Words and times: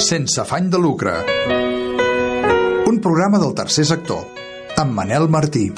Sense 0.00 0.40
afany 0.40 0.68
de 0.68 0.78
lucre. 0.78 1.24
Un 2.88 2.98
programa 2.98 3.38
del 3.38 3.54
tercer 3.54 3.84
sector 3.84 4.26
amb 4.76 4.94
Manel 4.94 5.28
Martí. 5.28 5.70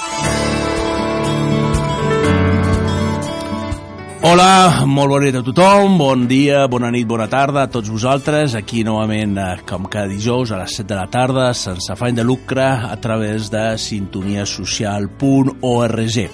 Hola, 4.22 4.86
molt 4.86 5.10
bona 5.10 5.26
nit 5.26 5.34
a 5.34 5.40
tothom, 5.42 5.96
bon 5.98 6.28
dia, 6.30 6.70
bona 6.70 6.92
nit, 6.94 7.02
bona 7.10 7.24
tarda 7.26 7.64
a 7.64 7.70
tots 7.74 7.90
vosaltres, 7.90 8.52
aquí 8.54 8.84
novament 8.86 9.34
eh, 9.34 9.66
com 9.66 9.90
cada 9.90 10.06
dijous 10.06 10.54
a 10.54 10.60
les 10.60 10.70
7 10.78 10.86
de 10.92 10.94
la 10.94 11.10
tarda, 11.10 11.50
sense 11.58 11.90
afany 11.90 12.14
de 12.14 12.22
lucre, 12.22 12.62
a 12.62 12.94
través 13.02 13.50
de 13.50 13.74
sintoniasocial.org. 13.82 16.30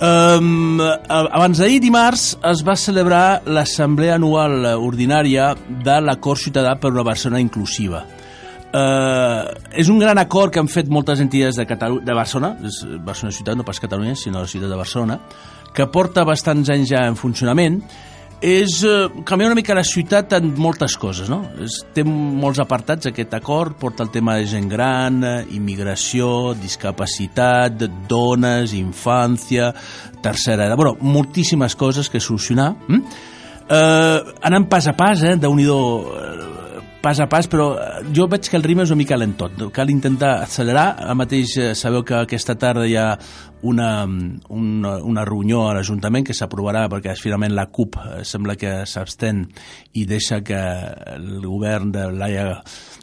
Um, 0.00 0.80
abans 0.80 1.60
d'ahir, 1.60 1.84
dimarts, 1.84 2.40
es 2.40 2.64
va 2.64 2.72
celebrar 2.72 3.44
l'assemblea 3.52 4.16
anual 4.16 4.64
ordinària 4.72 5.52
de 5.60 6.00
l'Acord 6.00 6.40
Ciutadà 6.40 6.80
per 6.80 6.96
una 6.96 7.04
Barcelona 7.04 7.44
Inclusiva. 7.44 8.00
Uh, 8.74 9.54
és 9.76 9.86
un 9.92 10.00
gran 10.00 10.16
acord 10.18 10.50
que 10.50 10.58
han 10.58 10.66
fet 10.72 10.88
moltes 10.88 11.20
entitats 11.22 11.60
de, 11.60 11.66
Catalu 11.68 12.00
de 12.00 12.14
Barcelona, 12.16 12.56
Barcelona 13.04 13.36
ciutat, 13.36 13.60
no 13.60 13.68
pas 13.68 13.78
Catalunya, 13.78 14.16
sinó 14.16 14.40
la 14.40 14.48
ciutat 14.50 14.72
de 14.72 14.78
Barcelona, 14.80 15.20
que 15.74 15.86
porta 15.90 16.24
bastants 16.26 16.70
anys 16.70 16.92
ja 16.94 17.04
en 17.08 17.18
funcionament, 17.18 17.80
és 18.44 18.82
eh, 18.84 19.08
canviar 19.24 19.48
una 19.50 19.56
mica 19.56 19.76
la 19.76 19.84
ciutat 19.86 20.34
en 20.36 20.50
moltes 20.60 20.98
coses, 21.00 21.30
no? 21.32 21.40
És, 21.64 21.78
té 21.96 22.04
molts 22.04 22.60
apartats 22.60 23.08
aquest 23.08 23.32
acord, 23.36 23.76
porta 23.80 24.04
el 24.04 24.12
tema 24.12 24.36
de 24.36 24.48
gent 24.50 24.68
gran, 24.68 25.22
eh, 25.24 25.36
immigració, 25.56 26.52
discapacitat, 26.60 27.86
dones, 28.10 28.74
infància, 28.76 29.72
tercera 30.22 30.68
edat, 30.68 30.76
bueno, 30.80 30.96
moltíssimes 31.00 31.76
coses 31.76 32.10
que 32.12 32.20
solucionar. 32.20 32.74
Hm? 32.88 33.00
Eh, 33.64 34.34
anant 34.44 34.68
pas 34.68 34.86
a 34.88 34.92
pas, 34.92 35.24
eh, 35.24 35.38
déu 35.40 35.56
nhi 35.56 35.64
pas 37.04 37.20
a 37.20 37.26
pas, 37.28 37.46
però 37.52 37.74
eh, 37.76 38.04
jo 38.16 38.24
veig 38.32 38.48
que 38.48 38.56
el 38.56 38.64
ritme 38.64 38.84
és 38.86 38.92
una 38.92 39.02
mica 39.02 39.18
lent 39.20 39.34
tot. 39.36 39.66
Cal 39.76 39.92
intentar 39.92 40.38
accelerar. 40.40 40.86
A 41.04 41.12
mateix 41.16 41.52
eh, 41.60 41.72
sabeu 41.76 42.04
que 42.06 42.16
aquesta 42.16 42.56
tarda 42.56 42.86
hi 42.88 42.96
ha 42.96 43.10
una, 43.64 44.04
una, 44.48 44.96
una 45.02 45.24
reunió 45.24 45.62
a 45.68 45.74
l'Ajuntament 45.76 46.26
que 46.28 46.36
s'aprovarà 46.36 46.84
perquè 46.92 47.14
finalment 47.16 47.54
la 47.56 47.66
CUP 47.72 47.96
eh, 47.96 48.20
sembla 48.28 48.58
que 48.60 48.82
s'abstén 48.88 49.44
i 49.96 50.04
deixa 50.08 50.42
que 50.44 50.60
el 51.14 51.40
govern 51.46 51.92
de 51.94 52.10
Laia 52.12 52.46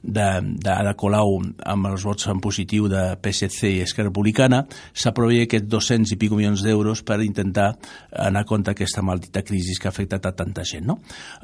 d'Ada 0.02 0.94
Colau 0.98 1.40
amb 1.42 1.90
els 1.92 2.06
vots 2.06 2.30
en 2.30 2.42
positiu 2.42 2.88
de 2.90 3.04
PSC 3.22 3.70
i 3.70 3.82
Esquerra 3.86 4.10
Republicana 4.10 4.64
s'aprovi 4.94 5.44
aquests 5.44 5.70
200 5.70 6.16
i 6.16 6.20
pico 6.22 6.38
milions 6.38 6.64
d'euros 6.66 7.04
per 7.06 7.22
intentar 7.26 7.72
anar 8.12 8.46
contra 8.50 8.74
aquesta 8.78 9.02
maldita 9.06 9.46
crisi 9.46 9.78
que 9.82 9.90
ha 9.90 9.94
afectat 9.94 10.26
a 10.26 10.36
tanta 10.38 10.66
gent. 10.66 10.86
No? 10.90 11.00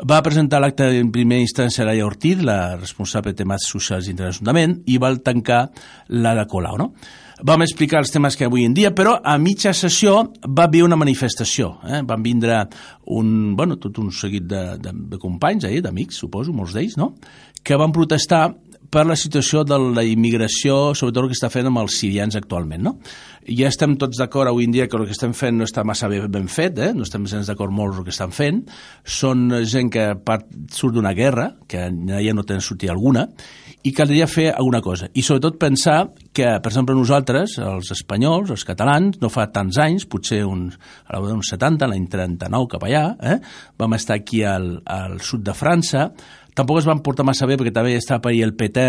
Va 0.09 0.23
presentar 0.25 0.61
l'acte 0.61 0.89
en 0.97 1.11
primera 1.13 1.41
instància 1.41 1.85
Laia 1.85 2.05
Ortiz, 2.05 2.41
la 2.41 2.75
responsable 2.77 3.33
de 3.33 3.43
temes 3.43 3.69
socials 3.69 4.09
de 4.09 4.23
l'Ajuntament, 4.23 4.81
i 4.85 4.97
va 5.01 5.15
tancar 5.17 5.67
l'Ada 6.09 6.45
Colau. 6.49 6.77
No? 6.77 6.93
Vam 7.45 7.61
explicar 7.61 8.01
els 8.01 8.11
temes 8.13 8.37
que 8.37 8.47
avui 8.47 8.65
en 8.65 8.73
dia, 8.73 8.93
però 8.95 9.17
a 9.21 9.37
mitja 9.41 9.73
sessió 9.77 10.19
va 10.47 10.65
haver 10.65 10.83
una 10.85 10.97
manifestació. 10.97 11.75
Eh? 11.85 12.01
Van 12.07 12.23
vindre 12.25 12.63
un, 13.13 13.55
bueno, 13.57 13.77
tot 13.81 13.99
un 14.01 14.11
seguit 14.11 14.47
de, 14.49 14.63
de, 14.81 14.93
de 15.13 15.19
companys, 15.21 15.67
eh? 15.69 15.81
d'amics, 15.83 16.17
suposo, 16.23 16.55
molts 16.55 16.73
d'ells, 16.77 16.97
no? 16.97 17.13
que 17.67 17.75
van 17.75 17.91
protestar 17.91 18.47
per 18.89 19.03
la 19.03 19.17
situació 19.19 19.65
de 19.67 19.77
la 19.97 20.03
immigració, 20.07 20.93
sobretot 20.95 21.25
el 21.25 21.31
que 21.31 21.35
està 21.35 21.49
fent 21.51 21.67
amb 21.67 21.81
els 21.81 21.97
sirians 21.99 22.37
actualment. 22.39 22.85
No? 22.85 22.93
Ja 23.47 23.67
estem 23.67 23.97
tots 23.99 24.19
d'acord 24.19 24.49
avui 24.49 24.67
en 24.67 24.73
dia 24.75 24.87
que 24.87 24.97
el 24.99 25.05
que 25.07 25.15
estem 25.15 25.33
fent 25.35 25.57
no 25.59 25.67
està 25.67 25.83
massa 25.87 26.07
bé 26.11 26.21
ben 26.31 26.47
fet, 26.51 26.79
eh? 26.79 26.93
no 26.95 27.03
estem 27.03 27.27
gens 27.27 27.51
d'acord 27.51 27.73
molt 27.75 27.99
el 27.99 28.07
que 28.07 28.15
estan 28.15 28.31
fent. 28.35 28.63
Són 29.03 29.49
gent 29.67 29.91
que 29.93 30.09
part, 30.23 30.47
surt 30.71 30.95
d'una 30.95 31.13
guerra, 31.17 31.51
que 31.67 31.89
ja 31.91 32.35
no 32.35 32.47
tenen 32.47 32.63
sortida 32.63 32.95
alguna, 32.95 33.27
i 33.87 33.93
caldria 33.95 34.27
fer 34.27 34.49
alguna 34.51 34.81
cosa. 34.83 35.07
I 35.15 35.23
sobretot 35.23 35.59
pensar 35.61 35.99
que, 36.35 36.47
per 36.59 36.71
exemple, 36.71 36.95
nosaltres, 36.97 37.57
els 37.63 37.91
espanyols, 37.95 38.51
els 38.53 38.65
catalans, 38.67 39.21
no 39.21 39.31
fa 39.31 39.47
tants 39.53 39.79
anys, 39.79 40.07
potser 40.11 40.43
uns, 40.47 40.75
a 41.07 41.21
uns 41.23 41.53
70, 41.53 41.87
l'any 41.87 42.09
39 42.11 42.73
cap 42.75 42.83
allà, 42.87 43.05
eh? 43.21 43.37
vam 43.79 43.95
estar 43.95 44.19
aquí 44.19 44.43
al, 44.43 44.75
al 44.83 45.21
sud 45.23 45.45
de 45.47 45.55
França, 45.57 46.09
Tampoc 46.57 46.79
es 46.79 46.87
van 46.89 47.03
portar 47.05 47.21
massa 47.21 47.45
bé 47.45 47.53
perquè 47.53 47.69
també 47.69 47.91
estava 47.93 48.17
per 48.23 48.31
el 48.33 48.55
PT, 48.57 48.85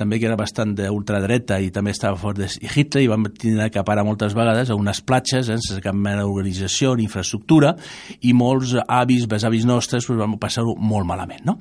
també 0.00 0.16
que 0.16 0.24
era 0.30 0.36
bastant 0.40 0.70
d'ultradreta 0.78 1.58
i 1.60 1.68
també 1.68 1.92
estava 1.92 2.16
fort 2.16 2.40
de 2.40 2.48
Hitler 2.48 3.02
i 3.04 3.10
van 3.10 3.26
tenir 3.36 3.66
que 3.68 3.84
parar 3.84 4.06
moltes 4.08 4.32
vegades 4.32 4.72
a 4.72 4.78
unes 4.80 5.02
platges 5.04 5.50
eh, 5.50 5.58
sense 5.60 5.84
cap 5.84 5.92
mena 5.92 6.22
d'organització 6.22 6.94
ni 6.96 7.04
infraestructura 7.04 7.74
i 8.24 8.32
molts 8.32 8.78
avis, 8.86 9.28
besavis 9.28 9.68
nostres 9.68 10.08
pues, 10.08 10.16
van 10.22 10.38
passar-ho 10.40 10.72
molt 10.80 11.04
malament, 11.10 11.44
no? 11.44 11.58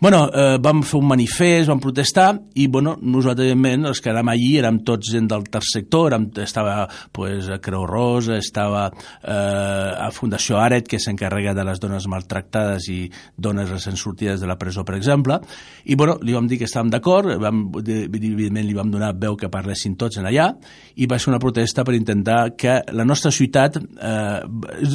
Bueno, 0.00 0.30
eh, 0.32 0.58
vam 0.62 0.82
fer 0.86 0.98
un 1.00 1.08
manifest, 1.08 1.68
vam 1.70 1.80
protestar 1.80 2.28
i 2.60 2.66
bueno, 2.68 2.96
nosaltres, 3.00 3.50
evidentment, 3.50 3.88
els 3.90 4.00
que 4.02 4.10
érem 4.12 4.30
allí 4.32 4.50
érem 4.60 4.80
tots 4.86 5.12
gent 5.12 5.28
del 5.30 5.46
tercer 5.48 5.80
sector, 5.80 6.12
érem, 6.12 6.28
estava 6.44 6.88
pues, 7.12 7.48
a 7.50 7.58
Creu 7.62 7.86
Rosa, 7.86 8.36
estava 8.38 8.86
eh, 8.90 9.30
a 9.32 10.10
Fundació 10.14 10.58
Aret, 10.60 10.88
que 10.88 11.00
s'encarrega 11.02 11.54
de 11.54 11.64
les 11.66 11.80
dones 11.82 12.06
maltractades 12.10 12.88
i 12.92 12.98
dones 13.36 13.70
recent 13.70 13.98
sortides 13.98 14.42
de 14.42 14.50
la 14.50 14.58
presó, 14.60 14.84
per 14.84 14.96
exemple, 14.98 15.38
i 15.84 15.96
bueno, 15.98 16.18
li 16.22 16.34
vam 16.36 16.48
dir 16.50 16.58
que 16.60 16.68
estàvem 16.68 16.92
d'acord, 16.92 17.30
evidentment 17.34 18.66
li 18.66 18.76
vam 18.76 18.92
donar 18.92 19.14
veu 19.18 19.38
que 19.40 19.50
parlessin 19.52 19.96
tots 20.00 20.20
en 20.20 20.28
allà, 20.30 20.50
i 20.96 21.08
va 21.10 21.18
ser 21.18 21.32
una 21.32 21.40
protesta 21.42 21.84
per 21.84 21.96
intentar 21.96 22.54
que 22.58 22.80
la 22.92 23.06
nostra 23.06 23.32
ciutat, 23.34 23.78
eh, 23.78 24.40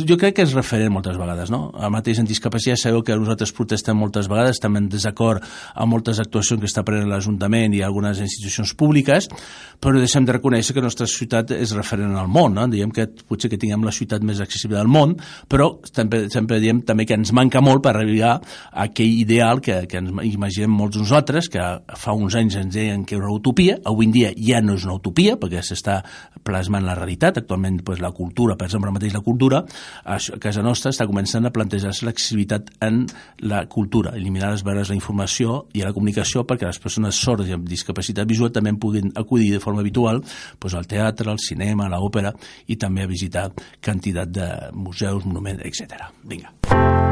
jo 0.06 0.18
crec 0.20 0.38
que 0.38 0.48
és 0.48 0.56
referent 0.56 0.94
moltes 0.94 1.18
vegades, 1.20 1.52
no? 1.54 1.70
El 1.80 1.92
mateix 1.94 2.20
en 2.22 2.30
discapacitat 2.30 2.80
sabeu 2.80 3.04
que 3.06 3.18
nosaltres 3.18 3.54
protestem 3.56 3.98
moltes 3.98 4.30
vegades, 4.32 4.62
també 4.62 4.84
en 4.84 4.89
desacord 4.92 5.44
amb 5.76 5.94
moltes 5.94 6.20
actuacions 6.22 6.62
que 6.62 6.70
està 6.70 6.84
prenent 6.86 7.10
l'Ajuntament 7.10 7.76
i 7.78 7.84
algunes 7.86 8.20
institucions 8.24 8.74
públiques, 8.78 9.30
però 9.80 9.96
deixem 9.98 10.26
de 10.28 10.36
reconèixer 10.36 10.76
que 10.76 10.84
la 10.84 10.90
nostra 10.90 11.08
ciutat 11.10 11.54
és 11.56 11.74
referent 11.78 12.16
al 12.20 12.28
món, 12.32 12.58
no? 12.58 12.68
diem 12.72 12.92
que 12.92 13.08
potser 13.30 13.52
que 13.52 13.60
tinguem 13.62 13.86
la 13.88 13.96
ciutat 13.96 14.26
més 14.26 14.42
accessible 14.44 14.78
del 14.78 14.92
món, 14.92 15.16
però 15.50 15.72
sempre, 15.88 16.26
sempre 16.34 16.60
diem 16.60 16.82
també 16.88 17.08
que 17.08 17.18
ens 17.18 17.32
manca 17.36 17.62
molt 17.64 17.84
per 17.86 17.96
arribar 17.96 18.36
a 18.36 18.88
aquell 18.90 19.22
ideal 19.22 19.64
que, 19.64 19.82
que 19.90 20.02
ens 20.02 20.12
imaginem 20.34 20.74
molts 20.76 21.00
nosaltres, 21.00 21.50
que 21.52 21.64
fa 22.00 22.16
uns 22.18 22.36
anys 22.40 22.60
ens 22.60 22.76
deien 22.76 23.06
que 23.06 23.18
era 23.18 23.28
una 23.28 23.38
utopia, 23.38 23.80
avui 23.86 24.10
en 24.10 24.16
dia 24.16 24.34
ja 24.36 24.62
no 24.66 24.76
és 24.78 24.86
una 24.88 24.98
utopia, 25.00 25.38
perquè 25.40 25.64
s'està 25.66 26.02
plasmant 26.44 26.86
la 26.86 26.96
realitat, 26.98 27.40
actualment 27.42 27.82
pues, 27.86 28.02
la 28.04 28.12
cultura, 28.16 28.56
per 28.58 28.68
exemple, 28.70 28.94
mateix 28.96 29.14
la 29.16 29.24
cultura, 29.26 29.64
a 30.06 30.18
casa 30.42 30.64
nostra 30.66 30.94
està 30.94 31.08
començant 31.10 31.46
a 31.46 31.54
plantejar-se 31.56 32.08
l'accessibilitat 32.08 32.72
en 32.86 33.04
la 33.50 33.66
cultura, 33.72 34.16
eliminar 34.18 34.54
les 34.54 34.64
barreres 34.66 34.92
la 34.94 34.98
informació 34.98 35.64
i 35.74 35.84
a 35.84 35.90
la 35.90 35.96
comunicació 35.96 36.46
perquè 36.48 36.70
les 36.70 36.82
persones 36.82 37.20
sordes 37.20 37.50
i 37.50 37.56
amb 37.58 37.68
discapacitat 37.70 38.30
visual 38.30 38.54
també 38.56 38.74
puguin 38.80 39.14
acudir 39.20 39.52
de 39.56 39.62
forma 39.64 39.84
habitual 39.84 40.22
doncs, 40.22 40.76
al 40.76 40.88
teatre, 40.90 41.30
al 41.32 41.42
cinema, 41.44 41.88
a 41.88 41.94
l'òpera 41.96 42.34
i 42.68 42.78
també 42.80 43.04
a 43.04 43.12
visitar 43.12 43.50
quantitat 43.84 44.32
de 44.32 44.50
museus, 44.74 45.26
monuments, 45.26 45.66
etc. 45.66 46.12
Vinga. 46.24 47.09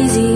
easy. 0.00 0.29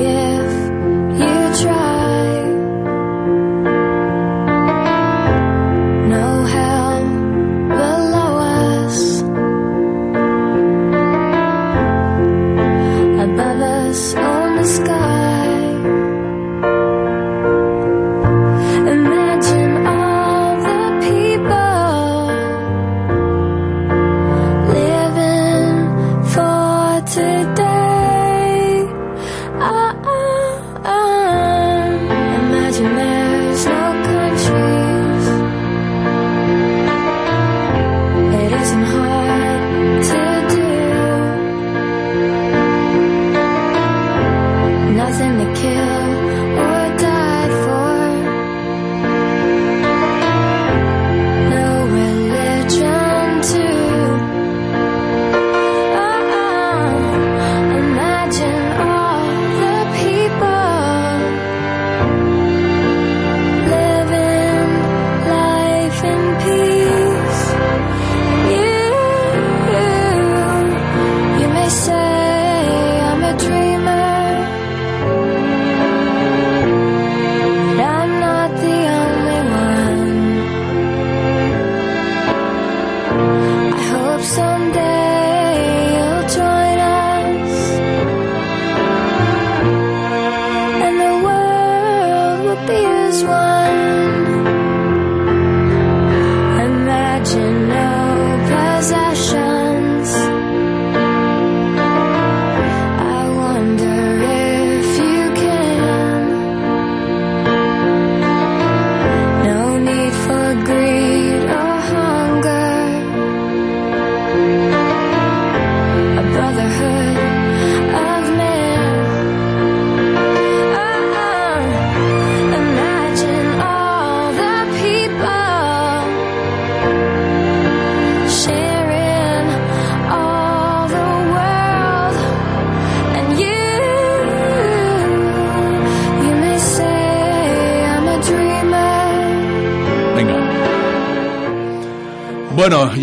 Be 92.66 92.72
as 92.72 93.22
one. 93.25 93.63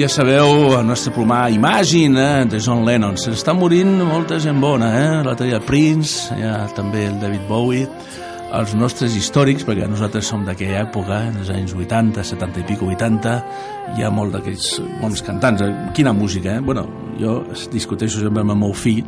Ja 0.01 0.07
sabeu, 0.09 0.80
el 0.80 0.88
nostre 0.88 1.12
plomar 1.13 1.51
Imagine, 1.51 2.42
eh, 2.42 2.45
de 2.45 2.59
John 2.59 2.86
Lennon. 2.86 3.18
Se 3.21 3.30
està 3.36 3.53
morint 3.53 4.00
molta 4.07 4.39
gent 4.42 4.57
bona, 4.62 4.88
eh? 4.98 5.09
L'altre 5.21 5.45
dia 5.45 5.59
Prince, 5.62 6.33
ja 6.39 6.65
també 6.74 7.03
el 7.06 7.19
David 7.21 7.44
Bowie, 7.45 7.86
els 8.57 8.74
nostres 8.74 9.13
històrics, 9.13 9.65
perquè 9.68 9.86
nosaltres 9.88 10.25
som 10.25 10.42
d'aquella 10.48 10.81
època, 10.88 11.19
en 11.30 11.38
els 11.44 11.51
anys 11.53 11.75
80, 11.77 12.24
70 12.24 12.63
i 12.63 12.65
pico, 12.71 12.89
80, 12.89 13.36
hi 13.94 14.03
ha 14.03 14.09
molt 14.09 14.33
d'aquells 14.33 14.81
bons 15.03 15.21
cantants. 15.27 15.62
Quina 15.94 16.15
música, 16.18 16.56
eh? 16.56 16.65
Bueno, 16.65 16.88
jo 17.21 17.38
discuteixo 17.69 18.24
sempre 18.24 18.42
amb 18.42 18.56
el 18.56 18.62
meu 18.63 18.74
fill, 18.74 19.06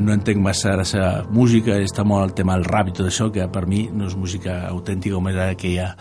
no 0.00 0.16
entenc 0.16 0.40
massa 0.40 0.78
la 0.80 0.88
seva 0.88 1.26
música, 1.28 1.76
està 1.76 2.08
molt 2.08 2.30
el 2.30 2.36
tema 2.40 2.56
del 2.56 2.64
rap 2.70 2.88
i 2.88 2.96
tot 2.96 3.12
això, 3.12 3.28
que 3.34 3.50
per 3.52 3.66
mi 3.66 3.90
no 3.92 4.08
és 4.08 4.16
música 4.16 4.62
autèntica 4.70 5.18
com 5.18 5.28
era 5.28 5.50
aquella 5.52 5.92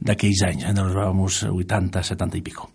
d'aquells 0.00 0.42
anys, 0.50 0.64
eh, 0.66 0.74
dels 0.74 0.94
vamos 0.96 1.44
80, 1.48 2.02
70 2.02 2.42
i 2.42 2.42
pico. 2.42 2.72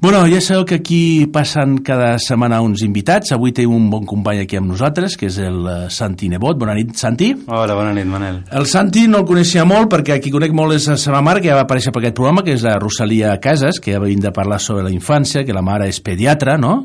Bueno, 0.00 0.24
ja 0.30 0.38
sabeu 0.40 0.64
que 0.64 0.76
aquí 0.76 1.26
passen 1.26 1.78
cada 1.82 2.20
setmana 2.22 2.60
uns 2.62 2.84
invitats. 2.86 3.32
Avui 3.34 3.50
tenim 3.50 3.72
un 3.74 3.88
bon 3.90 4.04
company 4.06 4.44
aquí 4.44 4.54
amb 4.54 4.68
nosaltres, 4.70 5.16
que 5.18 5.26
és 5.26 5.38
el 5.42 5.64
eh, 5.66 5.72
Santi 5.90 6.28
Nebot. 6.30 6.54
Bona 6.54 6.76
nit, 6.78 6.92
Santi. 6.94 7.32
Hola, 7.50 7.74
bona 7.74 7.90
nit, 7.96 8.06
Manel. 8.06 8.36
El 8.54 8.68
Santi 8.70 9.08
no 9.10 9.18
el 9.18 9.26
coneixia 9.26 9.64
molt 9.66 9.90
perquè 9.90 10.14
aquí 10.14 10.30
conec 10.30 10.54
molt 10.54 10.76
és 10.76 10.86
la 10.86 10.94
seva 11.02 11.18
mare, 11.26 11.42
que 11.42 11.50
ja 11.50 11.56
va 11.58 11.64
aparèixer 11.66 11.90
per 11.90 12.04
aquest 12.04 12.14
programa, 12.14 12.44
que 12.46 12.54
és 12.54 12.62
la 12.62 12.76
Rosalia 12.78 13.32
Casas, 13.42 13.80
que 13.82 13.96
ja 13.96 13.98
venim 13.98 14.22
de 14.22 14.30
parlar 14.30 14.60
sobre 14.62 14.84
la 14.86 14.92
infància, 14.94 15.42
que 15.42 15.56
la 15.56 15.64
mare 15.66 15.90
és 15.90 15.98
pediatra, 15.98 16.54
no, 16.62 16.76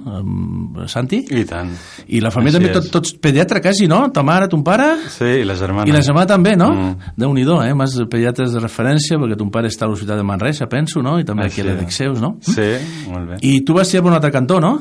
Santi? 0.89 1.21
I 1.37 1.45
tant. 1.45 1.69
I 2.09 2.23
la 2.25 2.33
família 2.33 2.57
Així 2.57 2.65
també, 2.65 2.73
tot, 2.79 2.89
tots 2.97 3.13
pediatra 3.21 3.61
quasi, 3.61 3.85
no? 3.85 4.07
Ta 4.09 4.25
mare, 4.25 4.49
ton 4.49 4.65
pare... 4.65 4.89
Sí, 5.13 5.29
i 5.43 5.45
la 5.45 5.53
germana. 5.59 5.85
I 5.85 5.93
la 5.93 6.01
germana 6.01 6.31
també, 6.33 6.55
no? 6.57 6.71
Mm. 6.73 7.13
Déu-n'hi-do, 7.21 7.61
eh? 7.61 7.77
Més 7.77 7.93
pediatres 8.09 8.57
de 8.57 8.65
referència, 8.65 9.21
perquè 9.21 9.37
ton 9.37 9.53
pare 9.53 9.69
està 9.69 9.85
a 9.85 9.93
l'Hospital 9.93 10.17
de 10.23 10.27
Manresa, 10.33 10.65
penso, 10.65 11.05
no? 11.05 11.19
I 11.21 11.29
també 11.29 11.45
Així 11.45 11.61
aquí 11.61 11.67
a 11.67 11.69
l'Edexeus, 11.69 12.17
no? 12.23 12.35
Sí, 12.41 12.71
molt 13.09 13.33
bé. 13.33 13.39
I 13.41 13.63
tu 13.65 13.75
vas 13.77 13.89
ser 13.89 14.01
per 14.03 14.11
un 14.11 14.17
altre 14.17 14.31
cantó, 14.33 14.59
no? 14.63 14.77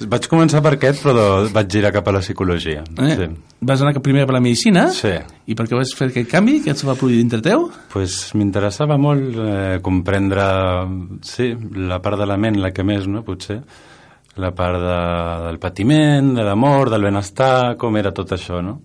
Vaig 0.00 0.24
començar 0.32 0.62
per 0.64 0.72
aquest, 0.78 1.02
però 1.04 1.24
vaig 1.52 1.68
girar 1.68 1.90
cap 1.92 2.06
a 2.08 2.14
la 2.16 2.22
psicologia. 2.24 2.80
Eh? 3.04 3.16
Sí. 3.18 3.26
Vas 3.68 3.82
anar 3.84 4.00
primer 4.00 4.24
per 4.24 4.32
la 4.32 4.40
medicina? 4.40 4.86
Sí. 4.96 5.12
I 5.44 5.56
per 5.58 5.66
què 5.68 5.76
vas 5.76 5.92
fer 5.96 6.08
aquest 6.08 6.30
canvi? 6.30 6.60
Què 6.64 6.72
et 6.72 6.84
va 6.88 6.96
produir 6.96 7.18
dintre 7.20 7.42
teu? 7.44 7.68
pues 7.92 8.32
m'interessava 8.38 8.96
molt 8.96 9.36
eh, 9.36 9.78
comprendre, 9.84 10.46
sí, 11.26 11.52
la 11.76 12.00
part 12.00 12.16
de 12.16 12.28
la 12.30 12.38
ment, 12.40 12.56
la 12.62 12.72
que 12.72 12.86
més, 12.86 13.04
no?, 13.10 13.24
potser. 13.26 13.60
La 14.40 14.54
part 14.56 14.78
de, 14.80 14.98
del 15.44 15.58
patiment, 15.60 16.32
de 16.36 16.44
l'amor, 16.46 16.88
del 16.88 17.04
benestar, 17.04 17.76
com 17.76 17.98
era 18.00 18.14
tot 18.16 18.32
això, 18.32 18.62
no? 18.64 18.78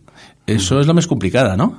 Això 0.51 0.81
és 0.81 0.89
la 0.89 0.95
més 0.97 1.07
complicada, 1.07 1.55
no? 1.55 1.71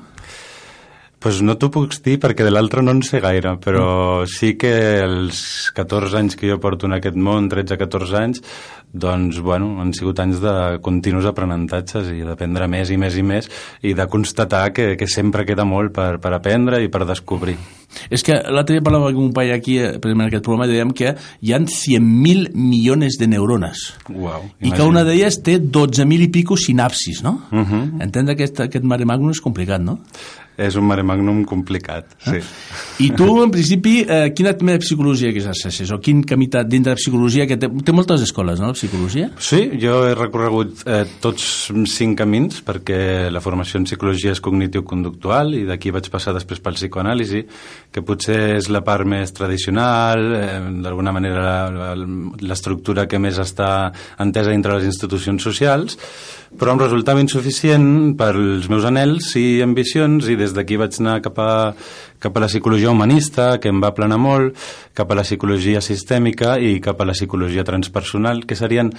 Pues 1.19 1.41
no 1.43 1.55
t'ho 1.57 1.71
puc 1.73 1.95
dir 2.05 2.19
perquè 2.21 2.45
de 2.45 2.51
l'altre 2.53 2.83
no 2.85 2.93
en 2.93 3.01
sé 3.03 3.19
gaire, 3.25 3.55
però 3.59 4.27
sí 4.29 4.53
que 4.61 4.71
els 5.03 5.71
14 5.75 6.19
anys 6.21 6.37
que 6.37 6.51
jo 6.51 6.59
porto 6.61 6.87
en 6.87 6.93
aquest 6.93 7.17
món, 7.17 7.49
13-14 7.51 8.19
anys, 8.21 8.43
doncs, 8.93 9.41
bueno, 9.45 9.81
han 9.81 9.95
sigut 9.97 10.21
anys 10.23 10.39
de 10.45 10.53
continus 10.85 11.25
aprenentatges 11.29 12.13
i 12.15 12.21
d'aprendre 12.25 12.69
més 12.69 12.93
i 12.93 12.99
més 13.01 13.17
i 13.17 13.25
més 13.27 13.49
i 13.83 13.95
de 13.97 14.07
constatar 14.13 14.71
que, 14.77 14.93
que 15.01 15.09
sempre 15.09 15.45
queda 15.49 15.65
molt 15.69 15.93
per, 15.97 16.19
per 16.23 16.33
aprendre 16.37 16.83
i 16.85 16.89
per 16.93 17.05
descobrir. 17.09 17.57
És 18.13 18.23
que 18.23 18.37
l'altre 18.53 18.77
dia 18.77 18.85
parlava 18.85 19.09
amb 19.11 19.19
un 19.25 19.33
pai 19.33 19.51
aquí, 19.57 19.79
eh, 19.81 19.97
precisament 19.99 20.27
en 20.29 20.31
aquest 20.35 20.45
programa, 20.45 20.69
i 20.69 20.75
dèiem 20.77 20.93
que 20.97 21.15
hi 21.17 21.53
ha 21.57 21.61
100.000 21.65 22.53
milions 22.55 23.17
de 23.19 23.27
neurones. 23.33 23.87
Uau, 24.13 24.51
I 24.61 24.71
que 24.71 24.85
una 24.85 25.03
d'elles 25.07 25.41
té 25.43 25.59
12.000 25.61 26.29
i 26.29 26.33
pico 26.33 26.57
sinapsis, 26.61 27.23
no? 27.25 27.39
Uh 27.51 27.57
Mhm. 27.57 27.67
-huh. 27.73 28.03
Entendre 28.05 28.35
aquest, 28.35 28.61
aquest 28.61 28.85
mare 28.85 29.05
magnum 29.05 29.31
és 29.31 29.41
complicat, 29.41 29.81
no? 29.81 29.99
És 30.57 30.77
un 30.81 30.87
mare 30.89 31.03
magnum 31.05 31.43
complicat, 31.45 32.15
sí. 32.25 32.41
I 33.05 33.11
tu, 33.13 33.27
en 33.43 33.51
principi, 33.53 33.99
eh, 34.09 34.31
quina 34.33 34.55
mena 34.63 34.79
de 34.79 34.85
psicologia 34.87 35.33
que 35.33 35.43
exerceixes? 35.43 35.91
O 35.93 35.99
quin 36.01 36.23
camí 36.25 36.49
dintre 36.65 36.95
de 36.95 37.01
psicologia, 37.01 37.47
que 37.47 37.59
té, 37.61 37.69
té 37.69 37.93
moltes 37.93 38.23
escoles, 38.25 38.61
no, 38.61 38.71
la 38.73 38.77
psicologia? 38.79 39.29
Sí, 39.37 39.61
jo 39.83 39.99
he 40.09 40.15
recorregut 40.17 40.81
eh, 40.89 41.03
tots 41.21 41.69
cinc 41.93 42.17
camins 42.23 42.63
perquè 42.65 43.29
la 43.33 43.43
formació 43.45 43.81
en 43.81 43.85
psicologia 43.85 44.33
és 44.33 44.41
cognitiu-conductual 44.41 45.53
i 45.59 45.65
d'aquí 45.69 45.93
vaig 45.93 46.09
passar 46.13 46.33
després 46.37 46.63
pel 46.65 46.79
psicoanàlisi, 46.79 47.45
que 47.93 48.05
potser 48.07 48.57
és 48.57 48.71
la 48.73 48.81
part 48.87 49.05
més 49.05 49.35
tradicional, 49.37 50.25
eh, 50.41 50.49
d'alguna 50.87 51.13
manera 51.13 51.69
l'estructura 52.41 53.07
que 53.07 53.21
més 53.21 53.37
està 53.43 53.93
entesa 54.23 54.55
dintre 54.55 54.79
les 54.79 54.89
institucions 54.89 55.43
socials, 55.43 55.99
però 56.57 56.73
em 56.73 56.81
resultava 56.81 57.21
insuficient 57.21 58.15
pels 58.17 58.71
meus 58.73 58.87
anells 58.89 59.33
i 59.37 59.61
ambicions 59.65 60.29
i 60.31 60.37
des 60.47 60.55
d'aquí 60.57 60.79
vaig 60.81 60.97
anar 61.03 61.19
cap 61.25 61.39
a, 61.43 61.51
cap 62.23 62.37
a 62.37 62.47
la 62.47 62.51
psicologia 62.51 62.95
humanista, 62.95 63.57
que 63.61 63.73
em 63.73 63.83
va 63.83 63.95
planar 63.97 64.21
molt, 64.23 64.57
cap 64.97 65.11
a 65.11 65.19
la 65.19 65.27
psicologia 65.27 65.83
sistèmica 65.85 66.57
i 66.63 66.79
cap 66.81 67.03
a 67.03 67.09
la 67.09 67.17
psicologia 67.19 67.67
transpersonal, 67.67 68.47
que 68.47 68.59
serien 68.59 68.95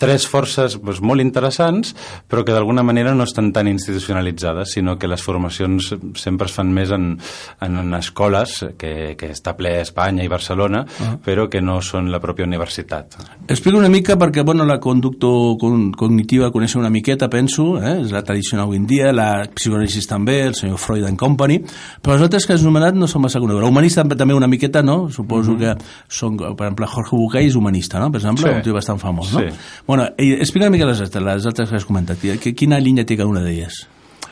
tres 0.00 0.26
forces 0.28 0.78
doncs, 0.80 1.02
molt 1.04 1.20
interessants, 1.20 1.92
però 2.30 2.44
que 2.46 2.54
d'alguna 2.56 2.82
manera 2.86 3.12
no 3.14 3.26
estan 3.28 3.52
tan 3.52 3.68
institucionalitzades, 3.68 4.72
sinó 4.72 4.96
que 4.98 5.08
les 5.10 5.22
formacions 5.22 5.92
sempre 6.16 6.48
es 6.48 6.56
fan 6.56 6.72
més 6.72 6.90
en, 6.96 7.12
en, 7.60 7.76
en 7.82 7.94
escoles, 7.98 8.56
que, 8.80 9.14
que 9.20 9.30
està 9.34 9.54
ple 9.58 9.76
a 9.78 9.84
Espanya 9.84 10.24
i 10.24 10.32
Barcelona, 10.32 10.84
uh 10.86 11.04
-huh. 11.04 11.18
però 11.24 11.48
que 11.48 11.60
no 11.60 11.80
són 11.82 12.10
la 12.10 12.20
pròpia 12.20 12.46
universitat. 12.46 13.16
Explica 13.46 13.78
una 13.78 13.88
mica, 13.88 14.16
perquè 14.16 14.44
bueno, 14.44 14.64
la 14.64 14.80
conducto 14.80 15.56
con, 15.60 15.92
cognitiva 15.92 16.50
coneix 16.50 16.74
una 16.76 16.90
miqueta, 16.90 17.28
penso, 17.28 17.76
eh? 17.82 18.00
és 18.00 18.10
la 18.10 18.22
tradicional 18.22 18.64
avui 18.64 18.76
en 18.76 18.86
dia, 18.86 19.12
la 19.12 19.48
psicoanàlisi 19.54 20.06
també, 20.06 20.46
el 20.46 20.54
senyor 20.54 20.78
Freud 20.78 21.06
and 21.06 21.18
Company, 21.18 21.60
però 22.02 22.14
els 22.14 22.22
altres 22.22 22.46
que 22.46 22.54
has 22.54 22.62
anomenat 22.62 22.94
no 22.94 23.06
són 23.06 23.22
massa 23.22 23.40
coneguts. 23.40 23.64
L'humanista 23.66 24.04
també 24.04 24.34
una 24.34 24.48
miqueta, 24.48 24.82
no? 24.82 25.10
Suposo 25.10 25.56
que 25.58 25.74
són, 26.08 26.36
per 26.36 26.66
exemple, 26.66 26.86
Jorge 26.86 27.16
Bucay 27.16 27.46
és 27.46 27.56
humanista, 27.56 28.00
no? 28.00 28.10
Per 28.10 28.20
exemple, 28.20 28.48
Sí. 28.48 28.56
un 28.56 28.62
tio 28.62 28.74
bastant 28.74 28.98
famós, 28.98 29.32
no? 29.32 29.40
Sí. 29.40 29.46
Bueno, 29.90 30.04
explica 30.16 30.66
una 30.66 30.70
mica 30.70 30.86
les 30.86 31.00
altres, 31.00 31.20
les 31.20 31.46
altres 31.50 31.68
que 31.68 31.78
has 31.80 31.84
comentat. 31.84 32.20
Quina 32.54 32.76
línia 32.78 33.02
té 33.02 33.16
cada 33.18 33.26
una 33.26 33.40
d'elles? 33.42 33.80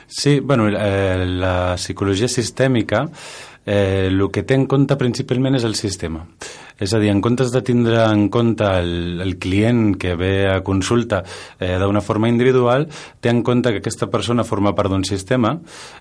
Sí, 0.07 0.37
bueno, 0.39 0.69
eh, 0.71 1.25
la 1.27 1.75
psicologia 1.75 2.29
sistèmica 2.31 3.01
eh, 3.67 4.07
el 4.07 4.23
que 4.33 4.43
té 4.49 4.57
en 4.57 4.65
compte 4.71 4.97
principalment 4.97 5.59
és 5.59 5.67
el 5.69 5.75
sistema. 5.77 6.23
És 6.79 6.95
a 6.95 7.01
dir, 7.03 7.11
en 7.11 7.21
comptes 7.21 7.51
de 7.53 7.61
tindre 7.67 7.99
en 8.07 8.29
compte 8.33 8.65
el, 8.65 9.21
el 9.21 9.35
client 9.43 9.97
que 10.01 10.15
ve 10.17 10.47
a 10.49 10.63
consulta 10.65 11.25
eh, 11.59 11.75
d'una 11.83 12.01
forma 12.01 12.31
individual, 12.31 12.87
té 13.21 13.29
en 13.35 13.43
compte 13.45 13.75
que 13.75 13.83
aquesta 13.83 14.09
persona 14.09 14.47
forma 14.47 14.73
part 14.79 14.95
d'un 14.95 15.05
sistema, 15.05 15.57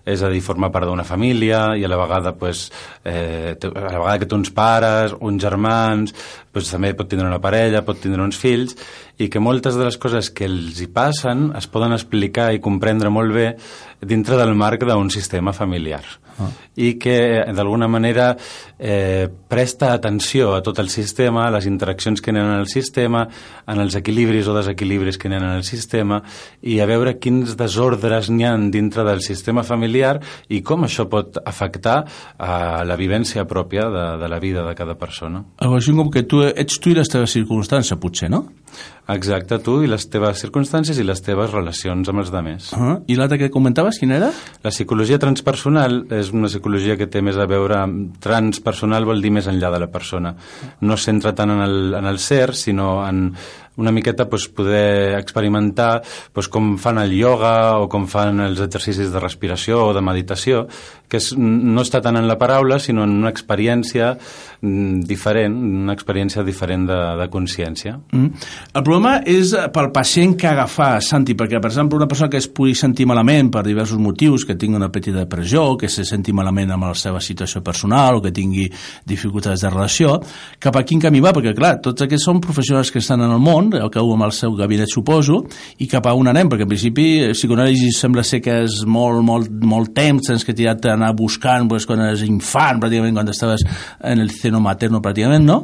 és 0.06 0.24
a 0.24 0.30
dir, 0.32 0.44
forma 0.46 0.70
part 0.72 0.88
d'una 0.88 1.04
família 1.04 1.74
i 1.76 1.84
a 1.84 1.92
la 1.92 2.00
vegada, 2.00 2.36
pues, 2.38 2.68
eh, 3.04 3.58
a 3.58 3.90
la 3.90 3.98
vegada 3.98 4.20
que 4.22 4.30
té 4.30 4.38
uns 4.38 4.54
pares, 4.54 5.18
uns 5.20 5.42
germans, 5.44 6.16
pues, 6.54 6.72
també 6.72 6.94
pot 6.96 7.10
tindre 7.10 7.28
una 7.28 7.42
parella, 7.44 7.84
pot 7.84 8.00
tindre 8.00 8.24
uns 8.24 8.40
fills, 8.40 8.78
i 9.18 9.30
que 9.34 9.42
moltes 9.42 9.76
de 9.78 9.86
les 9.88 9.98
coses 9.98 10.30
que 10.30 10.46
els 10.46 10.78
hi 10.82 10.88
passen 10.94 11.52
es 11.58 11.68
poden 11.72 11.96
explicar 11.96 12.52
i 12.54 12.62
comprendre 12.62 13.10
molt 13.14 13.34
bé 13.34 13.48
dintre 14.06 14.38
del 14.38 14.54
marc 14.54 14.86
d'un 14.86 15.10
sistema 15.10 15.54
familiar 15.58 16.04
ah. 16.38 16.50
i 16.78 16.94
que 17.02 17.18
d'alguna 17.58 17.88
manera 17.90 18.28
eh, 18.78 19.26
presta 19.50 19.92
atenció 19.96 20.54
a 20.54 20.62
tot 20.62 20.78
el 20.80 20.90
sistema, 20.94 21.48
a 21.48 21.54
les 21.56 21.66
interaccions 21.66 22.22
que 22.22 22.34
n'hi 22.34 22.44
en 22.44 22.54
el 22.60 22.68
sistema, 22.70 23.26
en 23.66 23.82
els 23.82 23.98
equilibris 23.98 24.48
o 24.48 24.54
desequilibris 24.58 25.18
que 25.18 25.32
n'hi 25.32 25.40
en 25.40 25.48
el 25.56 25.66
sistema 25.66 26.22
i 26.62 26.78
a 26.80 26.86
veure 26.90 27.18
quins 27.18 27.58
desordres 27.58 28.30
n'hi 28.30 28.46
han 28.46 28.70
dintre 28.74 29.06
del 29.08 29.26
sistema 29.26 29.66
familiar 29.66 30.20
i 30.54 30.62
com 30.62 30.86
això 30.86 31.08
pot 31.10 31.42
afectar 31.42 32.04
a 32.38 32.86
la 32.86 33.00
vivència 33.00 33.48
pròpia 33.50 33.90
de, 33.90 34.06
de 34.22 34.30
la 34.30 34.40
vida 34.44 34.68
de 34.68 34.78
cada 34.78 34.94
persona. 35.00 35.42
Llavors, 35.62 35.90
com 35.90 36.14
que 36.14 36.28
tu 36.30 36.46
ets 36.46 36.78
tu 36.78 36.94
i 36.94 36.98
les 36.98 37.10
teves 37.10 37.34
circumstàncies, 37.34 37.98
potser, 37.98 38.30
no? 38.30 38.46
Exacte, 39.08 39.56
tu 39.64 39.78
i 39.86 39.88
les 39.88 40.04
teves 40.12 40.42
circumstàncies 40.44 40.98
i 41.00 41.06
les 41.08 41.22
teves 41.24 41.54
relacions 41.54 42.10
amb 42.12 42.20
els 42.20 42.32
altres. 42.34 42.74
Uh 42.74 42.80
-huh. 42.80 43.04
I 43.08 43.16
l'altre 43.16 43.38
que 43.38 43.50
comentaves, 43.50 44.00
quina 44.00 44.18
era? 44.18 44.32
La 44.64 44.70
psicologia 44.70 45.18
transpersonal 45.18 46.08
és 46.10 46.34
una 46.34 46.48
psicologia 46.48 46.98
que 46.98 47.08
té 47.08 47.22
més 47.22 47.38
a 47.38 47.46
veure 47.46 47.78
amb... 47.78 48.18
Transpersonal 48.20 49.06
vol 49.06 49.22
dir 49.22 49.32
més 49.32 49.48
enllà 49.48 49.72
de 49.72 49.80
la 49.80 49.88
persona. 49.88 50.36
No 50.82 50.98
centra 50.98 51.34
tant 51.34 51.52
en 51.52 51.62
el, 51.62 51.94
en 51.94 52.06
el 52.06 52.20
ser, 52.20 52.54
sinó 52.54 53.08
en 53.08 53.34
una 53.78 53.92
miqueta 53.92 54.28
pues, 54.28 54.48
poder 54.50 55.18
experimentar 55.18 56.02
pues, 56.34 56.50
com 56.50 56.78
fan 56.78 56.98
el 56.98 57.14
ioga 57.14 57.78
o 57.78 57.88
com 57.88 58.08
fan 58.08 58.42
els 58.42 58.60
exercicis 58.60 59.12
de 59.14 59.20
respiració 59.20 59.86
o 59.88 59.94
de 59.94 60.02
meditació, 60.02 60.68
que 61.08 61.20
és, 61.22 61.32
no 61.38 61.84
està 61.84 62.02
tant 62.04 62.20
en 62.20 62.28
la 62.28 62.38
paraula, 62.40 62.80
sinó 62.84 63.06
en 63.08 63.14
una 63.16 63.32
experiència 63.32 64.12
mm, 64.16 65.06
diferent, 65.08 65.56
una 65.84 65.96
experiència 65.96 66.44
diferent 66.44 66.88
de, 66.90 66.98
de 67.22 67.28
consciència. 67.32 67.96
Mm. 68.12 68.48
El 68.74 68.84
problema 68.84 69.18
és 69.28 69.54
pel 69.74 69.92
pacient 69.96 70.36
que 70.40 70.50
agafar, 70.52 70.98
Santi, 71.04 71.36
perquè, 71.38 71.62
per 71.64 71.72
exemple, 71.72 72.00
una 72.00 72.10
persona 72.12 72.32
que 72.34 72.42
es 72.42 72.50
pugui 72.52 72.76
sentir 72.76 73.08
malament 73.08 73.52
per 73.54 73.64
diversos 73.68 74.02
motius, 74.04 74.46
que 74.48 74.58
tingui 74.60 74.80
una 74.80 74.92
petita 74.92 75.22
depressió, 75.22 75.64
que 75.80 75.90
se 75.92 76.06
senti 76.08 76.36
malament 76.36 76.76
amb 76.76 76.90
la 76.90 76.96
seva 76.98 77.22
situació 77.24 77.64
personal 77.64 78.20
o 78.20 78.24
que 78.24 78.34
tingui 78.36 78.68
dificultats 79.08 79.64
de 79.64 79.72
relació, 79.72 80.18
cap 80.60 80.76
a 80.76 80.84
quin 80.88 81.02
camí 81.04 81.24
va? 81.24 81.34
Perquè, 81.36 81.56
clar, 81.56 81.78
tots 81.84 82.04
aquests 82.04 82.28
són 82.28 82.44
professionals 82.44 82.92
que 82.92 83.00
estan 83.04 83.24
en 83.24 83.32
el 83.32 83.42
món, 83.44 83.72
el 83.78 83.92
cau 83.94 84.12
amb 84.14 84.28
el 84.28 84.36
seu 84.36 84.56
gabinet, 84.60 84.92
suposo, 84.92 85.40
i 85.80 85.88
cap 85.88 86.08
a 86.08 86.16
on 86.18 86.28
anem? 86.34 86.52
Perquè, 86.52 86.68
en 86.68 86.74
principi, 86.74 87.08
psicoanàlisi 87.32 87.94
sembla 87.96 88.26
ser 88.28 88.42
que 88.44 88.60
és 88.66 88.82
molt, 88.84 89.24
molt, 89.26 89.52
molt 89.64 89.96
temps, 89.96 90.28
tens 90.28 90.44
que 90.44 90.56
tirar 90.58 90.78
anar 90.98 91.14
buscant 91.18 91.70
pues, 91.72 91.86
quan 91.90 92.04
eres 92.06 92.24
infant, 92.28 92.82
pràcticament, 92.84 93.16
quan 93.18 93.32
estaves 93.34 93.64
en 93.66 94.24
el 94.24 94.34
seno 94.36 94.62
materno, 94.64 95.02
pràcticament, 95.04 95.48
no? 95.48 95.62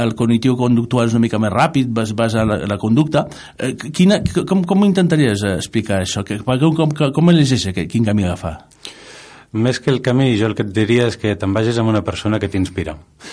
El 0.00 0.14
cognitiu 0.18 0.56
conductual 0.58 1.10
és 1.10 1.16
una 1.16 1.24
mica 1.26 1.40
més 1.42 1.52
ràpid, 1.54 1.92
vas, 1.94 2.14
vas 2.16 2.36
a 2.38 2.46
la, 2.48 2.60
la 2.70 2.78
conducta. 2.80 3.26
Eh, 3.58 3.74
quina, 3.76 4.20
com, 4.48 4.64
com 4.66 4.88
intentaries 4.88 5.44
explicar 5.56 6.02
això? 6.04 6.24
Com, 6.26 6.58
com, 6.60 6.94
com, 6.96 7.10
com 7.14 7.32
elegeix 7.34 7.70
quin 7.90 8.06
camí 8.06 8.26
agafar? 8.26 8.56
Més 9.50 9.80
que 9.82 9.90
el 9.90 9.98
camí, 9.98 10.36
jo 10.38 10.46
el 10.46 10.54
que 10.54 10.62
et 10.62 10.70
diria 10.70 11.08
és 11.10 11.16
que 11.18 11.32
te'n 11.34 11.50
vagis 11.50 11.78
amb 11.82 11.90
una 11.90 12.04
persona 12.06 12.38
que 12.38 12.46
t'inspira. 12.48 12.92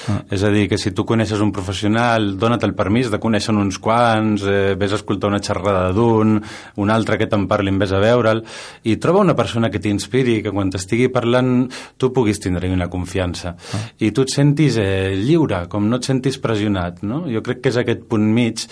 Ah. 0.09 0.15
És 0.33 0.41
a 0.41 0.49
dir, 0.49 0.63
que 0.71 0.79
si 0.81 0.89
tu 0.97 1.05
coneixes 1.05 1.43
un 1.45 1.51
professional, 1.53 2.31
dona't 2.41 2.65
el 2.65 2.73
permís 2.73 3.11
de 3.13 3.19
conèixer 3.21 3.53
uns 3.53 3.77
quants, 3.77 4.41
eh, 4.41 4.73
vés 4.73 4.95
a 4.95 4.97
escoltar 4.97 5.29
una 5.29 5.43
xerrada 5.45 5.91
d'un, 5.93 6.39
un 6.81 6.89
altre 6.89 7.19
que 7.21 7.29
te'n 7.29 7.45
parli, 7.45 7.69
vés 7.77 7.93
a 7.93 8.01
veure'l, 8.01 8.41
i 8.89 8.97
troba 8.97 9.21
una 9.21 9.37
persona 9.37 9.69
que 9.69 9.77
t'inspiri, 9.83 10.41
que 10.41 10.55
quan 10.55 10.73
t'estigui 10.73 11.11
parlant 11.13 11.67
tu 12.01 12.09
puguis 12.09 12.41
tindre 12.41 12.71
una 12.73 12.89
confiança. 12.89 13.53
Ah. 13.53 13.85
I 14.01 14.09
tu 14.09 14.25
et 14.25 14.33
sentis 14.33 14.81
eh, 14.81 15.13
lliure, 15.13 15.67
com 15.69 15.85
no 15.85 16.01
et 16.01 16.09
sentis 16.09 16.41
pressionat. 16.41 17.03
No? 17.05 17.27
Jo 17.29 17.45
crec 17.45 17.61
que 17.61 17.69
és 17.69 17.77
aquest 17.77 18.09
punt 18.09 18.25
mig 18.33 18.65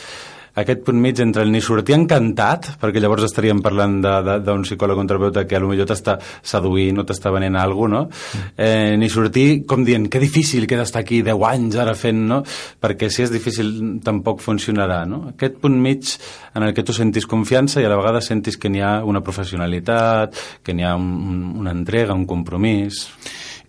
aquest 0.56 0.84
punt 0.88 1.00
mig 1.02 1.20
entre 1.20 1.44
el 1.44 1.52
ni 1.52 1.62
sortir 1.64 1.98
encantat, 1.98 2.76
perquè 2.82 3.02
llavors 3.04 3.26
estaríem 3.28 3.62
parlant 3.64 3.98
d'un 4.02 4.64
psicòleg 4.64 5.00
o 5.02 5.06
terapeuta 5.08 5.46
que 5.48 5.60
potser 5.60 5.88
t'està 5.90 6.18
seduint 6.42 7.02
o 7.02 7.06
t'està 7.08 7.32
venent 7.36 7.58
alguna 7.60 7.76
cosa, 7.76 7.86
no? 7.96 8.52
Eh, 8.58 8.96
ni 8.98 9.10
sortir 9.10 9.66
com 9.68 9.84
dient 9.86 10.08
que 10.10 10.20
difícil 10.20 10.66
que 10.68 10.78
d'estar 10.80 11.04
aquí 11.04 11.22
10 11.26 11.44
anys 11.52 11.80
ara 11.82 11.96
fent, 11.96 12.24
no? 12.30 12.42
Perquè 12.82 13.10
si 13.10 13.26
és 13.26 13.34
difícil 13.34 14.00
tampoc 14.04 14.42
funcionarà, 14.44 15.04
no? 15.10 15.26
Aquest 15.36 15.60
punt 15.62 15.78
mig 15.82 16.16
en 16.56 16.64
el 16.64 16.74
que 16.74 16.84
tu 16.84 16.96
sentis 16.96 17.28
confiança 17.28 17.82
i 17.82 17.86
a 17.86 17.92
la 17.92 18.00
vegada 18.00 18.22
sentis 18.22 18.58
que 18.58 18.72
n'hi 18.72 18.82
ha 18.82 19.04
una 19.04 19.22
professionalitat, 19.22 20.36
que 20.64 20.74
n'hi 20.74 20.86
ha 20.88 20.96
un, 20.96 21.52
una 21.60 21.76
entrega, 21.76 22.16
un 22.16 22.26
compromís... 22.26 23.06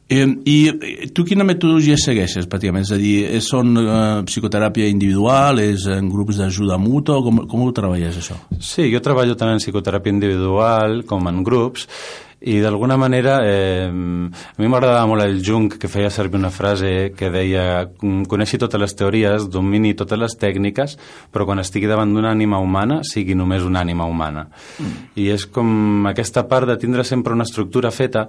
Eh, 0.08 0.22
I 0.46 0.56
eh, 0.70 1.06
tu 1.10 1.24
quina 1.26 1.44
metodologia 1.46 1.96
segueixes, 1.98 2.46
pràcticament? 2.46 2.84
És 2.86 2.92
a 2.94 2.98
dir, 3.00 3.14
és, 3.38 3.48
són 3.50 3.72
eh, 3.80 4.20
psicoteràpia 4.28 4.86
individual, 4.92 5.58
és 5.64 5.88
en 5.90 6.10
grups 6.12 6.38
d'ajuda 6.38 6.78
mútua, 6.78 7.18
com, 7.26 7.42
com 7.50 7.64
ho 7.64 7.72
treballes, 7.74 8.20
això? 8.20 8.38
Sí, 8.60 8.86
jo 8.92 9.02
treballo 9.02 9.34
tant 9.38 9.56
en 9.56 9.62
psicoteràpia 9.62 10.14
individual 10.14 11.00
com 11.10 11.26
en 11.26 11.42
grups, 11.46 11.88
i 12.40 12.58
d'alguna 12.60 12.98
manera 13.00 13.38
eh, 13.48 13.88
a 13.88 14.60
mi 14.60 14.68
m'agradava 14.68 15.06
molt 15.08 15.24
el 15.24 15.38
Jung 15.40 15.70
que 15.80 15.88
feia 15.88 16.10
servir 16.12 16.36
una 16.36 16.50
frase 16.52 17.14
que 17.16 17.30
deia 17.32 17.88
coneixi 18.28 18.58
totes 18.60 18.80
les 18.80 18.92
teories, 18.92 19.46
domini 19.48 19.94
totes 19.96 20.20
les 20.20 20.36
tècniques 20.36 20.98
però 21.32 21.46
quan 21.48 21.62
estigui 21.62 21.88
davant 21.88 22.12
d'una 22.12 22.34
ànima 22.36 22.60
humana 22.60 23.00
sigui 23.08 23.32
només 23.34 23.64
una 23.64 23.80
ànima 23.80 24.04
humana 24.04 24.50
mm. 24.52 25.16
i 25.16 25.30
és 25.32 25.46
com 25.48 26.04
aquesta 26.12 26.44
part 26.50 26.68
de 26.68 26.76
tindre 26.76 27.06
sempre 27.08 27.32
una 27.32 27.46
estructura 27.48 27.90
feta 27.90 28.26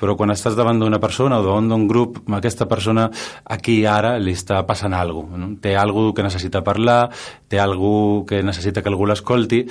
però 0.00 0.16
quan 0.16 0.32
estàs 0.32 0.56
davant 0.56 0.80
d'una 0.80 1.02
persona 1.02 1.42
o 1.42 1.44
davant 1.44 1.68
d'un 1.68 1.84
grup 1.90 2.22
aquesta 2.40 2.64
persona 2.64 3.10
aquí 3.44 3.84
ara 3.84 4.16
li 4.16 4.32
està 4.32 4.62
passant 4.64 4.96
alguna 4.96 5.36
cosa 5.36 5.44
no? 5.44 5.50
té 5.60 5.76
alguna 5.76 6.14
que 6.16 6.24
necessita 6.24 6.64
parlar 6.64 7.10
té 7.48 7.60
alguna 7.60 8.24
que 8.24 8.40
necessita 8.42 8.80
que 8.80 8.88
algú 8.88 9.04
l'escolti 9.04 9.66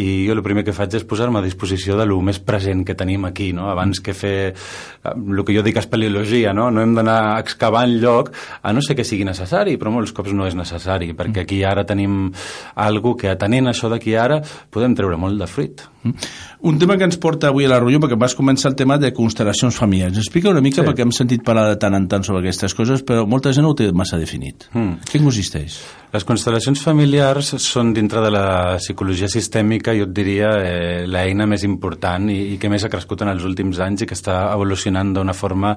i 0.00 0.24
jo 0.24 0.32
el 0.32 0.42
primer 0.42 0.64
que 0.64 0.72
faig 0.72 0.96
és 0.96 1.04
posar-me 1.04 1.42
a 1.42 1.44
disposició 1.44 1.98
de 2.00 2.08
lo 2.08 2.22
més 2.24 2.40
present 2.40 2.86
que 2.88 2.96
tenim 2.96 3.28
aquí 3.28 3.43
aquí, 3.44 3.52
no? 3.52 3.70
abans 3.70 4.00
que 4.00 4.14
fer 4.14 4.54
el 5.04 5.44
que 5.44 5.54
jo 5.54 5.62
dic 5.62 5.76
espeleologia, 5.76 6.54
no? 6.56 6.70
no 6.70 6.82
hem 6.82 6.94
d'anar 6.96 7.38
excavant 7.42 7.92
lloc 8.00 8.30
a 8.62 8.72
no 8.72 8.80
ser 8.82 8.96
que 8.96 9.04
sigui 9.04 9.24
necessari, 9.24 9.76
però 9.76 9.92
molts 9.92 10.14
cops 10.16 10.32
no 10.32 10.46
és 10.48 10.56
necessari, 10.56 11.12
perquè 11.14 11.44
aquí 11.44 11.62
ara 11.64 11.84
tenim 11.84 12.30
algo 12.74 13.14
que 13.16 13.28
atenent 13.28 13.68
això 13.68 13.90
d'aquí 13.92 14.14
ara 14.16 14.40
podem 14.70 14.94
treure 14.96 15.18
molt 15.20 15.40
de 15.40 15.48
fruit. 15.50 15.84
Mm. 16.04 16.30
Un 16.70 16.78
tema 16.80 16.96
que 16.96 17.04
ens 17.04 17.18
porta 17.20 17.48
avui 17.48 17.66
a 17.66 17.72
la 17.72 17.80
reunió, 17.80 18.00
perquè 18.00 18.16
vas 18.20 18.36
començar 18.36 18.70
el 18.72 18.78
tema 18.78 18.96
de 19.00 19.12
constel·lacions 19.12 19.76
familiars. 19.76 20.16
Explica 20.20 20.52
una 20.52 20.64
mica, 20.64 20.82
sí. 20.82 20.88
perquè 20.88 21.04
hem 21.04 21.12
sentit 21.12 21.44
parlar 21.44 21.68
de 21.70 21.76
tant 21.80 21.96
en 21.96 22.08
tant 22.08 22.24
sobre 22.24 22.40
aquestes 22.44 22.76
coses, 22.76 23.04
però 23.04 23.26
molta 23.28 23.52
gent 23.52 23.66
no 23.66 23.74
ho 23.74 23.78
té 23.78 23.90
massa 23.92 24.20
definit. 24.20 24.70
Mm. 24.72 25.04
Què 25.10 25.20
consisteix? 25.20 25.82
Les 26.14 26.22
constel·lacions 26.22 26.78
familiars 26.78 27.48
són 27.58 27.88
dintre 27.94 28.20
de 28.22 28.28
la 28.30 28.44
psicologia 28.78 29.26
sistèmica, 29.26 29.90
jo 29.98 30.04
et 30.06 30.12
diria, 30.14 30.50
eh, 30.62 31.00
l'eina 31.10 31.42
més 31.50 31.64
important 31.66 32.28
i, 32.30 32.36
i 32.54 32.58
que 32.62 32.68
més 32.70 32.84
ha 32.86 32.90
crescut 32.92 33.24
en 33.24 33.32
els 33.32 33.42
últims 33.42 33.80
anys 33.82 34.04
i 34.04 34.06
que 34.06 34.14
està 34.14 34.36
evolucionant 34.52 35.10
d'una 35.16 35.34
forma 35.34 35.72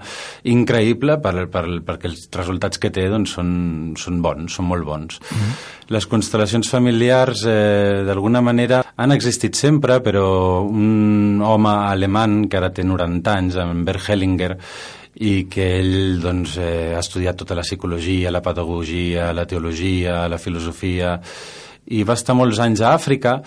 increïble 0.45 1.15
per, 1.23 1.47
per, 1.49 1.63
perquè 1.87 2.11
els 2.11 2.27
resultats 2.37 2.77
que 2.77 2.91
té 2.93 3.07
doncs, 3.09 3.33
són, 3.33 3.49
són 3.97 4.21
bons, 4.21 4.59
són 4.59 4.69
molt 4.69 4.85
bons. 4.85 5.17
Mm 5.17 5.39
-hmm. 5.39 5.55
Les 5.95 6.05
constel·lacions 6.05 6.69
familiars, 6.69 7.43
eh, 7.47 8.03
d'alguna 8.05 8.41
manera, 8.41 8.83
han 8.95 9.11
existit 9.11 9.55
sempre, 9.55 10.03
però 10.03 10.61
un 10.61 11.41
home 11.41 11.69
alemany 11.69 12.47
que 12.47 12.57
ara 12.57 12.69
té 12.69 12.83
90 12.83 13.33
anys, 13.33 13.55
en 13.55 13.83
Bert 13.85 14.07
Hellinger, 14.07 14.57
i 15.17 15.47
que 15.49 15.65
ell 15.79 16.19
doncs, 16.21 16.57
eh, 16.61 16.93
ha 16.93 17.01
estudiat 17.01 17.37
tota 17.39 17.55
la 17.57 17.65
psicologia, 17.65 18.31
la 18.31 18.43
pedagogia, 18.45 19.31
la 19.33 19.47
teologia, 19.49 20.27
la 20.29 20.37
filosofia, 20.37 21.17
i 21.89 22.03
va 22.03 22.17
estar 22.19 22.35
molts 22.35 22.59
anys 22.59 22.83
a 22.83 22.93
Àfrica 22.93 23.39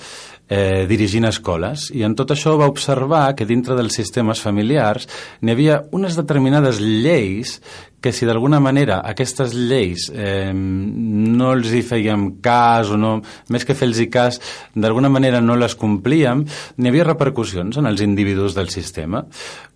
eh, 0.50 0.85
dirigint 0.90 1.28
escoles 1.30 1.88
i 1.95 2.02
en 2.04 2.16
tot 2.19 2.35
això 2.35 2.57
va 2.59 2.69
observar 2.71 3.30
que 3.38 3.47
dintre 3.49 3.76
dels 3.78 3.95
sistemes 3.97 4.42
familiars 4.42 5.07
n'hi 5.40 5.54
havia 5.54 5.78
unes 5.97 6.19
determinades 6.19 6.83
lleis 6.83 7.61
que 8.00 8.12
si 8.16 8.26
d'alguna 8.26 8.59
manera 8.61 9.00
aquestes 9.07 9.54
lleis 9.54 10.09
eh, 10.11 10.52
no 10.52 11.52
els 11.54 11.71
hi 11.71 11.83
fèiem 11.87 12.26
cas 12.42 12.90
o 12.90 12.99
no, 12.99 13.19
més 13.52 13.66
que 13.69 13.76
fer-los 13.76 14.00
cas, 14.12 14.40
d'alguna 14.75 15.11
manera 15.12 15.42
no 15.45 15.57
les 15.61 15.76
complíem, 15.76 16.47
n'hi 16.78 16.90
havia 16.90 17.07
repercussions 17.11 17.76
en 17.76 17.90
els 17.90 18.00
individus 18.00 18.57
del 18.57 18.73
sistema. 18.73 19.26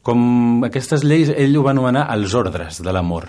Com 0.05 0.65
aquestes 0.65 1.05
lleis, 1.05 1.31
ell 1.37 1.57
ho 1.59 1.67
va 1.67 1.75
anomenar 1.77 2.09
els 2.17 2.33
ordres 2.35 2.81
de 2.81 2.97
l'amor 2.97 3.29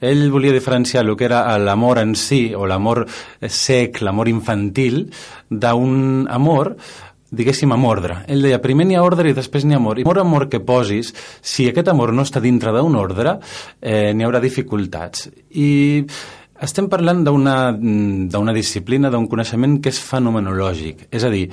ell 0.00 0.30
volia 0.30 0.54
diferenciar 0.54 1.04
el 1.04 1.16
que 1.16 1.26
era 1.26 1.42
l'amor 1.58 1.98
en 1.98 2.14
si 2.14 2.54
o 2.54 2.66
l'amor 2.66 3.04
sec, 3.48 4.02
l'amor 4.02 4.28
infantil, 4.30 5.06
d'un 5.50 6.26
amor 6.30 6.76
diguéssim, 7.30 7.72
amb 7.74 7.84
ordre. 7.84 8.22
Ell 8.30 8.44
deia, 8.46 8.60
primer 8.62 8.86
n'hi 8.88 8.96
ha 8.96 9.04
ordre 9.04 9.28
i 9.28 9.36
després 9.36 9.66
n'hi 9.66 9.76
ha 9.76 9.80
amor. 9.80 10.00
I 10.00 10.06
amor, 10.06 10.22
amor 10.22 10.48
que 10.48 10.62
posis, 10.64 11.12
si 11.42 11.68
aquest 11.68 11.90
amor 11.92 12.14
no 12.16 12.24
està 12.24 12.40
dintre 12.40 12.72
d'un 12.72 12.96
ordre, 12.96 13.38
eh, 13.80 14.14
n'hi 14.14 14.24
haurà 14.24 14.40
dificultats. 14.40 15.28
I 15.52 16.06
estem 16.64 16.88
parlant 16.90 17.20
d'una 17.22 18.54
disciplina, 18.56 19.12
d'un 19.12 19.28
coneixement 19.30 19.76
que 19.82 19.92
és 19.92 20.00
fenomenològic. 20.02 21.06
És 21.14 21.24
a 21.24 21.30
dir, 21.30 21.46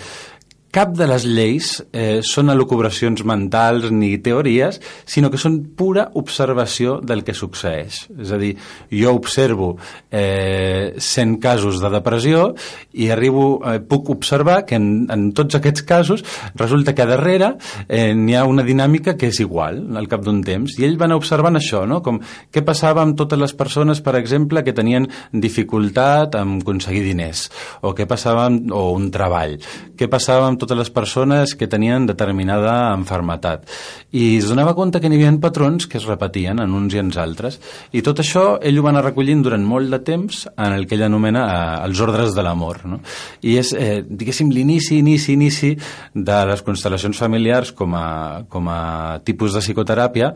cap 0.76 0.92
de 0.92 1.06
les 1.08 1.24
lleis 1.24 1.70
eh, 1.96 2.20
són 2.26 2.52
elucubracions 2.52 3.22
mentals 3.28 3.88
ni 3.96 4.18
teories, 4.20 4.82
sinó 5.08 5.30
que 5.32 5.40
són 5.40 5.62
pura 5.78 6.10
observació 6.20 6.98
del 7.00 7.24
que 7.24 7.36
succeeix. 7.38 8.02
És 8.20 8.34
a 8.36 8.40
dir, 8.42 8.52
jo 8.92 9.14
observo 9.16 9.76
eh, 10.12 10.96
100 11.00 11.38
casos 11.44 11.80
de 11.80 11.92
depressió 11.94 12.50
i 12.92 13.08
arribo, 13.14 13.46
eh, 13.64 13.80
puc 13.80 14.12
observar 14.12 14.66
que 14.68 14.76
en, 14.76 15.06
en 15.12 15.30
tots 15.38 15.56
aquests 15.56 15.86
casos 15.88 16.26
resulta 16.60 16.96
que 16.98 17.08
darrere 17.08 17.54
eh, 17.88 18.12
n'hi 18.12 18.36
ha 18.36 18.44
una 18.50 18.66
dinàmica 18.68 19.16
que 19.16 19.32
és 19.32 19.40
igual 19.46 19.80
al 19.96 20.10
cap 20.12 20.26
d'un 20.28 20.44
temps. 20.44 20.76
I 20.76 20.90
ell 20.90 21.00
va 21.00 21.08
observant 21.16 21.56
això, 21.56 21.86
no? 21.88 22.02
com 22.04 22.20
què 22.52 22.66
passava 22.68 23.06
amb 23.06 23.16
totes 23.16 23.40
les 23.40 23.56
persones, 23.56 24.04
per 24.04 24.18
exemple, 24.20 24.66
que 24.66 24.76
tenien 24.76 25.08
dificultat 25.32 26.36
en 26.36 26.58
aconseguir 26.60 27.06
diners, 27.06 27.48
o 27.86 27.94
què 27.96 28.10
passava 28.10 28.50
amb, 28.50 28.68
o 28.76 28.90
un 28.98 29.08
treball, 29.14 29.56
què 29.96 30.12
passava 30.12 30.50
amb 30.50 30.60
totes 30.66 30.82
les 30.82 30.92
persones 30.92 31.54
que 31.56 31.70
tenien 31.72 32.08
determinada 32.10 32.92
enfermetat. 32.96 33.70
I 34.12 34.36
es 34.40 34.50
donava 34.50 34.76
compte 34.76 35.00
que 35.02 35.10
n'hi 35.10 35.20
havia 35.22 35.34
patrons 35.42 35.88
que 35.88 36.00
es 36.02 36.08
repetien 36.10 36.60
en 36.64 36.74
uns 36.74 36.96
i 36.96 37.02
en 37.02 37.12
altres. 37.22 37.60
I 37.94 38.02
tot 38.06 38.20
això 38.24 38.46
ell 38.62 38.80
ho 38.80 38.86
va 38.86 38.92
anar 38.92 39.06
recollint 39.06 39.44
durant 39.46 39.64
molt 39.64 39.92
de 39.94 40.02
temps 40.06 40.46
en 40.52 40.74
el 40.74 40.88
que 40.88 40.98
ell 40.98 41.06
anomena 41.08 41.46
eh, 41.46 41.88
els 41.88 42.02
ordres 42.02 42.36
de 42.36 42.44
l'amor. 42.46 42.82
No? 42.90 43.02
I 43.46 43.58
és, 43.62 43.74
eh, 43.78 44.02
diguéssim, 44.06 44.52
l'inici, 44.52 45.00
inici, 45.04 45.36
inici 45.38 45.74
de 46.14 46.40
les 46.50 46.64
constel·lacions 46.66 47.18
familiars 47.20 47.72
com 47.76 47.94
a, 47.96 48.08
com 48.50 48.72
a 48.72 49.20
tipus 49.26 49.54
de 49.54 49.64
psicoteràpia 49.64 50.34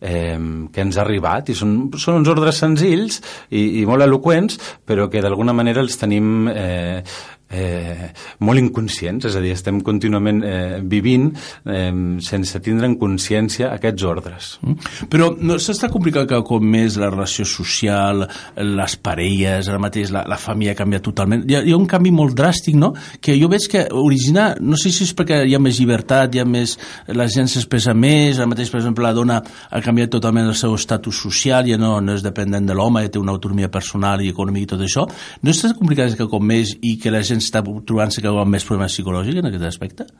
eh, 0.00 0.38
que 0.72 0.84
ens 0.84 0.98
ha 0.98 1.04
arribat 1.04 1.50
i 1.52 1.56
són, 1.58 1.90
són 1.98 2.20
uns 2.22 2.30
ordres 2.30 2.60
senzills 2.62 3.20
i, 3.50 3.82
i 3.82 3.86
molt 3.88 4.04
eloqüents 4.06 4.58
però 4.88 5.08
que 5.12 5.22
d'alguna 5.24 5.56
manera 5.56 5.82
els 5.84 5.98
tenim 6.00 6.48
eh, 6.52 7.02
eh, 7.50 8.10
molt 8.44 8.60
inconscients, 8.60 9.28
és 9.28 9.36
a 9.36 9.42
dir, 9.42 9.54
estem 9.56 9.80
contínuament 9.84 10.42
eh, 10.44 10.78
vivint 10.84 11.30
eh, 11.64 11.90
sense 12.24 12.60
tindre 12.64 12.88
en 12.88 12.96
consciència 13.00 13.72
aquests 13.74 14.06
ordres. 14.08 14.50
Mm. 14.62 14.92
Però 15.12 15.30
no 15.38 15.58
s'està 15.62 15.90
complicat 15.92 16.28
que 16.28 16.40
com 16.46 16.64
més 16.64 16.98
la 17.00 17.10
relació 17.12 17.46
social, 17.48 18.26
les 18.56 18.96
parelles, 19.02 19.68
ara 19.68 19.80
mateix 19.82 20.12
la, 20.14 20.24
la 20.28 20.38
família 20.40 20.74
ha 20.76 20.78
canviat 20.78 21.06
totalment. 21.08 21.44
Hi 21.48 21.58
ha, 21.58 21.62
hi 21.64 21.74
ha 21.74 21.80
un 21.80 21.88
canvi 21.90 22.12
molt 22.14 22.36
dràstic, 22.38 22.76
no?, 22.78 22.92
que 23.24 23.36
jo 23.38 23.48
veig 23.50 23.68
que 23.70 23.86
origina, 23.96 24.50
no 24.60 24.78
sé 24.80 24.92
si 24.94 25.06
és 25.06 25.14
perquè 25.16 25.42
hi 25.48 25.54
ha 25.56 25.62
més 25.62 25.80
llibertat, 25.80 26.34
hi 26.34 26.42
ha 26.42 26.46
més, 26.48 26.76
la 27.16 27.28
gent 27.32 27.48
s'expressa 27.50 27.94
més, 27.96 28.38
ara 28.38 28.48
mateix, 28.50 28.70
per 28.72 28.80
exemple, 28.82 29.06
la 29.06 29.14
dona 29.16 29.38
ha 29.40 29.82
canviat 29.84 30.12
totalment 30.12 30.48
el 30.50 30.56
seu 30.58 30.74
estatus 30.76 31.22
social, 31.24 31.66
ja 31.68 31.78
no, 31.80 31.96
no 32.04 32.16
és 32.18 32.24
dependent 32.24 32.68
de 32.68 32.76
l'home, 32.76 33.04
ja 33.04 33.12
té 33.14 33.20
una 33.22 33.34
autonomia 33.34 33.70
personal 33.72 34.22
i 34.22 34.32
econòmica 34.32 34.66
i 34.66 34.70
tot 34.74 34.84
això. 34.84 35.06
No 35.42 35.54
està 35.54 35.72
complicat 35.78 36.16
que 36.18 36.28
com 36.30 36.44
més 36.44 36.74
i 36.82 36.96
que 37.00 37.12
la 37.14 37.22
gent 37.26 37.37
gent 37.38 37.46
està 37.46 37.62
trobant-se 37.62 38.24
que 38.24 38.32
amb 38.32 38.52
més 38.52 38.66
problemes 38.66 38.98
psicològics 38.98 39.40
en 39.40 39.52
aquest 39.52 39.70
aspecte? 39.70 40.10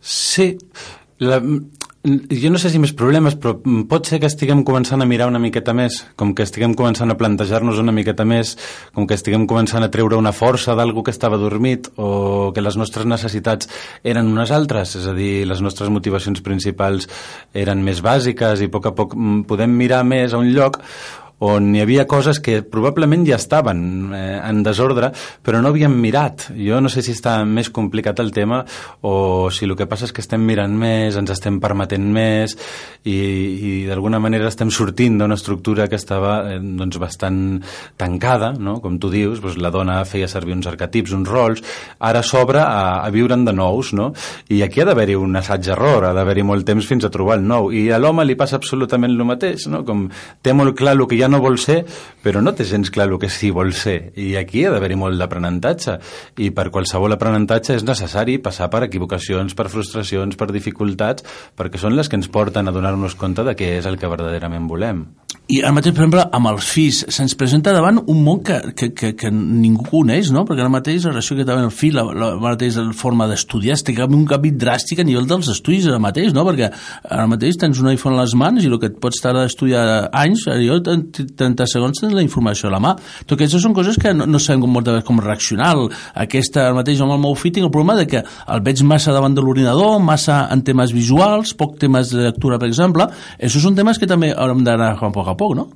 Sí. 0.00 0.54
La, 1.20 1.38
jo 2.00 2.48
no 2.48 2.56
sé 2.56 2.70
si 2.72 2.78
més 2.80 2.94
problemes, 2.96 3.34
però 3.36 3.58
pot 3.88 4.08
ser 4.08 4.22
que 4.22 4.28
estiguem 4.30 4.62
començant 4.64 5.04
a 5.04 5.08
mirar 5.08 5.26
una 5.28 5.40
miqueta 5.42 5.74
més, 5.76 5.98
com 6.16 6.32
que 6.32 6.46
estiguem 6.46 6.72
començant 6.78 7.12
a 7.12 7.16
plantejar-nos 7.20 7.80
una 7.82 7.92
miqueta 7.92 8.24
més, 8.24 8.54
com 8.96 9.04
que 9.04 9.18
estiguem 9.18 9.44
començant 9.50 9.84
a 9.84 9.90
treure 9.92 10.16
una 10.16 10.32
força 10.32 10.72
d'algú 10.78 11.04
que 11.04 11.12
estava 11.12 11.36
dormit 11.36 11.90
o 12.00 12.52
que 12.56 12.64
les 12.64 12.80
nostres 12.80 13.04
necessitats 13.04 13.68
eren 14.00 14.32
unes 14.32 14.50
altres, 14.56 14.96
és 14.96 15.10
a 15.10 15.16
dir, 15.16 15.44
les 15.44 15.60
nostres 15.60 15.92
motivacions 15.92 16.40
principals 16.40 17.10
eren 17.52 17.84
més 17.84 18.00
bàsiques 18.00 18.64
i 18.64 18.70
a 18.70 18.72
poc 18.72 18.88
a 18.88 18.96
poc 18.96 19.18
podem 19.48 19.76
mirar 19.76 20.00
més 20.08 20.32
a 20.32 20.40
un 20.40 20.54
lloc 20.56 20.80
on 21.40 21.70
hi 21.74 21.80
havia 21.80 22.06
coses 22.08 22.40
que 22.44 22.60
probablement 22.62 23.24
ja 23.24 23.38
estaven 23.40 24.12
eh, 24.12 24.38
en 24.44 24.62
desordre, 24.64 25.10
però 25.42 25.62
no 25.62 25.70
havíem 25.72 25.94
mirat. 25.96 26.50
Jo 26.56 26.80
no 26.84 26.90
sé 26.92 27.00
si 27.04 27.14
està 27.16 27.38
més 27.48 27.70
complicat 27.72 28.20
el 28.20 28.32
tema 28.36 28.60
o 29.08 29.48
si 29.52 29.64
el 29.64 29.76
que 29.76 29.88
passa 29.88 30.04
és 30.08 30.12
que 30.12 30.20
estem 30.20 30.44
mirant 30.44 30.74
més, 30.76 31.16
ens 31.16 31.32
estem 31.32 31.56
permetent 31.62 32.04
més 32.12 32.56
i, 33.08 33.16
i 33.16 33.72
d'alguna 33.88 34.20
manera 34.20 34.50
estem 34.50 34.68
sortint 34.74 35.16
d'una 35.20 35.38
estructura 35.38 35.88
que 35.88 35.96
estava 35.96 36.34
eh, 36.52 36.58
doncs, 36.60 37.00
bastant 37.00 37.40
tancada, 37.96 38.52
no? 38.52 38.76
com 38.84 38.98
tu 39.00 39.08
dius, 39.12 39.40
doncs 39.40 39.56
la 39.60 39.72
dona 39.72 40.02
feia 40.04 40.28
servir 40.28 40.58
uns 40.58 40.68
arquetips, 40.68 41.16
uns 41.16 41.28
rols, 41.30 41.64
ara 42.04 42.20
s'obre 42.26 42.60
a, 42.60 43.00
a 43.00 43.08
viure'n 43.14 43.46
de 43.48 43.56
nous, 43.56 43.94
no? 43.96 44.10
i 44.52 44.60
aquí 44.66 44.84
ha 44.84 44.88
d'haver-hi 44.90 45.16
un 45.16 45.40
assaig-error, 45.40 46.10
ha 46.10 46.12
d'haver-hi 46.16 46.44
molt 46.44 46.68
temps 46.68 46.84
fins 46.84 47.08
a 47.08 47.12
trobar 47.12 47.38
el 47.40 47.48
nou, 47.48 47.70
i 47.72 47.88
a 47.88 48.00
l'home 48.00 48.28
li 48.28 48.36
passa 48.36 48.60
absolutament 48.60 49.16
el 49.16 49.24
mateix, 49.24 49.70
no? 49.72 49.82
com 49.88 50.08
té 50.44 50.52
molt 50.56 50.76
clar 50.76 50.98
el 50.98 51.06
que 51.08 51.16
ja 51.16 51.29
no 51.30 51.40
vol 51.42 51.58
ser, 51.62 51.84
però 52.24 52.42
no 52.44 52.52
té 52.56 52.66
gens 52.68 52.90
clar 52.92 53.08
el 53.08 53.18
que 53.22 53.30
sí 53.32 53.52
vol 53.54 53.72
ser. 53.76 54.12
I 54.18 54.34
aquí 54.40 54.64
ha 54.66 54.74
d'haver-hi 54.74 54.98
molt 55.00 55.20
d'aprenentatge. 55.20 55.96
I 56.42 56.50
per 56.56 56.68
qualsevol 56.74 57.16
aprenentatge 57.16 57.78
és 57.78 57.86
necessari 57.86 58.38
passar 58.42 58.70
per 58.72 58.84
equivocacions, 58.88 59.54
per 59.54 59.70
frustracions, 59.72 60.36
per 60.36 60.50
dificultats, 60.52 61.26
perquè 61.56 61.80
són 61.80 61.96
les 61.96 62.10
que 62.10 62.18
ens 62.20 62.28
porten 62.28 62.68
a 62.68 62.74
donar-nos 62.74 63.16
compte 63.18 63.46
de 63.46 63.56
què 63.56 63.76
és 63.78 63.88
el 63.88 63.98
que 64.00 64.10
verdaderament 64.10 64.68
volem. 64.70 65.06
I 65.50 65.56
ara 65.64 65.72
mateix, 65.74 65.96
per 65.96 66.04
exemple, 66.04 66.22
amb 66.36 66.46
els 66.46 66.66
fills, 66.70 66.98
se'ns 67.10 67.32
presenta 67.34 67.72
davant 67.74 67.96
un 68.12 68.20
món 68.22 68.38
que, 68.46 68.60
que, 68.78 68.90
que, 68.94 69.08
que 69.18 69.30
ningú 69.34 69.82
coneix, 69.88 70.28
no? 70.30 70.44
Perquè 70.46 70.62
ara 70.62 70.70
mateix 70.70 71.08
la 71.08 71.10
relació 71.10 71.34
que 71.34 71.46
té 71.46 71.50
amb 71.50 71.64
el 71.64 71.72
fill, 71.74 71.96
la, 71.98 72.04
la, 72.06 72.28
la 72.36 72.52
mateixa 72.52 72.84
forma 72.94 73.26
d'estudiar, 73.26 73.74
té 73.82 73.96
un 74.04 74.22
canvi 74.30 74.52
dràstic 74.54 75.00
a 75.02 75.06
nivell 75.08 75.26
dels 75.26 75.48
estudis 75.50 75.88
ara 75.90 75.98
mateix, 76.02 76.30
no? 76.36 76.44
Perquè 76.46 76.68
ara 76.70 77.24
mateix 77.32 77.58
tens 77.58 77.80
un 77.82 77.90
iPhone 77.90 78.14
a 78.14 78.20
les 78.20 78.34
mans 78.38 78.62
i 78.62 78.70
el 78.70 78.76
que 78.78 78.92
et 78.92 79.00
pots 79.02 79.18
estar 79.18 79.32
a 79.34 79.42
estudiar 79.48 79.82
anys, 80.20 80.44
jo 80.62 80.78
30 80.86 81.66
segons 81.72 81.98
tens 81.98 82.14
la 82.14 82.22
informació 82.22 82.70
a 82.70 82.76
la 82.76 82.82
mà. 82.86 82.94
Tot 83.24 83.34
aquestes 83.34 83.66
són 83.66 83.74
coses 83.74 83.98
que 83.98 84.14
no, 84.14 84.30
no 84.30 84.38
sabem 84.38 84.62
com, 84.62 84.74
moltes 84.78 85.02
com 85.08 85.18
reaccionar. 85.18 85.72
Aquesta, 86.28 86.68
ara 86.68 86.78
mateix, 86.78 87.02
amb 87.02 87.16
el 87.16 87.22
meu 87.26 87.34
fill 87.34 87.56
tinc 87.56 87.66
el 87.66 87.74
problema 87.74 87.98
de 87.98 88.06
que 88.06 88.22
el 88.22 88.64
veig 88.70 88.84
massa 88.86 89.16
davant 89.16 89.34
de 89.34 89.42
l'ordinador, 89.42 89.98
massa 89.98 90.44
en 90.54 90.62
temes 90.62 90.94
visuals, 90.94 91.56
poc 91.58 91.74
temes 91.82 92.14
de 92.14 92.28
lectura, 92.28 92.62
per 92.62 92.70
exemple. 92.70 93.10
Això 93.42 93.66
són 93.66 93.74
temes 93.74 93.98
que 93.98 94.06
també 94.06 94.30
haurem 94.30 94.62
d'anar 94.62 94.94
a 94.94 95.10
poc 95.10 95.26
a 95.26 95.34
poc, 95.34 95.39
no? 95.56 95.70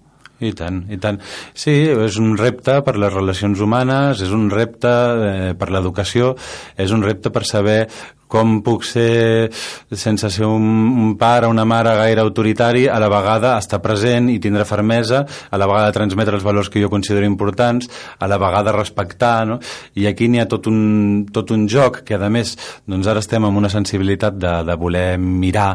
I 0.45 0.51
tant, 0.57 0.83
i 0.91 0.99
tant. 1.01 1.21
Sí, 1.55 1.73
és 1.89 2.19
un 2.21 2.35
repte 2.37 2.81
per 2.85 2.97
les 2.99 3.13
relacions 3.13 3.61
humanes, 3.63 4.21
és 4.25 4.33
un 4.35 4.49
repte 4.53 4.91
eh, 4.91 5.53
per 5.59 5.71
l'educació, 5.71 6.33
és 6.77 6.93
un 6.93 7.05
repte 7.07 7.31
per 7.33 7.45
saber 7.49 7.85
com 8.29 8.59
puc 8.65 8.85
ser, 8.87 9.51
sense 9.93 10.31
ser 10.31 10.47
un, 10.47 10.65
un 11.05 11.15
pare 11.21 11.47
o 11.47 11.53
una 11.53 11.65
mare 11.69 11.95
gaire 11.99 12.23
autoritari, 12.23 12.87
a 12.89 12.99
la 13.03 13.11
vegada 13.13 13.55
estar 13.59 13.81
present 13.85 14.31
i 14.33 14.39
tindre 14.43 14.67
fermesa, 14.69 15.25
a 15.51 15.61
la 15.61 15.69
vegada 15.71 15.93
transmetre 15.95 16.39
els 16.39 16.47
valors 16.47 16.71
que 16.71 16.83
jo 16.83 16.91
considero 16.91 17.27
importants, 17.27 17.91
a 18.19 18.29
la 18.31 18.39
vegada 18.39 18.75
respectar, 18.75 19.45
no? 19.47 19.59
I 19.95 20.09
aquí 20.11 20.29
n'hi 20.29 20.43
ha 20.43 20.49
tot 20.51 20.69
un, 20.71 21.27
tot 21.33 21.53
un 21.55 21.67
joc 21.71 22.03
que, 22.07 22.17
a 22.17 22.31
més, 22.33 22.55
doncs 22.91 23.11
ara 23.11 23.23
estem 23.23 23.45
amb 23.45 23.61
una 23.61 23.71
sensibilitat 23.73 24.39
de, 24.41 24.55
de 24.67 24.79
voler 24.81 25.19
mirar 25.19 25.75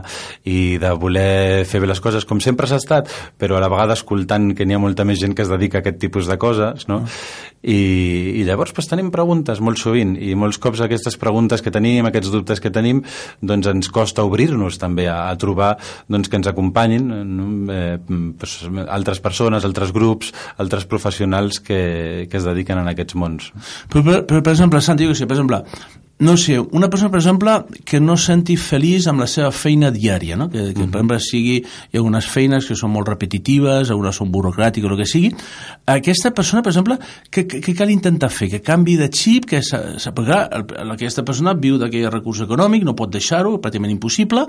i 0.49 0.77
de 0.81 0.93
voler 0.99 1.65
fer 1.69 1.81
bé 1.83 1.89
les 1.89 2.01
coses 2.03 2.25
com 2.27 2.41
sempre 2.43 2.67
s'ha 2.67 2.81
estat, 2.81 3.11
però 3.37 3.57
a 3.57 3.63
la 3.63 3.71
vegada 3.71 3.97
escoltant 3.97 4.51
que 4.55 4.65
n'hi 4.65 4.75
ha 4.75 4.81
molta 4.81 5.05
més 5.07 5.21
gent 5.21 5.35
que 5.37 5.45
es 5.45 5.51
dedica 5.51 5.79
a 5.79 5.85
aquest 5.85 6.01
tipus 6.01 6.27
de 6.29 6.39
coses, 6.41 6.87
no? 6.89 7.03
I, 7.59 8.39
i 8.39 8.43
llavors 8.47 8.71
pues, 8.71 8.87
tenim 8.87 9.09
preguntes 9.11 9.59
molt 9.59 9.81
sovint 9.81 10.13
i 10.15 10.31
molts 10.39 10.57
cops 10.63 10.79
aquestes 10.85 11.17
preguntes 11.19 11.59
que 11.59 11.73
tenim, 11.75 12.07
aquests 12.07 12.31
dubtes 12.31 12.48
dubtes 12.49 12.63
que 12.63 12.73
tenim 12.73 13.03
doncs 13.41 13.69
ens 13.69 13.91
costa 13.93 14.25
obrir-nos 14.25 14.79
també 14.81 15.07
a, 15.09 15.29
a 15.29 15.37
trobar 15.39 15.75
doncs, 16.09 16.29
que 16.29 16.39
ens 16.39 16.49
acompanyin 16.49 17.69
eh, 17.69 17.97
pues, 18.39 18.59
altres 18.87 19.21
persones, 19.21 19.65
altres 19.65 19.93
grups, 19.93 20.33
altres 20.57 20.85
professionals 20.89 21.61
que, 21.61 22.27
que 22.29 22.37
es 22.37 22.47
dediquen 22.47 22.81
a 22.81 22.87
aquests 22.89 23.17
mons. 23.19 23.51
Però, 23.91 24.03
per, 24.03 24.21
per, 24.25 24.43
per 24.43 24.53
exemple, 24.55 24.81
Santi, 24.81 25.07
jo 25.07 25.15
sé, 25.17 25.29
per 25.29 25.37
exemple, 25.37 25.63
no 26.19 26.35
sé, 26.35 26.59
una 26.59 26.89
persona, 26.89 27.09
per 27.09 27.21
exemple, 27.21 27.53
que 27.87 28.01
no 28.03 28.17
senti 28.19 28.57
feliç 28.59 29.07
amb 29.07 29.23
la 29.23 29.27
seva 29.31 29.53
feina 29.55 29.87
diària, 29.95 30.35
no? 30.35 30.49
que, 30.51 30.73
que 30.73 30.83
mm. 30.83 30.91
per 30.91 30.99
exemple, 30.99 31.19
sigui, 31.23 31.55
hi 31.63 31.95
ha 31.95 32.01
algunes 32.01 32.27
feines 32.27 32.67
que 32.67 32.75
són 32.75 32.91
molt 32.91 33.07
repetitives, 33.07 33.87
algunes 33.87 34.19
són 34.19 34.31
burocràtiques, 34.33 34.91
el 34.91 34.99
que 34.99 35.07
sigui, 35.07 35.31
aquesta 35.87 36.33
persona, 36.35 36.63
per 36.65 36.73
exemple, 36.73 36.99
què, 37.31 37.45
què 37.47 37.75
cal 37.77 37.93
intentar 37.93 38.31
fer? 38.35 38.49
Que 38.51 38.59
canvi 38.59 38.97
de 38.99 39.07
xip, 39.15 39.47
que 39.47 39.63
perquè 39.63 40.41
aquesta 40.91 41.23
persona 41.23 41.55
viu 41.55 41.79
d'aquell 41.79 42.09
recurs 42.11 42.43
econòmic, 42.43 42.83
no 42.83 42.97
pot 42.99 43.15
deixar-ho, 43.15 43.55
pràcticament 43.63 43.95
impossible, 43.95 44.43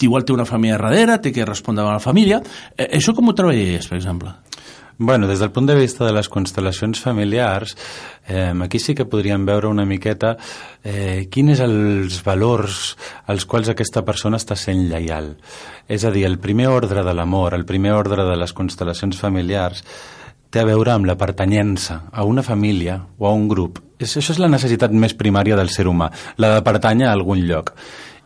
igual 0.00 0.24
té 0.24 0.32
una 0.32 0.48
família 0.48 0.80
darrere, 0.80 1.20
té 1.20 1.34
que 1.36 1.44
respondre 1.44 1.84
a 1.84 1.98
la 1.98 2.00
família. 2.00 2.40
Eh, 2.76 2.88
això 2.96 3.12
com 3.12 3.28
ho 3.28 3.36
treballaries, 3.36 3.92
per 3.92 4.00
exemple? 4.00 4.32
Bueno, 5.02 5.26
des 5.26 5.38
del 5.38 5.50
punt 5.50 5.64
de 5.64 5.74
vista 5.74 6.04
de 6.04 6.12
les 6.12 6.28
constel·lacions 6.28 6.98
familiars, 7.00 7.70
eh, 8.28 8.52
aquí 8.60 8.78
sí 8.78 8.92
que 8.94 9.06
podríem 9.08 9.46
veure 9.48 9.70
una 9.72 9.86
miqueta 9.88 10.34
eh, 10.84 11.24
quins 11.32 11.62
els 11.64 12.18
valors 12.20 12.98
als 13.24 13.46
quals 13.48 13.70
aquesta 13.72 14.02
persona 14.04 14.36
està 14.36 14.58
sent 14.60 14.82
lleial. 14.90 15.30
És 15.88 16.04
a 16.04 16.12
dir, 16.12 16.26
el 16.28 16.36
primer 16.38 16.68
ordre 16.68 17.00
de 17.00 17.14
l'amor, 17.16 17.56
el 17.56 17.64
primer 17.64 17.94
ordre 17.96 18.28
de 18.28 18.36
les 18.36 18.52
constel·lacions 18.52 19.16
familiars, 19.16 19.80
té 20.52 20.60
a 20.60 20.68
veure 20.68 20.92
amb 20.92 21.08
la 21.08 21.16
pertanyença 21.16 22.02
a 22.12 22.28
una 22.28 22.44
família 22.44 23.00
o 23.16 23.24
a 23.24 23.32
un 23.32 23.48
grup. 23.48 23.80
És, 23.96 24.18
això 24.20 24.36
és 24.36 24.44
la 24.44 24.52
necessitat 24.52 24.92
més 24.92 25.16
primària 25.16 25.56
del 25.56 25.72
ser 25.72 25.88
humà, 25.88 26.12
la 26.36 26.58
de 26.58 26.62
pertànyer 26.68 27.08
a 27.08 27.16
algun 27.16 27.40
lloc. 27.48 27.72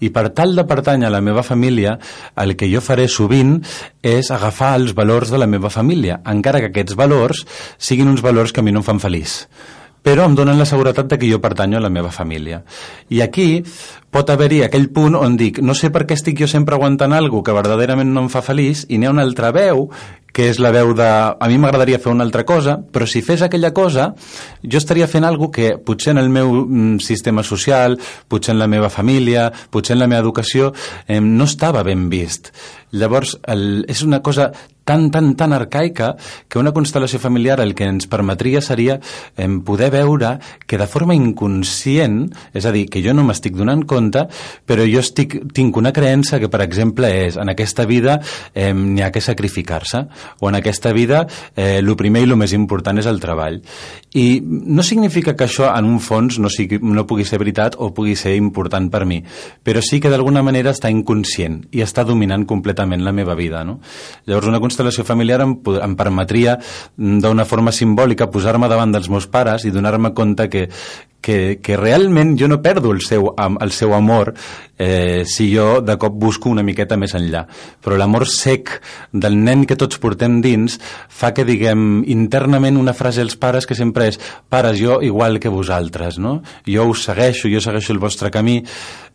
I 0.00 0.11
per 0.14 0.28
tal 0.35 0.57
de 0.57 0.66
pertànyer 0.66 1.09
a 1.09 1.14
la 1.14 1.22
meva 1.24 1.44
família, 1.46 1.98
el 2.40 2.57
que 2.57 2.70
jo 2.72 2.83
faré 2.85 3.07
sovint 3.09 3.59
és 4.02 4.30
agafar 4.35 4.74
els 4.80 4.96
valors 4.96 5.30
de 5.30 5.38
la 5.38 5.50
meva 5.50 5.70
família, 5.70 6.20
encara 6.26 6.61
que 6.61 6.72
aquests 6.72 6.98
valors 6.98 7.44
siguin 7.78 8.11
uns 8.11 8.24
valors 8.24 8.52
que 8.52 8.61
a 8.61 8.66
mi 8.66 8.74
no 8.74 8.83
em 8.83 8.90
fan 8.90 9.02
feliç 9.02 9.44
però 10.04 10.26
em 10.28 10.35
donen 10.37 10.59
la 10.61 10.68
seguretat 10.68 11.09
de 11.09 11.16
que 11.16 11.28
jo 11.30 11.40
pertanyo 11.40 11.78
a 11.78 11.80
la 11.80 11.88
meva 11.88 12.11
família. 12.12 12.61
I 13.09 13.22
aquí 13.24 13.64
pot 14.14 14.31
haver-hi 14.31 14.61
aquell 14.62 14.92
punt 14.94 15.16
on 15.18 15.35
dic 15.38 15.59
no 15.59 15.74
sé 15.74 15.90
per 15.90 16.05
què 16.07 16.14
estic 16.14 16.38
jo 16.38 16.46
sempre 16.50 16.77
aguantant 16.77 17.12
alguna 17.16 17.42
que 17.42 17.57
verdaderament 17.57 18.12
no 18.14 18.22
em 18.24 18.29
fa 18.31 18.44
feliç 18.46 18.85
i 18.88 18.98
n'hi 18.98 19.09
ha 19.09 19.14
una 19.14 19.24
altra 19.27 19.50
veu 19.55 19.88
que 20.35 20.48
és 20.50 20.59
la 20.59 20.72
veu 20.74 20.90
de... 20.98 21.07
A 21.07 21.46
mi 21.46 21.61
m'agradaria 21.62 22.00
fer 22.03 22.11
una 22.11 22.24
altra 22.27 22.42
cosa, 22.42 22.74
però 22.83 23.07
si 23.07 23.22
fes 23.22 23.44
aquella 23.46 23.70
cosa, 23.70 24.09
jo 24.66 24.81
estaria 24.81 25.07
fent 25.07 25.22
alguna 25.29 25.55
que 25.55 25.68
potser 25.79 26.11
en 26.16 26.18
el 26.24 26.31
meu 26.35 26.50
mm, 26.50 26.98
sistema 26.98 27.44
social, 27.46 27.94
potser 28.27 28.57
en 28.57 28.59
la 28.59 28.66
meva 28.66 28.90
família, 28.90 29.46
potser 29.70 29.94
en 29.94 30.03
la 30.03 30.11
meva 30.11 30.24
educació, 30.27 30.72
eh, 31.07 31.20
no 31.22 31.46
estava 31.46 31.87
ben 31.87 32.09
vist. 32.11 32.50
Llavors, 32.94 33.38
el, 33.50 33.85
és 33.90 34.03
una 34.03 34.22
cosa 34.27 34.50
tan, 34.85 35.11
tan, 35.11 35.35
tan 35.35 35.55
arcaica 35.57 36.12
que 36.48 36.59
una 36.61 36.74
constel·lació 36.77 37.18
familiar 37.18 37.59
el 37.62 37.74
que 37.74 37.88
ens 37.88 38.07
permetria 38.11 38.61
seria 38.62 38.98
eh, 39.37 39.48
poder 39.64 39.90
veure 39.94 40.37
que 40.66 40.79
de 40.79 40.87
forma 40.90 41.16
inconscient, 41.16 42.29
és 42.53 42.66
a 42.66 42.74
dir, 42.74 42.88
que 42.90 43.03
jo 43.07 43.14
no 43.14 43.24
m'estic 43.27 43.57
donant 43.57 43.87
compte, 43.87 44.03
però 44.66 44.84
jo 44.88 45.00
estic, 45.00 45.36
tinc 45.54 45.76
una 45.80 45.92
creença 45.92 46.40
que, 46.42 46.50
per 46.52 46.62
exemple, 46.64 47.08
és 47.26 47.38
en 47.40 47.52
aquesta 47.52 47.86
vida 47.88 48.18
eh, 48.52 48.72
n'hi 48.74 49.04
ha 49.04 49.12
que 49.14 49.22
sacrificar-se, 49.24 50.04
o 50.40 50.50
en 50.50 50.60
aquesta 50.60 50.92
vida 50.92 51.26
eh, 51.54 51.78
el 51.78 51.94
primer 51.96 52.24
i 52.24 52.30
el 52.30 52.36
més 52.36 52.52
important 52.56 52.98
és 52.98 53.08
el 53.10 53.20
treball. 53.22 53.60
I 54.14 54.40
no 54.44 54.85
significa 54.87 55.35
que 55.35 55.48
això, 55.48 55.66
en 55.74 55.88
un 55.90 55.98
fons, 55.98 56.38
no, 56.38 56.50
sigui, 56.53 56.79
no 56.79 57.03
pugui 57.11 57.24
ser 57.27 57.40
veritat 57.42 57.74
o 57.83 57.88
pugui 57.94 58.14
ser 58.14 58.37
important 58.38 58.87
per 58.92 59.03
mi, 59.11 59.18
però 59.66 59.83
sí 59.83 59.98
que 59.98 60.12
d'alguna 60.12 60.44
manera 60.46 60.70
està 60.70 60.90
inconscient 60.92 61.64
i 61.74 61.83
està 61.83 62.05
dominant 62.07 62.44
completament 62.46 63.03
la 63.03 63.14
meva 63.16 63.35
vida. 63.35 63.64
No? 63.66 63.81
Llavors, 64.29 64.53
una 64.53 64.62
constel·lació 64.62 65.03
familiar 65.09 65.40
em, 65.42 65.57
em 65.83 65.98
permetria 65.98 66.61
mm, 66.61 67.18
d'una 67.24 67.48
forma 67.48 67.74
simbòlica 67.74 68.31
posar-me 68.31 68.70
davant 68.70 68.94
dels 68.94 69.11
meus 69.11 69.27
pares 69.27 69.66
i 69.66 69.74
donar-me 69.74 70.14
compte 70.14 70.46
que, 70.48 70.68
que, 71.24 71.59
que 71.62 71.77
realment 71.81 72.37
jo 72.37 72.48
no 72.53 72.61
perdo 72.61 72.92
el 72.92 73.00
seu, 73.00 73.31
el 73.40 73.72
seu 73.72 73.94
amor 73.96 74.35
eh, 74.77 75.24
si 75.24 75.48
jo 75.55 75.81
de 75.81 75.96
cop 75.96 76.12
busco 76.20 76.50
una 76.53 76.62
miqueta 76.66 76.98
més 77.00 77.14
enllà. 77.16 77.46
Però 77.81 77.96
l'amor 77.96 78.27
sec 78.29 78.74
del 79.12 79.38
nen 79.40 79.64
que 79.64 79.79
tots 79.81 79.96
portem 80.03 80.42
dins 80.44 80.77
fa 81.09 81.33
que 81.33 81.46
diguem 81.48 82.05
internament 82.12 82.77
una 82.77 82.92
frase 82.92 83.24
als 83.24 83.38
pares 83.40 83.64
que 83.64 83.79
sempre 83.79 84.03
és 84.08 84.18
pares, 84.48 84.78
jo 84.80 85.00
igual 85.02 85.40
que 85.40 85.52
vosaltres, 85.52 86.18
no? 86.18 86.40
Jo 86.66 86.86
us 86.90 87.04
segueixo, 87.08 87.48
jo 87.52 87.60
segueixo 87.60 87.92
el 87.92 88.00
vostre 88.02 88.30
camí, 88.30 88.60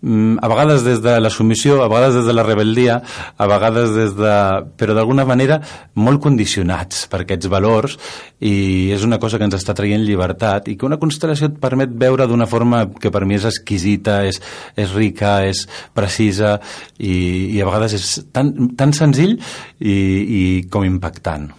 mm, 0.02 0.40
a 0.42 0.48
vegades 0.52 0.84
des 0.84 1.02
de 1.02 1.20
la 1.20 1.30
submissió, 1.30 1.82
a 1.84 1.88
vegades 1.88 2.16
des 2.20 2.26
de 2.26 2.34
la 2.34 2.46
rebel·lia, 2.46 3.00
a 3.38 3.48
vegades 3.48 3.94
des 3.96 4.16
de... 4.18 4.34
però 4.80 4.96
d'alguna 4.96 5.26
manera 5.26 5.60
molt 5.96 6.22
condicionats 6.24 7.06
per 7.12 7.24
aquests 7.24 7.50
valors 7.52 7.98
i 8.40 8.92
és 8.96 9.04
una 9.04 9.20
cosa 9.20 9.38
que 9.38 9.48
ens 9.48 9.58
està 9.58 9.76
traient 9.76 10.04
llibertat 10.06 10.70
i 10.72 10.78
que 10.80 10.88
una 10.88 11.00
constel·lació 11.00 11.52
et 11.52 11.60
permet 11.60 11.92
veure 11.92 12.28
d'una 12.28 12.48
forma 12.48 12.86
que 13.00 13.12
per 13.12 13.26
mi 13.26 13.36
és 13.36 13.48
exquisita, 13.50 14.24
és, 14.26 14.42
és 14.76 14.94
rica, 14.96 15.40
és 15.48 15.66
precisa 15.94 16.58
i, 16.98 17.56
i 17.56 17.62
a 17.62 17.68
vegades 17.68 17.98
és 18.00 18.12
tan, 18.32 18.76
tan 18.80 18.96
senzill 18.96 19.38
i, 19.80 19.96
i 19.96 20.44
com 20.72 20.88
impactant. 20.88 21.50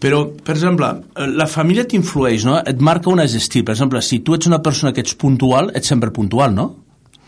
Però, 0.00 0.22
per 0.32 0.54
exemple, 0.54 0.88
la 1.36 1.46
família 1.50 1.84
t'influeix, 1.84 2.46
no? 2.48 2.56
Et 2.64 2.80
marca 2.80 3.10
un 3.12 3.20
estil. 3.20 3.66
Per 3.68 3.74
exemple, 3.74 4.00
si 4.00 4.22
tu 4.24 4.36
ets 4.36 4.48
una 4.48 4.62
persona 4.64 4.94
que 4.96 5.04
ets 5.04 5.12
puntual, 5.20 5.68
ets 5.76 5.92
sempre 5.92 6.12
puntual, 6.16 6.54
no? 6.56 6.70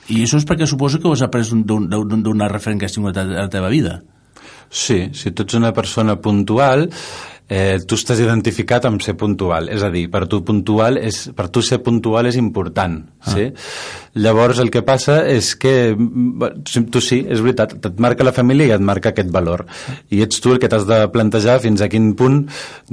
I 0.09 0.23
això 0.25 0.41
és 0.41 0.47
perquè 0.49 0.67
suposo 0.67 0.99
que 0.99 1.07
ho 1.11 1.13
has 1.13 1.23
après 1.23 1.45
d'una 1.53 2.49
referent 2.51 2.81
que 2.81 2.89
has 2.89 2.97
tingut 2.97 3.21
a 3.21 3.27
la 3.29 3.51
teva 3.53 3.69
vida. 3.73 4.01
Sí, 4.73 5.11
si 5.13 5.31
tu 5.37 5.45
ets 5.45 5.59
una 5.59 5.75
persona 5.77 6.17
puntual, 6.17 6.89
eh, 7.49 7.79
tu 7.87 7.97
estàs 7.99 8.21
identificat 8.23 8.87
amb 8.89 9.03
ser 9.05 9.15
puntual. 9.19 9.69
És 9.73 9.83
a 9.85 9.91
dir, 9.93 10.07
per 10.13 10.25
tu, 10.31 10.43
puntual 10.47 10.99
és, 11.01 11.25
per 11.37 11.49
tu 11.53 11.63
ser 11.65 11.81
puntual 11.85 12.29
és 12.31 12.39
important. 12.41 12.99
Ah. 13.23 13.35
Sí? 13.35 13.49
Llavors 14.23 14.61
el 14.61 14.71
que 14.73 14.83
passa 14.85 15.23
és 15.29 15.55
que 15.57 15.95
tu 16.93 17.01
sí, 17.01 17.23
és 17.29 17.41
veritat, 17.41 17.75
et 17.81 18.01
marca 18.03 18.27
la 18.27 18.35
família 18.37 18.69
i 18.69 18.77
et 18.77 18.85
marca 18.85 19.13
aquest 19.13 19.33
valor. 19.33 19.65
I 20.13 20.23
ets 20.25 20.43
tu 20.45 20.53
el 20.53 20.61
que 20.63 20.71
t'has 20.73 20.87
de 20.89 21.03
plantejar 21.13 21.59
fins 21.65 21.83
a 21.85 21.89
quin 21.93 22.13
punt 22.19 22.43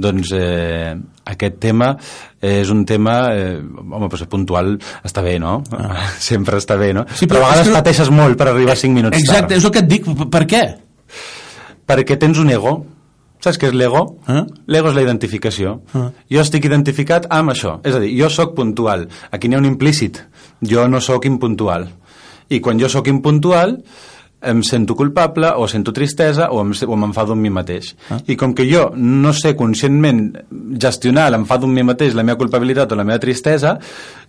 doncs, 0.00 0.32
eh, 0.36 0.94
aquest 1.30 1.58
tema 1.60 1.92
és 2.40 2.70
un 2.72 2.86
tema, 2.88 3.18
eh, 3.36 3.58
home, 3.60 4.08
doncs 4.08 4.24
puntual 4.32 4.74
està 5.04 5.24
bé, 5.24 5.38
no? 5.42 5.60
Ah. 5.76 6.08
Sempre 6.30 6.60
està 6.60 6.78
bé, 6.80 6.92
no? 6.96 7.04
Sí, 7.12 7.26
però, 7.26 7.40
però 7.40 7.44
a 7.44 7.50
vegades 7.52 7.68
que... 7.68 7.76
pateixes 7.80 8.14
molt 8.14 8.40
per 8.40 8.48
arribar 8.52 8.78
5 8.80 8.96
minuts 8.96 9.20
Exacte, 9.20 9.54
tard. 9.54 9.58
és 9.60 9.68
el 9.68 9.76
que 9.76 9.84
et 9.84 9.92
dic. 9.92 10.08
Per 10.32 10.46
què? 10.48 10.64
Perquè 11.90 12.16
tens 12.20 12.38
un 12.40 12.52
ego 12.54 12.78
Saps 13.40 13.56
què 13.56 13.70
és 13.70 13.76
l'ego? 13.76 14.02
Eh? 14.28 14.42
L'ego 14.68 14.90
és 14.90 14.98
la 14.98 15.04
identificació. 15.06 15.78
Eh? 15.96 16.06
Jo 16.36 16.44
estic 16.44 16.68
identificat 16.68 17.26
amb 17.32 17.54
això. 17.54 17.78
És 17.88 17.96
a 17.96 18.02
dir, 18.02 18.12
jo 18.18 18.28
sóc 18.32 18.54
puntual. 18.58 19.06
Aquí 19.32 19.48
n'hi 19.48 19.56
ha 19.56 19.62
un 19.62 19.68
implícit. 19.70 20.20
Jo 20.60 20.86
no 20.88 21.00
sóc 21.00 21.24
impuntual. 21.30 21.88
I 22.50 22.60
quan 22.60 22.80
jo 22.82 22.90
sóc 22.92 23.08
impuntual, 23.08 23.78
em 24.40 24.62
sento 24.64 24.96
culpable 24.96 25.52
o 25.56 25.68
sento 25.68 25.92
tristesa 25.92 26.48
o, 26.50 26.60
em, 26.64 26.72
o 26.72 26.96
m'enfado 26.96 27.34
amb 27.36 27.44
mi 27.44 27.52
mateix. 27.52 27.92
Ah. 28.08 28.18
I 28.26 28.36
com 28.40 28.54
que 28.56 28.64
jo 28.68 28.88
no 28.96 29.32
sé 29.36 29.52
conscientment 29.56 30.22
gestionar 30.80 31.28
l'enfado 31.32 31.68
amb 31.68 31.76
mi 31.76 31.84
mateix, 31.84 32.16
la 32.16 32.24
meva 32.24 32.40
culpabilitat 32.40 32.92
o 32.92 32.98
la 32.98 33.04
meva 33.04 33.20
tristesa, 33.20 33.76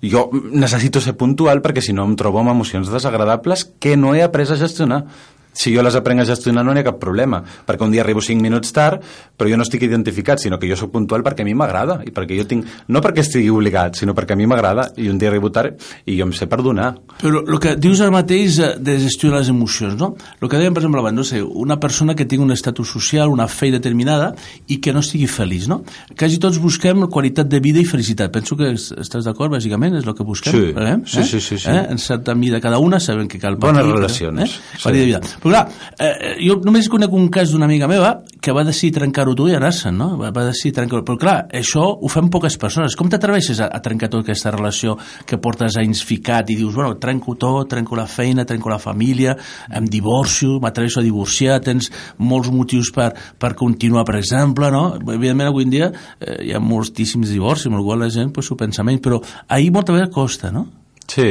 jo 0.03 0.27
necessito 0.51 1.01
ser 1.01 1.15
puntual 1.19 1.63
perquè 1.63 1.83
si 1.83 1.95
no 1.95 2.05
em 2.07 2.17
trobo 2.19 2.41
amb 2.43 2.51
emocions 2.51 2.91
desagradables 2.91 3.65
que 3.79 3.95
no 3.95 4.15
he 4.15 4.23
après 4.23 4.51
a 4.51 4.59
gestionar 4.59 5.05
si 5.53 5.73
jo 5.75 5.83
les 5.83 5.95
aprenc 5.95 6.23
a 6.23 6.25
gestionar 6.25 6.63
no 6.65 6.73
hi 6.73 6.81
ha 6.81 6.85
cap 6.87 6.99
problema, 7.01 7.41
perquè 7.41 7.85
un 7.85 7.91
dia 7.91 8.03
arribo 8.03 8.21
5 8.21 8.41
minuts 8.41 8.71
tard, 8.75 9.01
però 9.37 9.49
jo 9.49 9.57
no 9.59 9.65
estic 9.67 9.83
identificat, 9.87 10.39
sinó 10.39 10.59
que 10.59 10.69
jo 10.69 10.77
sóc 10.79 10.91
puntual 10.93 11.23
perquè 11.25 11.43
a 11.43 11.47
mi 11.47 11.55
m'agrada, 11.57 11.99
i 12.05 12.13
perquè 12.15 12.37
jo 12.39 12.47
tinc, 12.47 12.67
no 12.87 13.01
perquè 13.03 13.25
estigui 13.25 13.49
obligat, 13.51 13.99
sinó 13.99 14.15
perquè 14.17 14.35
a 14.35 14.39
mi 14.39 14.47
m'agrada, 14.47 14.89
i 14.97 15.09
un 15.11 15.19
dia 15.21 15.31
arribo 15.31 15.51
tard 15.51 15.81
i 16.05 16.17
jo 16.17 16.27
em 16.27 16.33
sé 16.35 16.47
perdonar. 16.51 16.93
Però 17.21 17.43
el 17.43 17.59
que 17.61 17.75
dius 17.75 18.01
ara 18.01 18.13
mateix 18.13 18.59
de 18.79 18.97
gestionar 19.01 19.41
les 19.41 19.51
emocions, 19.51 19.97
no? 19.99 20.13
El 20.39 20.49
que 20.49 20.59
dèiem, 20.59 20.73
per 20.73 20.83
exemple, 20.83 21.01
abans, 21.03 21.17
no 21.17 21.27
sé, 21.27 21.41
una 21.41 21.79
persona 21.79 22.15
que 22.15 22.25
tingui 22.25 22.45
un 22.45 22.55
estatus 22.55 22.93
social, 22.93 23.31
una 23.31 23.47
fe 23.51 23.71
determinada, 23.73 24.31
i 24.67 24.79
que 24.81 24.93
no 24.93 25.03
estigui 25.03 25.27
feliç, 25.31 25.67
no? 25.71 25.81
Quasi 26.17 26.39
tots 26.41 26.61
busquem 26.61 27.07
qualitat 27.11 27.49
de 27.51 27.59
vida 27.63 27.81
i 27.81 27.85
felicitat. 27.87 28.31
Penso 28.33 28.57
que 28.59 28.71
estàs 28.75 29.27
d'acord, 29.27 29.53
bàsicament, 29.53 29.97
és 29.99 30.07
el 30.07 30.15
que 30.17 30.25
busquem. 30.27 30.55
Sí, 30.55 30.71
eh? 30.71 30.97
sí, 31.05 31.23
sí, 31.27 31.41
sí, 31.41 31.57
sí. 31.57 31.69
Eh? 31.69 31.85
En 31.91 31.99
certa 32.01 32.35
mida 32.35 32.61
cada 32.63 32.79
una 32.79 32.99
sabem 32.99 33.27
que 33.27 33.39
cal... 33.41 33.57
Bones 33.61 33.85
relacions. 33.85 34.41
Eh? 34.41 34.49
Sí. 34.77 34.91
de 34.91 35.05
vida. 35.05 35.21
Però 35.41 35.51
clar, 35.55 35.63
eh, 35.97 36.35
jo 36.45 36.59
només 36.61 36.89
conec 36.91 37.13
un 37.17 37.27
cas 37.33 37.49
d'una 37.49 37.65
amiga 37.65 37.87
meva 37.89 38.11
que 38.41 38.53
va 38.53 38.63
decidir 38.65 38.93
trencar-ho 38.99 39.33
tu 39.37 39.47
i 39.49 39.55
anar-se'n, 39.57 39.95
no? 39.97 40.11
Va, 40.19 40.29
va 40.33 40.43
decidir 40.47 40.75
trencar-ho. 40.77 41.01
Però 41.07 41.17
clar, 41.17 41.35
això 41.57 41.81
ho 41.81 42.11
fem 42.11 42.29
poques 42.33 42.57
persones. 42.61 42.95
Com 42.97 43.09
t'atreveixes 43.09 43.61
a, 43.61 43.69
a 43.73 43.81
trencar 43.81 44.11
tota 44.13 44.29
aquesta 44.29 44.53
relació 44.53 44.97
que 45.25 45.39
portes 45.41 45.77
anys 45.81 46.03
ficat 46.05 46.51
i 46.53 46.57
dius, 46.59 46.75
bueno, 46.77 46.99
trenco 47.01 47.33
tot, 47.41 47.69
trenco 47.71 47.97
la 47.97 48.05
feina, 48.05 48.45
trenco 48.45 48.69
la 48.69 48.77
família, 48.81 49.33
em 49.73 49.87
divorcio, 49.89 50.59
m'atreveixo 50.61 51.01
a 51.01 51.05
divorciar, 51.05 51.57
tens 51.65 51.89
molts 52.21 52.51
motius 52.53 52.91
per, 52.93 53.09
per 53.41 53.55
continuar, 53.57 54.05
per 54.05 54.19
exemple, 54.19 54.69
no? 54.73 54.85
Evidentment, 55.01 55.49
avui 55.49 55.65
en 55.65 55.73
dia 55.73 55.89
eh, 55.91 56.37
hi 56.49 56.53
ha 56.53 56.61
moltíssims 56.61 57.33
divorcis, 57.33 57.71
amb 57.71 57.81
el 57.81 57.87
qual 57.87 58.05
la 58.05 58.11
gent 58.13 58.29
pues, 58.35 58.51
ho 58.53 58.59
pensa 58.59 58.85
menys, 58.85 59.01
però 59.01 59.21
ahir 59.49 59.73
molta 59.73 59.97
vegada 59.97 60.13
costa, 60.13 60.53
no? 60.53 60.67
Sí, 61.11 61.27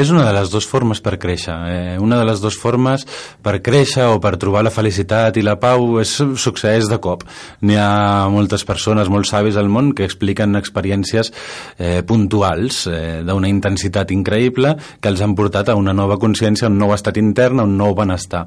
és 0.00 0.10
una 0.14 0.22
de 0.24 0.32
les 0.32 0.48
dues 0.48 0.64
formes 0.64 1.02
per 1.04 1.18
créixer. 1.20 1.52
Eh, 1.68 1.96
una 2.00 2.16
de 2.16 2.24
les 2.24 2.40
dues 2.40 2.56
formes 2.56 3.04
per 3.44 3.58
créixer 3.60 4.06
o 4.08 4.20
per 4.22 4.38
trobar 4.40 4.62
la 4.64 4.72
felicitat 4.72 5.36
i 5.36 5.44
la 5.44 5.58
pau 5.60 5.98
és, 6.00 6.14
succeeix 6.40 6.88
de 6.88 6.96
cop. 7.04 7.26
N'hi 7.60 7.76
ha 7.76 8.30
moltes 8.32 8.64
persones, 8.64 9.12
molts 9.12 9.34
savis 9.34 9.60
al 9.60 9.68
món, 9.68 9.92
que 9.92 10.08
expliquen 10.08 10.56
experiències 10.56 11.34
eh, 11.76 12.00
puntuals 12.06 12.86
eh, 12.88 13.20
d'una 13.26 13.52
intensitat 13.52 14.14
increïble 14.16 14.76
que 15.00 15.12
els 15.12 15.20
han 15.20 15.36
portat 15.36 15.68
a 15.68 15.76
una 15.76 15.92
nova 15.92 16.16
consciència, 16.22 16.72
un 16.72 16.80
nou 16.80 16.96
estat 16.96 17.20
intern, 17.20 17.60
un 17.66 17.76
nou 17.76 17.92
benestar. 17.98 18.46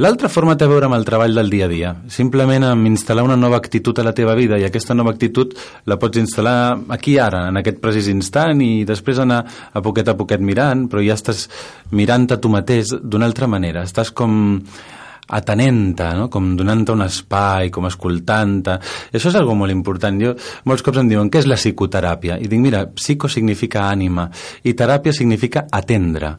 L'altra 0.00 0.30
forma 0.32 0.54
té 0.56 0.64
a 0.64 0.70
veure 0.70 0.86
amb 0.88 0.96
el 0.96 1.02
treball 1.04 1.34
del 1.36 1.50
dia 1.52 1.66
a 1.66 1.68
dia. 1.68 1.90
Simplement 2.08 2.64
amb 2.64 2.88
instal·lar 2.88 3.26
una 3.26 3.36
nova 3.36 3.58
actitud 3.60 3.98
a 4.00 4.06
la 4.06 4.14
teva 4.16 4.32
vida 4.38 4.56
i 4.56 4.64
aquesta 4.64 4.96
nova 4.96 5.12
actitud 5.12 5.52
la 5.84 5.98
pots 6.00 6.16
instal·lar 6.16 6.54
aquí 6.96 7.18
ara, 7.20 7.42
en 7.50 7.60
aquest 7.60 7.82
precís 7.82 8.08
instant 8.08 8.64
i 8.64 8.86
després 8.88 9.20
anar 9.20 9.42
a 9.44 9.84
poquet 9.84 10.08
a 10.08 10.16
poquet 10.16 10.40
mirant, 10.40 10.86
però 10.88 11.04
ja 11.04 11.18
estàs 11.18 11.44
mirant 11.92 12.24
a 12.32 12.40
tu 12.40 12.48
mateix 12.48 12.96
d'una 13.02 13.28
altra 13.28 13.50
manera. 13.52 13.84
Estàs 13.84 14.14
com 14.16 14.32
atenent-te, 15.28 16.08
no? 16.16 16.30
com 16.32 16.54
donant-te 16.56 16.96
un 16.96 17.04
espai, 17.04 17.68
com 17.72 17.84
escoltant-te. 17.88 18.78
Això 19.12 19.28
és 19.28 19.36
algo 19.36 19.54
molt 19.60 19.76
important. 19.76 20.16
Jo, 20.24 20.32
molts 20.68 20.84
cops 20.84 21.04
em 21.04 21.12
diuen, 21.12 21.28
què 21.28 21.44
és 21.44 21.48
la 21.48 21.60
psicoteràpia? 21.60 22.40
I 22.40 22.48
dic, 22.48 22.64
mira, 22.64 22.86
psico 22.96 23.28
significa 23.28 23.90
ànima 23.90 24.30
i 24.64 24.72
teràpia 24.72 25.12
significa 25.12 25.66
atendre 25.68 26.38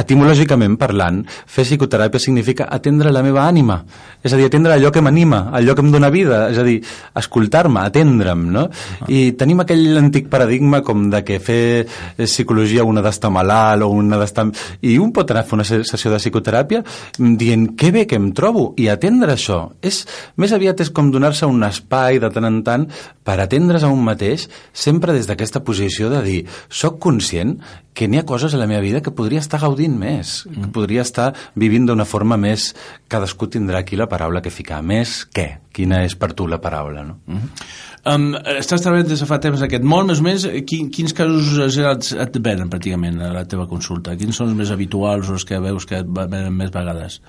etimològicament 0.00 0.76
parlant, 0.80 1.22
fer 1.28 1.64
psicoteràpia 1.66 2.22
significa 2.22 2.68
atendre 2.70 3.12
la 3.12 3.22
meva 3.26 3.46
ànima, 3.46 3.80
és 4.22 4.32
a 4.32 4.38
dir, 4.38 4.46
atendre 4.48 4.74
allò 4.74 4.90
que 4.92 5.02
m'anima, 5.04 5.46
allò 5.56 5.74
que 5.76 5.84
em 5.84 5.90
dóna 5.92 6.10
vida, 6.12 6.42
és 6.52 6.58
a 6.60 6.64
dir, 6.66 6.78
escoltar-me, 7.16 7.80
atendre'm, 7.84 8.46
no? 8.52 8.66
I 9.08 9.32
tenim 9.40 9.62
aquell 9.64 10.00
antic 10.00 10.28
paradigma 10.32 10.82
com 10.86 11.08
de 11.12 11.22
que 11.26 11.40
fer 11.42 11.86
psicologia 12.18 12.84
una 12.84 13.04
d'estar 13.04 13.32
malalt 13.34 13.86
o 13.86 13.90
una 13.94 14.18
d'estar... 14.20 14.48
I 14.82 14.96
un 15.00 15.12
pot 15.16 15.30
anar 15.30 15.44
a 15.44 15.48
fer 15.48 15.58
una 15.58 15.66
sessió 15.68 16.12
de 16.12 16.20
psicoteràpia 16.20 16.82
dient 17.18 17.70
que 17.78 17.92
bé 17.94 18.06
que 18.08 18.18
em 18.20 18.30
trobo 18.36 18.70
i 18.80 18.88
atendre 18.92 19.34
això. 19.36 19.62
És, 19.82 20.02
més 20.40 20.52
aviat 20.56 20.80
és 20.84 20.92
com 20.94 21.10
donar-se 21.12 21.48
un 21.48 21.64
espai 21.66 22.20
de 22.22 22.30
tant 22.32 22.48
en 22.48 22.60
tant 22.66 22.88
per 23.24 23.38
atendre's 23.40 23.84
a 23.84 23.92
un 23.92 24.02
mateix 24.04 24.48
sempre 24.72 25.14
des 25.16 25.28
d'aquesta 25.28 25.64
posició 25.66 26.10
de 26.12 26.22
dir 26.24 26.40
soc 26.68 26.98
conscient 27.02 27.58
que 27.94 28.06
n'hi 28.08 28.20
ha 28.20 28.26
coses 28.26 28.54
a 28.54 28.58
la 28.60 28.68
meva 28.70 28.80
vida 28.84 29.02
que 29.02 29.12
podria 29.14 29.42
estar 29.42 29.60
gaudint 29.60 29.89
més, 29.98 30.46
mm. 30.46 30.62
que 30.62 30.72
podria 30.74 31.02
estar 31.06 31.32
vivint 31.54 31.86
d'una 31.90 32.08
forma 32.08 32.38
més... 32.40 32.72
Cadascú 33.10 33.48
tindrà 33.50 33.80
aquí 33.82 33.96
la 33.98 34.06
paraula 34.06 34.38
que 34.38 34.52
ficar. 34.54 34.84
Més 34.86 35.24
què? 35.34 35.46
Quina 35.74 36.04
és 36.06 36.14
per 36.14 36.28
tu 36.38 36.46
la 36.46 36.60
paraula, 36.62 37.02
no? 37.02 37.16
Mm 37.26 37.36
-hmm. 37.36 37.88
Um, 38.08 38.30
estàs 38.56 38.80
treballant 38.80 39.08
des 39.10 39.20
de 39.20 39.26
fa 39.28 39.36
temps 39.44 39.60
aquest 39.60 39.84
món, 39.84 40.06
més 40.08 40.20
o 40.20 40.24
menys, 40.24 40.46
quin, 40.64 40.88
quins 40.88 41.12
casos 41.12 41.76
et, 41.76 42.12
et 42.16 42.38
venen 42.40 42.70
pràcticament 42.72 43.20
a 43.20 43.32
la 43.34 43.44
teva 43.44 43.66
consulta? 43.68 44.16
Quins 44.16 44.36
són 44.36 44.48
els 44.48 44.56
més 44.56 44.70
habituals 44.70 45.28
o 45.28 45.36
els 45.36 45.44
que 45.44 45.60
veus 45.60 45.84
que 45.84 45.98
et 45.98 46.06
venen 46.08 46.56
més 46.56 46.72
vegades? 46.72 47.20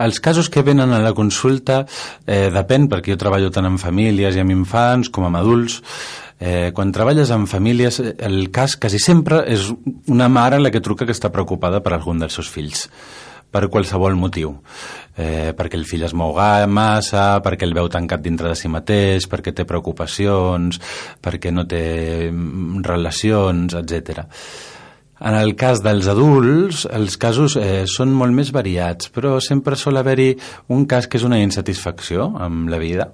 Els 0.00 0.20
casos 0.20 0.50
que 0.52 0.62
venen 0.64 0.92
a 0.92 1.00
la 1.00 1.14
consulta 1.16 1.86
eh, 2.26 2.50
depèn, 2.52 2.90
perquè 2.92 3.14
jo 3.14 3.20
treballo 3.20 3.48
tant 3.52 3.68
amb 3.68 3.80
famílies 3.80 4.36
i 4.36 4.44
amb 4.44 4.52
infants 4.52 5.08
com 5.08 5.24
amb 5.24 5.40
adults, 5.40 5.80
Eh, 6.40 6.70
quan 6.72 6.88
treballes 6.88 7.28
amb 7.34 7.48
famílies, 7.48 8.00
el 8.00 8.46
cas 8.48 8.78
quasi 8.80 8.98
sempre 8.98 9.42
és 9.52 9.66
una 10.08 10.30
mare 10.32 10.60
la 10.60 10.72
que 10.72 10.80
truca 10.80 11.04
que 11.04 11.12
està 11.12 11.28
preocupada 11.28 11.82
per 11.84 11.92
algun 11.92 12.22
dels 12.22 12.38
seus 12.38 12.48
fills 12.48 12.86
per 13.50 13.66
qualsevol 13.68 14.16
motiu. 14.16 14.54
Eh, 15.20 15.52
perquè 15.58 15.76
el 15.76 15.84
fill 15.84 16.06
es 16.06 16.14
mou 16.16 16.32
massa, 16.70 17.42
perquè 17.44 17.66
el 17.66 17.74
veu 17.76 17.90
tancat 17.90 18.22
dintre 18.22 18.48
de 18.48 18.56
si 18.56 18.70
mateix, 18.72 19.26
perquè 19.28 19.52
té 19.52 19.66
preocupacions, 19.68 20.80
perquè 21.20 21.52
no 21.52 21.66
té 21.68 22.30
mm, 22.30 22.80
relacions, 22.86 23.74
etc. 23.74 24.24
En 25.20 25.34
el 25.36 25.52
cas 25.52 25.82
dels 25.84 26.06
adults, 26.08 26.86
els 26.88 27.18
casos 27.20 27.58
eh, 27.60 27.84
són 27.84 28.14
molt 28.16 28.32
més 28.32 28.54
variats, 28.56 29.10
però 29.12 29.34
sempre 29.44 29.76
sol 29.76 30.00
haver-hi 30.00 30.30
un 30.72 30.86
cas 30.88 31.10
que 31.10 31.20
és 31.20 31.26
una 31.28 31.42
insatisfacció 31.42 32.30
amb 32.40 32.70
la 32.72 32.78
vida, 32.80 33.10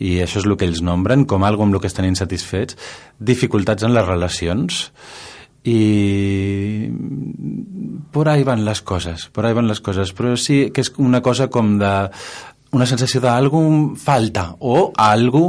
i 0.00 0.16
això 0.24 0.40
és 0.40 0.48
el 0.48 0.56
que 0.56 0.66
ells 0.68 0.80
nombren 0.84 1.26
com 1.28 1.44
algo 1.44 1.66
amb 1.66 1.76
el 1.76 1.82
que 1.82 1.90
estan 1.90 2.08
insatisfets, 2.08 2.78
dificultats 3.20 3.84
en 3.84 3.92
les 3.94 4.06
relacions. 4.08 4.86
I 5.60 6.88
por 8.10 8.30
ahí 8.32 8.46
van 8.48 8.64
les 8.64 8.80
coses, 8.80 9.26
por 9.28 9.44
ahí 9.44 9.52
van 9.52 9.68
les 9.68 9.82
coses, 9.84 10.14
però 10.16 10.32
sí 10.40 10.70
que 10.72 10.80
és 10.80 10.88
una 10.96 11.20
cosa 11.20 11.50
com 11.52 11.74
de 11.78 11.92
una 12.76 12.86
sensació 12.86 13.20
d'algú 13.22 13.60
falta 13.98 14.44
o 14.60 14.90
algú 14.94 15.42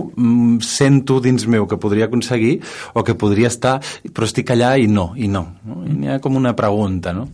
sento 0.65 1.19
dins 1.21 1.45
meu 1.45 1.67
que 1.69 1.77
podria 1.81 2.07
aconseguir 2.09 2.55
o 2.93 3.03
que 3.05 3.13
podria 3.13 3.51
estar, 3.51 3.75
però 4.09 4.25
estic 4.25 4.49
allà 4.53 4.73
i 4.81 4.87
no, 4.89 5.11
i 5.15 5.29
no. 5.29 5.43
no? 5.67 5.81
I 5.85 6.09
ha 6.09 6.19
com 6.23 6.39
una 6.39 6.55
pregunta, 6.57 7.13
no? 7.13 7.27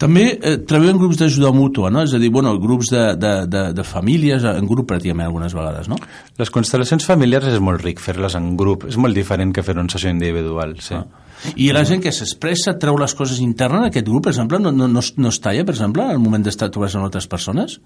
També 0.00 0.26
eh, 0.34 0.56
treballeu 0.58 0.96
en 0.96 1.02
grups 1.02 1.20
d'ajuda 1.20 1.52
mútua, 1.54 1.92
no? 1.94 2.02
És 2.02 2.16
a 2.16 2.22
dir, 2.22 2.32
bueno, 2.34 2.56
grups 2.58 2.90
de, 2.94 3.04
de, 3.20 3.34
de, 3.46 3.62
de 3.76 3.86
famílies, 3.86 4.46
en 4.48 4.66
grup 4.66 4.90
pràcticament 4.90 5.28
algunes 5.28 5.54
vegades, 5.54 5.86
no? 5.92 6.00
Les 6.38 6.50
constel·lacions 6.54 7.06
familiars 7.06 7.46
és 7.52 7.62
molt 7.62 7.84
ric 7.86 8.02
fer-les 8.02 8.34
en 8.38 8.52
grup, 8.58 8.88
és 8.90 8.98
molt 8.98 9.14
diferent 9.14 9.54
que 9.54 9.62
fer 9.62 9.78
una 9.78 9.86
sessió 9.92 10.10
individual, 10.10 10.76
sí. 10.82 10.98
Ah. 10.98 11.06
I 11.54 11.70
la 11.70 11.84
gent 11.86 12.02
que 12.02 12.10
s'expressa 12.10 12.74
treu 12.82 12.96
les 12.98 13.14
coses 13.14 13.38
internes 13.38 13.84
en 13.84 13.92
aquest 13.92 14.08
grup, 14.08 14.24
per 14.26 14.32
exemple, 14.34 14.58
no, 14.58 14.72
no, 14.74 14.88
no, 14.90 14.98
no 14.98 15.30
es 15.30 15.38
talla, 15.38 15.62
per 15.62 15.76
exemple, 15.76 16.02
al 16.02 16.18
moment 16.18 16.42
d'estar 16.42 16.72
trobant 16.74 16.98
amb 16.98 17.06
altres 17.06 17.30
persones? 17.30 17.78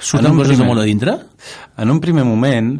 Surten 0.00 0.36
coses 0.36 0.52
primer, 0.54 0.64
de 0.64 0.68
molt 0.68 0.82
a 0.82 0.86
dintre? 0.88 1.16
En 1.82 1.92
un 1.92 2.00
primer 2.02 2.24
moment, 2.28 2.74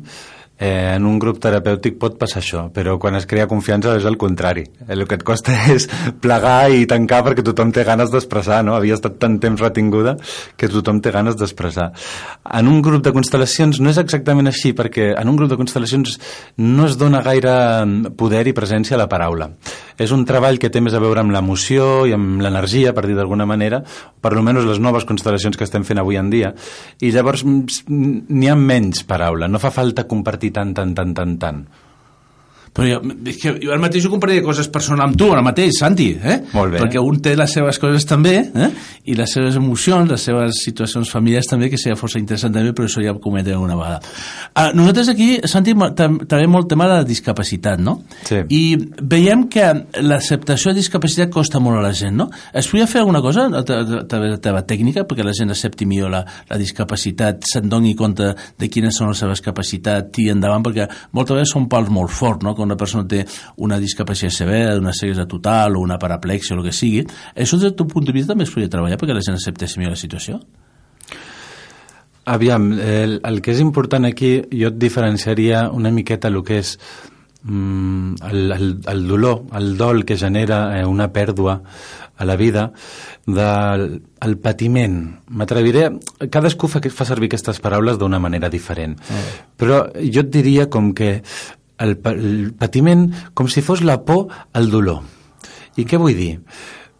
eh, 0.59 0.95
en 0.97 1.07
un 1.07 1.19
grup 1.21 1.39
terapèutic 1.43 1.99
pot 2.01 2.17
passar 2.19 2.41
això, 2.41 2.67
però 2.73 2.97
quan 3.01 3.17
es 3.19 3.27
crea 3.29 3.49
confiança 3.51 3.97
és 3.99 4.07
el 4.09 4.17
contrari. 4.21 4.65
El 4.89 5.05
que 5.09 5.19
et 5.19 5.25
costa 5.27 5.55
és 5.75 5.89
plegar 6.23 6.71
i 6.73 6.87
tancar 6.89 7.23
perquè 7.27 7.45
tothom 7.47 7.73
té 7.75 7.85
ganes 7.85 8.13
d'expressar, 8.13 8.63
no? 8.65 8.77
Havia 8.77 8.97
estat 8.97 9.19
tant 9.23 9.39
temps 9.43 9.61
retinguda 9.61 10.17
que 10.57 10.71
tothom 10.73 11.01
té 11.05 11.13
ganes 11.15 11.37
d'expressar. 11.37 11.91
En 12.57 12.71
un 12.73 12.81
grup 12.85 13.05
de 13.05 13.13
constel·lacions 13.17 13.81
no 13.83 13.93
és 13.93 14.01
exactament 14.01 14.49
així, 14.49 14.73
perquè 14.77 15.13
en 15.17 15.33
un 15.33 15.37
grup 15.37 15.53
de 15.53 15.61
constel·lacions 15.61 16.17
no 16.63 16.87
es 16.89 16.97
dona 17.01 17.23
gaire 17.25 17.57
poder 18.17 18.47
i 18.49 18.57
presència 18.57 18.97
a 18.97 19.03
la 19.03 19.11
paraula. 19.11 19.51
És 19.97 20.13
un 20.13 20.27
treball 20.29 20.59
que 20.61 20.69
té 20.69 20.83
més 20.85 20.93
a 20.93 21.01
veure 21.01 21.23
amb 21.23 21.33
l'emoció 21.33 22.05
i 22.09 22.13
amb 22.13 22.43
l'energia, 22.45 22.93
per 22.93 23.07
dir 23.09 23.17
d'alguna 23.17 23.47
manera, 23.49 23.81
per 24.21 24.35
almenys 24.35 24.67
les 24.69 24.81
noves 24.83 25.07
constel·lacions 25.09 25.57
que 25.57 25.65
estem 25.65 25.87
fent 25.89 26.01
avui 26.03 26.19
en 26.21 26.29
dia, 26.33 26.53
i 27.01 27.13
llavors 27.15 27.47
n'hi 27.47 28.51
ha 28.51 28.57
menys 28.61 29.07
paraula, 29.09 29.49
no 29.49 29.61
fa 29.63 29.73
falta 29.73 30.05
compartir 30.09 30.46
compartir 30.47 30.53
tant, 30.53 30.75
tant, 30.75 30.95
tant, 30.95 31.15
tant, 31.15 31.39
tant. 31.39 31.86
Però 32.77 32.87
jo, 32.91 33.01
és 33.25 33.39
que 33.41 33.55
jo 33.63 33.73
ara 33.73 33.81
mateix 33.81 34.05
ho 34.05 34.13
compraria 34.13 34.45
coses 34.45 34.69
personals 34.73 35.07
amb 35.07 35.17
tu, 35.19 35.31
ara 35.33 35.45
mateix, 35.45 35.79
Santi, 35.81 36.11
eh? 36.17 36.37
Molt 36.53 36.75
bé. 36.75 36.83
Perquè 36.83 37.01
un 37.01 37.21
té 37.25 37.33
les 37.39 37.55
seves 37.57 37.81
coses 37.81 38.05
també, 38.09 38.35
eh? 38.53 38.69
I 39.09 39.17
les 39.17 39.33
seves 39.33 39.57
emocions, 39.57 40.11
les 40.11 40.27
seves 40.29 40.61
situacions 40.67 41.11
familiars 41.13 41.49
també, 41.49 41.71
que 41.73 41.81
seria 41.81 41.97
força 41.97 42.21
interessant 42.21 42.53
també, 42.53 42.75
però 42.77 42.89
això 42.91 43.01
ja 43.05 43.15
ho 43.15 43.21
comentem 43.23 43.63
una 43.63 43.79
vegada. 43.79 44.03
Uh, 44.53 44.69
nosaltres 44.77 45.09
aquí, 45.15 45.31
Santi, 45.49 45.73
també 45.97 46.49
molt 46.53 46.69
tema 46.69 46.89
de 46.91 46.99
la 47.01 47.07
discapacitat, 47.09 47.81
no? 47.81 47.97
Sí. 48.29 48.43
I 48.53 48.63
veiem 49.01 49.47
que 49.53 49.71
l'acceptació 50.05 50.75
de 50.75 50.83
discapacitat 50.83 51.33
costa 51.33 51.63
molt 51.63 51.81
a 51.81 51.87
la 51.87 51.95
gent, 51.97 52.17
no? 52.21 52.29
Es 52.53 52.69
podria 52.69 52.89
fer 52.91 53.01
alguna 53.01 53.23
cosa 53.25 53.47
a 53.49 53.65
través 53.65 53.89
de 54.11 54.35
la 54.35 54.43
teva 54.43 54.63
tècnica 54.69 55.07
perquè 55.09 55.25
la 55.25 55.35
gent 55.37 55.55
accepti 55.55 55.89
millor 55.89 56.13
la, 56.13 56.23
la 56.51 56.61
discapacitat, 56.61 57.47
se'n 57.49 57.71
doni 57.73 57.95
compte 57.97 58.33
de 58.59 58.69
quines 58.73 58.97
són 58.97 59.13
les 59.13 59.23
seves 59.23 59.43
capacitats 59.45 60.21
i 60.21 60.29
endavant, 60.33 60.65
perquè 60.67 60.89
moltes 61.17 61.37
vegades 61.37 61.55
són 61.57 61.71
pals 61.73 61.93
molt 61.93 62.13
forts, 62.13 62.45
no? 62.45 62.57
Una 62.67 62.77
persona 62.77 63.07
té 63.09 63.25
una 63.63 63.81
discapacitat 63.83 64.35
severa, 64.35 64.77
una 64.79 64.95
ceguesa 64.95 65.27
total 65.31 65.77
o 65.77 65.85
una 65.85 65.99
paraplexia 66.03 66.57
o 66.57 66.61
el 66.61 66.67
que 66.69 66.75
sigui, 66.77 67.05
això 67.35 67.59
des 67.59 67.71
del 67.71 67.77
teu 67.79 67.89
punt 67.91 68.07
de 68.07 68.15
vista 68.17 68.35
també 68.35 68.47
es 68.47 68.55
podria 68.55 68.73
treballar 68.73 68.99
perquè 69.01 69.17
la 69.17 69.25
gent 69.25 69.39
acceptés 69.39 69.79
millor 69.79 69.97
la 69.97 70.03
situació? 70.03 70.41
Aviam, 72.27 72.73
el, 72.83 73.21
el 73.23 73.37
que 73.39 73.53
és 73.55 73.61
important 73.63 74.09
aquí, 74.09 74.41
jo 74.51 74.73
et 74.73 74.81
diferenciaria 74.83 75.69
una 75.71 75.93
miqueta 75.95 76.27
el 76.27 76.41
que 76.43 76.59
és 76.59 76.73
mm, 77.45 78.17
el, 78.27 78.41
el, 78.57 78.73
el 78.91 79.07
dolor, 79.07 79.45
el 79.55 79.77
dol 79.79 80.03
que 80.05 80.17
genera 80.19 80.59
eh, 80.75 80.83
una 80.85 81.13
pèrdua 81.15 81.61
a 82.17 82.25
la 82.25 82.35
vida 82.35 82.73
del 83.27 84.03
el 84.27 84.37
patiment. 84.43 84.99
M'atreviré... 85.29 85.87
Cadascú 86.33 86.67
fa, 86.73 86.81
fa 86.83 87.07
servir 87.07 87.31
aquestes 87.31 87.61
paraules 87.63 88.01
d'una 88.01 88.19
manera 88.19 88.51
diferent. 88.51 88.97
Mm. 88.99 89.39
Però 89.61 89.85
jo 90.01 90.25
et 90.25 90.33
diria 90.33 90.67
com 90.73 90.91
que 90.97 91.21
el, 91.79 91.99
el 92.13 92.55
patiment 92.59 93.11
com 93.35 93.49
si 93.49 93.63
fos 93.63 93.85
la 93.85 94.01
por 94.05 94.29
al 94.53 94.71
dolor. 94.71 95.03
I 95.77 95.85
què 95.85 96.01
vull 96.01 96.17
dir? 96.17 96.35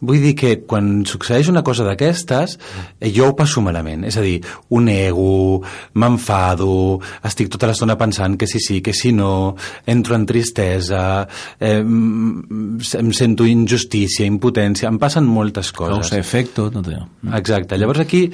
Vull 0.07 0.21
dir 0.21 0.35
que 0.37 0.51
quan 0.69 1.07
succeeix 1.09 1.49
una 1.49 1.63
cosa 1.65 1.85
d'aquestes, 1.87 2.59
eh, 3.01 3.09
jo 3.17 3.31
ho 3.31 3.37
passo 3.37 3.63
malament. 3.65 4.05
És 4.05 4.19
a 4.21 4.25
dir, 4.25 4.43
ho 4.69 4.81
nego, 4.85 5.63
m'enfado, 5.97 7.01
estic 7.25 7.49
tota 7.53 7.71
l'estona 7.71 7.97
pensant 7.97 8.37
que 8.37 8.49
sí, 8.51 8.61
sí, 8.61 8.83
que 8.85 8.93
sí, 8.93 9.15
no, 9.17 9.57
entro 9.87 10.15
en 10.15 10.27
tristesa, 10.29 11.27
eh, 11.59 11.81
em 11.81 13.11
sento 13.17 13.49
injustícia, 13.49 14.29
impotència, 14.29 14.93
em 14.93 15.01
passen 15.01 15.25
moltes 15.25 15.73
coses. 15.73 16.05
Causa 16.05 16.21
efecto, 16.21 16.69
no 16.75 16.85
té. 16.85 17.01
Exacte. 17.41 17.81
Llavors 17.81 18.05
aquí, 18.05 18.27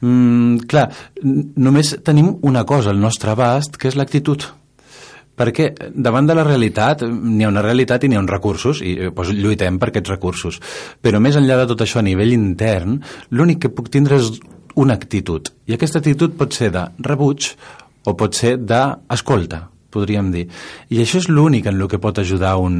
mm, 0.00 0.62
clar, 0.70 0.88
només 1.56 1.96
tenim 2.04 2.36
una 2.42 2.64
cosa 2.64 2.94
al 2.94 3.00
nostre 3.00 3.34
abast, 3.34 3.76
que 3.76 3.88
és 3.88 3.98
l'actitud 3.98 4.46
perquè 5.40 5.70
davant 5.96 6.28
de 6.28 6.36
la 6.36 6.44
realitat 6.44 7.06
n'hi 7.08 7.46
ha 7.46 7.52
una 7.52 7.64
realitat 7.64 8.04
i 8.04 8.12
n'hi 8.12 8.18
ha 8.18 8.22
uns 8.22 8.32
recursos 8.32 8.84
i 8.84 8.96
doncs, 9.08 9.32
lluitem 9.32 9.80
per 9.80 9.90
aquests 9.90 10.12
recursos. 10.12 10.60
Però 11.00 11.20
més 11.22 11.38
enllà 11.40 11.62
de 11.62 11.68
tot 11.72 11.84
això 11.86 12.02
a 12.02 12.06
nivell 12.06 12.36
intern 12.36 13.00
l'únic 13.32 13.64
que 13.64 13.72
puc 13.72 13.88
tindre 13.88 14.20
és 14.20 14.34
una 14.80 14.94
actitud. 15.00 15.48
I 15.66 15.76
aquesta 15.76 16.02
actitud 16.04 16.36
pot 16.38 16.54
ser 16.56 16.70
de 16.76 16.86
rebuig 17.08 17.54
o 18.04 18.16
pot 18.16 18.36
ser 18.36 18.56
d'escolta 18.60 19.66
podríem 19.90 20.30
dir. 20.30 20.46
I 20.94 21.02
això 21.02 21.18
és 21.18 21.28
l'únic 21.30 21.66
en 21.66 21.80
el 21.80 21.88
que 21.90 21.98
pot 21.98 22.20
ajudar 22.22 22.54
un, 22.62 22.76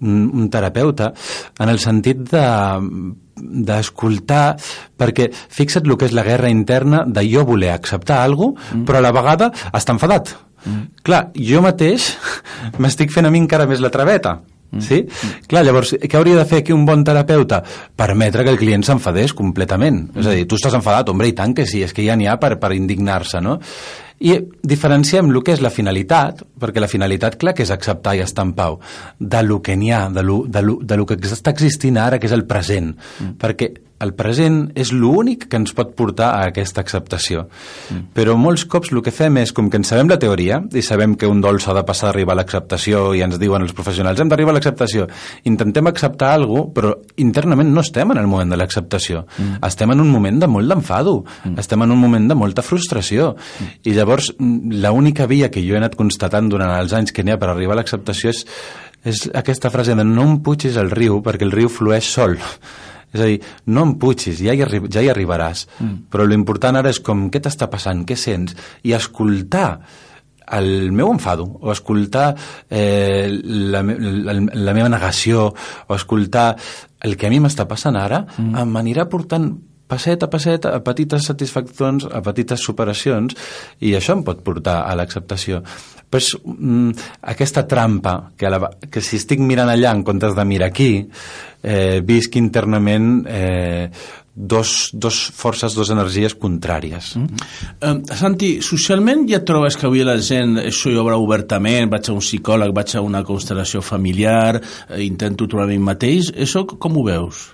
un, 0.00 0.16
un 0.26 0.50
terapeuta 0.50 1.12
en 1.60 1.70
el 1.70 1.78
sentit 1.82 2.26
de 2.32 2.48
d'escoltar, 3.36 4.56
perquè 4.96 5.26
fixa't 5.30 5.84
el 5.84 5.98
que 6.00 6.06
és 6.08 6.14
la 6.16 6.24
guerra 6.24 6.48
interna 6.48 7.02
de 7.04 7.20
jo 7.28 7.44
voler 7.44 7.74
acceptar 7.74 8.22
alguna 8.24 8.56
cosa, 8.56 8.76
mm. 8.78 8.86
però 8.88 9.02
a 9.02 9.04
la 9.04 9.12
vegada 9.12 9.50
està 9.76 9.92
enfadat 9.92 10.32
Mm. 10.66 10.82
Clar, 11.06 11.22
jo 11.38 11.62
mateix 11.64 12.12
m'estic 12.82 13.14
fent 13.14 13.28
a 13.28 13.32
mi 13.32 13.42
encara 13.44 13.68
més 13.70 13.82
la 13.82 13.92
traveta. 13.94 14.40
Mm. 14.70 14.82
Sí? 14.82 15.02
Mm. 15.06 15.44
Clar, 15.50 15.62
llavors, 15.66 15.92
què 16.02 16.18
hauria 16.18 16.38
de 16.40 16.46
fer 16.48 16.62
aquí 16.62 16.74
un 16.74 16.86
bon 16.88 17.04
terapeuta? 17.06 17.62
Permetre 17.96 18.44
que 18.44 18.52
el 18.52 18.58
client 18.60 18.84
s'enfadés 18.86 19.34
completament. 19.36 20.02
Mm. 20.08 20.22
És 20.22 20.26
a 20.26 20.34
dir, 20.34 20.48
tu 20.50 20.58
estàs 20.58 20.74
enfadat, 20.76 21.12
hombre, 21.12 21.30
i 21.30 21.36
tant 21.36 21.54
que 21.56 21.66
sí, 21.68 21.84
és 21.86 21.94
que 21.96 22.04
ja 22.06 22.18
n'hi 22.18 22.28
ha 22.30 22.36
per, 22.42 22.56
per 22.62 22.74
indignar-se, 22.76 23.40
no? 23.44 23.60
I 24.16 24.38
diferenciem 24.64 25.28
el 25.28 25.42
que 25.44 25.52
és 25.52 25.60
la 25.60 25.70
finalitat, 25.70 26.40
perquè 26.60 26.80
la 26.80 26.88
finalitat, 26.88 27.36
clar, 27.36 27.52
que 27.56 27.66
és 27.66 27.72
acceptar 27.72 28.14
i 28.16 28.22
estar 28.24 28.46
en 28.48 28.54
pau, 28.56 28.78
de 29.20 29.42
lo 29.44 29.60
que 29.60 29.76
n'hi 29.76 29.92
ha, 29.92 30.06
de 30.08 30.24
lo, 30.24 30.42
de, 30.48 30.62
lo, 30.64 30.78
de 30.80 30.96
lo 30.96 31.04
que 31.08 31.18
està 31.20 31.52
existint 31.52 32.00
ara, 32.00 32.18
que 32.18 32.30
és 32.30 32.36
el 32.36 32.46
present. 32.48 32.94
Mm. 32.96 33.36
Perquè 33.42 33.72
el 34.04 34.12
present 34.12 34.58
és 34.76 34.90
l'únic 34.92 35.46
que 35.48 35.56
ens 35.56 35.72
pot 35.76 35.94
portar 35.96 36.28
a 36.36 36.50
aquesta 36.50 36.82
acceptació. 36.84 37.46
Mm. 37.88 38.02
Però 38.16 38.34
molts 38.36 38.66
cops 38.68 38.92
el 38.92 39.00
que 39.04 39.14
fem 39.14 39.38
és, 39.40 39.52
com 39.56 39.70
que 39.72 39.80
en 39.80 39.86
sabem 39.88 40.10
la 40.10 40.18
teoria 40.20 40.60
i 40.76 40.82
sabem 40.84 41.14
que 41.16 41.28
un 41.30 41.40
dol 41.40 41.60
s'ha 41.62 41.74
de 41.76 41.84
passar 41.88 42.10
a 42.10 42.12
arribar 42.12 42.34
a 42.36 42.40
l'acceptació 42.42 43.08
i 43.16 43.22
ens 43.24 43.38
diuen 43.40 43.64
els 43.64 43.72
professionals 43.76 44.20
hem 44.20 44.32
d'arribar 44.32 44.52
a 44.52 44.58
l'acceptació, 44.58 45.06
intentem 45.48 45.88
acceptar 45.88 46.34
alguna 46.34 46.66
cosa, 46.66 46.74
però 46.76 46.92
internament 47.22 47.72
no 47.72 47.82
estem 47.84 48.12
en 48.12 48.20
el 48.20 48.28
moment 48.28 48.52
de 48.52 48.58
l'acceptació. 48.60 49.24
Mm. 49.38 49.60
Estem 49.66 49.92
en 49.94 50.02
un 50.04 50.10
moment 50.12 50.40
de 50.42 50.50
molt 50.50 50.72
d'enfado, 50.72 51.18
mm. 51.24 51.58
estem 51.62 51.86
en 51.86 51.94
un 51.94 52.00
moment 52.00 52.28
de 52.28 52.36
molta 52.36 52.64
frustració. 52.66 53.32
Mm. 53.36 53.76
I 53.88 53.94
llavors 53.96 54.32
l'única 54.38 55.26
via 55.30 55.50
que 55.50 55.64
jo 55.64 55.76
he 55.76 55.80
anat 55.80 55.96
constatant 55.96 56.50
durant 56.52 56.74
els 56.76 56.92
anys 56.96 57.16
que 57.16 57.24
n'hi 57.24 57.32
ha 57.32 57.40
per 57.40 57.48
arribar 57.52 57.76
a 57.76 57.80
l'acceptació 57.80 58.34
és, 58.34 58.44
és 59.06 59.24
aquesta 59.32 59.72
frase 59.72 59.96
de 59.96 60.04
no 60.04 60.26
em 60.26 60.36
pugis 60.44 60.76
al 60.76 60.92
riu 60.92 61.22
perquè 61.24 61.48
el 61.48 61.54
riu 61.54 61.72
flueix 61.72 62.08
sol 62.12 62.36
és 63.14 63.20
a 63.20 63.28
dir, 63.28 63.38
no 63.72 63.84
em 63.86 63.94
pugis, 64.00 64.40
ja 64.42 64.54
hi, 64.56 64.64
ja 64.92 65.04
hi 65.04 65.12
arribaràs. 65.12 65.66
Mm. 65.78 66.08
Però 66.12 66.26
l'important 66.26 66.80
ara 66.80 66.92
és 66.92 67.00
com, 67.04 67.28
què 67.30 67.42
t'està 67.42 67.70
passant, 67.72 68.02
què 68.08 68.18
sents? 68.18 68.56
I 68.84 68.96
escoltar 68.96 69.68
el 70.56 70.92
meu 70.94 71.10
enfado, 71.10 71.46
o 71.60 71.72
escoltar 71.72 72.28
eh, 72.70 73.26
la, 73.42 73.82
la, 73.82 74.36
la 74.36 74.74
meva 74.76 74.90
negació, 74.92 75.48
o 75.86 75.96
escoltar 75.96 76.52
el 77.06 77.16
que 77.18 77.26
a 77.26 77.32
mi 77.32 77.40
m'està 77.42 77.66
passant 77.66 77.98
ara, 77.98 78.22
mm. 78.36 78.54
em 78.62 78.78
anirà 78.82 79.08
portant 79.10 79.50
passet 79.86 80.22
a 80.22 80.30
passet, 80.30 80.66
a 80.66 80.80
petites 80.82 81.28
satisfaccions, 81.30 82.06
a 82.10 82.22
petites 82.26 82.62
superacions, 82.62 83.36
i 83.80 83.94
això 83.94 84.16
em 84.16 84.24
pot 84.26 84.42
portar 84.46 84.80
a 84.86 84.96
l'acceptació. 84.98 85.62
Però 86.10 86.22
és 86.22 86.32
mm, 86.38 87.06
aquesta 87.34 87.66
trampa, 87.70 88.16
que, 88.38 88.50
la, 88.50 88.60
que 88.90 89.02
si 89.02 89.18
estic 89.20 89.42
mirant 89.42 89.70
allà 89.70 89.94
en 89.94 90.02
comptes 90.06 90.34
de 90.36 90.46
mirar 90.46 90.70
aquí, 90.72 90.90
eh, 91.66 91.98
visc 92.06 92.38
internament 92.38 93.26
eh, 93.26 93.90
dos, 94.36 94.90
dos 94.92 95.32
forces, 95.32 95.74
dos 95.74 95.90
energies 95.90 96.36
contràries. 96.36 97.14
Mm. 97.16 97.44
Uh, 97.80 98.14
Santi, 98.14 98.50
socialment 98.62 99.24
ja 99.30 99.40
trobes 99.48 99.78
que 99.80 99.88
avui 99.88 100.04
la 100.04 100.18
gent 100.22 100.60
això 100.60 100.92
hi 100.92 100.98
obre 101.00 101.16
obertament, 101.18 101.88
vaig 101.90 102.10
a 102.10 102.14
un 102.14 102.22
psicòleg, 102.22 102.74
vaig 102.76 102.94
a 102.94 103.02
una 103.02 103.24
constel·lació 103.26 103.80
familiar, 103.82 104.60
eh, 104.60 105.02
intento 105.08 105.48
trobar 105.48 105.70
mi 105.72 105.80
mateix, 105.80 106.30
això 106.36 106.66
com 106.68 107.00
ho 107.00 107.06
veus? 107.08 107.46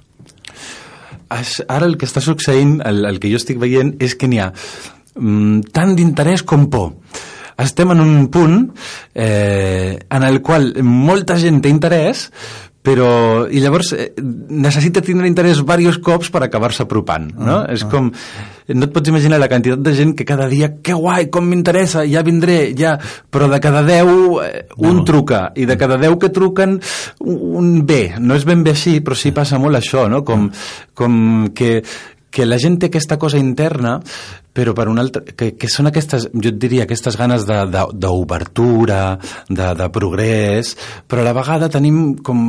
Ara 1.32 1.86
el 1.86 1.96
que 1.96 2.04
està 2.04 2.20
succeint, 2.20 2.80
el, 2.84 3.06
el 3.08 3.22
que 3.22 3.30
jo 3.32 3.38
estic 3.40 3.62
veient, 3.62 3.94
és 4.02 4.18
que 4.18 4.28
n'hi 4.28 4.42
ha 4.42 4.50
mm, 4.52 5.70
tant 5.72 5.94
d'interès 5.96 6.42
com 6.44 6.66
por 6.68 6.90
estem 7.62 7.92
en 7.92 8.00
un 8.00 8.28
punt 8.32 8.72
eh, 9.14 9.98
en 10.10 10.24
el 10.26 10.40
qual 10.42 10.72
molta 10.82 11.36
gent 11.38 11.60
té 11.62 11.70
interès 11.70 12.26
però, 12.82 13.46
i 13.46 13.60
llavors 13.62 13.92
eh, 13.94 14.08
necessita 14.18 15.02
tindre 15.06 15.28
interès 15.30 15.60
diversos 15.62 16.00
cops 16.02 16.32
per 16.34 16.42
acabar-se 16.42 16.82
apropant, 16.82 17.28
no? 17.38 17.60
Ah, 17.62 17.70
és 17.70 17.84
ah. 17.86 17.90
com, 17.92 18.10
no 18.74 18.88
et 18.88 18.94
pots 18.94 19.12
imaginar 19.12 19.38
la 19.38 19.48
quantitat 19.50 19.84
de 19.86 19.94
gent 19.94 20.16
que 20.18 20.26
cada 20.26 20.48
dia, 20.50 20.72
que 20.82 20.96
guai, 20.98 21.28
com 21.30 21.46
m'interessa, 21.46 22.02
ja 22.10 22.24
vindré, 22.26 22.72
ja, 22.78 22.96
però 23.30 23.46
de 23.52 23.60
cada 23.62 23.84
10 23.86 24.10
eh, 24.42 24.64
un 24.82 25.02
no. 25.02 25.06
truca, 25.06 25.44
i 25.54 25.66
de 25.70 25.78
cada 25.78 26.00
10 26.02 26.18
que 26.22 26.32
truquen 26.34 26.80
un 27.22 27.74
bé, 27.86 28.16
no 28.18 28.34
és 28.34 28.46
ben 28.48 28.66
bé 28.66 28.74
així, 28.74 28.98
però 29.00 29.18
sí 29.18 29.30
passa 29.36 29.62
molt 29.62 29.78
això, 29.78 30.08
no? 30.10 30.24
Com, 30.26 30.50
com 30.98 31.22
que 31.54 31.76
que 32.32 32.46
la 32.48 32.56
gent 32.56 32.78
té 32.80 32.88
aquesta 32.88 33.18
cosa 33.20 33.36
interna 33.36 33.98
però 34.52 34.74
per 34.76 34.88
un 34.92 35.00
altre, 35.00 35.24
que, 35.36 35.52
que 35.56 35.70
són 35.72 35.88
aquestes, 35.88 36.28
jo 36.32 36.52
et 36.52 36.60
diria, 36.60 36.84
aquestes 36.84 37.16
ganes 37.20 37.46
d'obertura, 37.48 39.00
de, 39.16 39.32
de, 39.48 39.56
de, 39.56 39.72
de 39.80 39.90
progrés, 39.94 40.76
però 41.08 41.24
a 41.24 41.28
la 41.30 41.36
vegada 41.36 41.72
tenim 41.72 42.04
com 42.24 42.46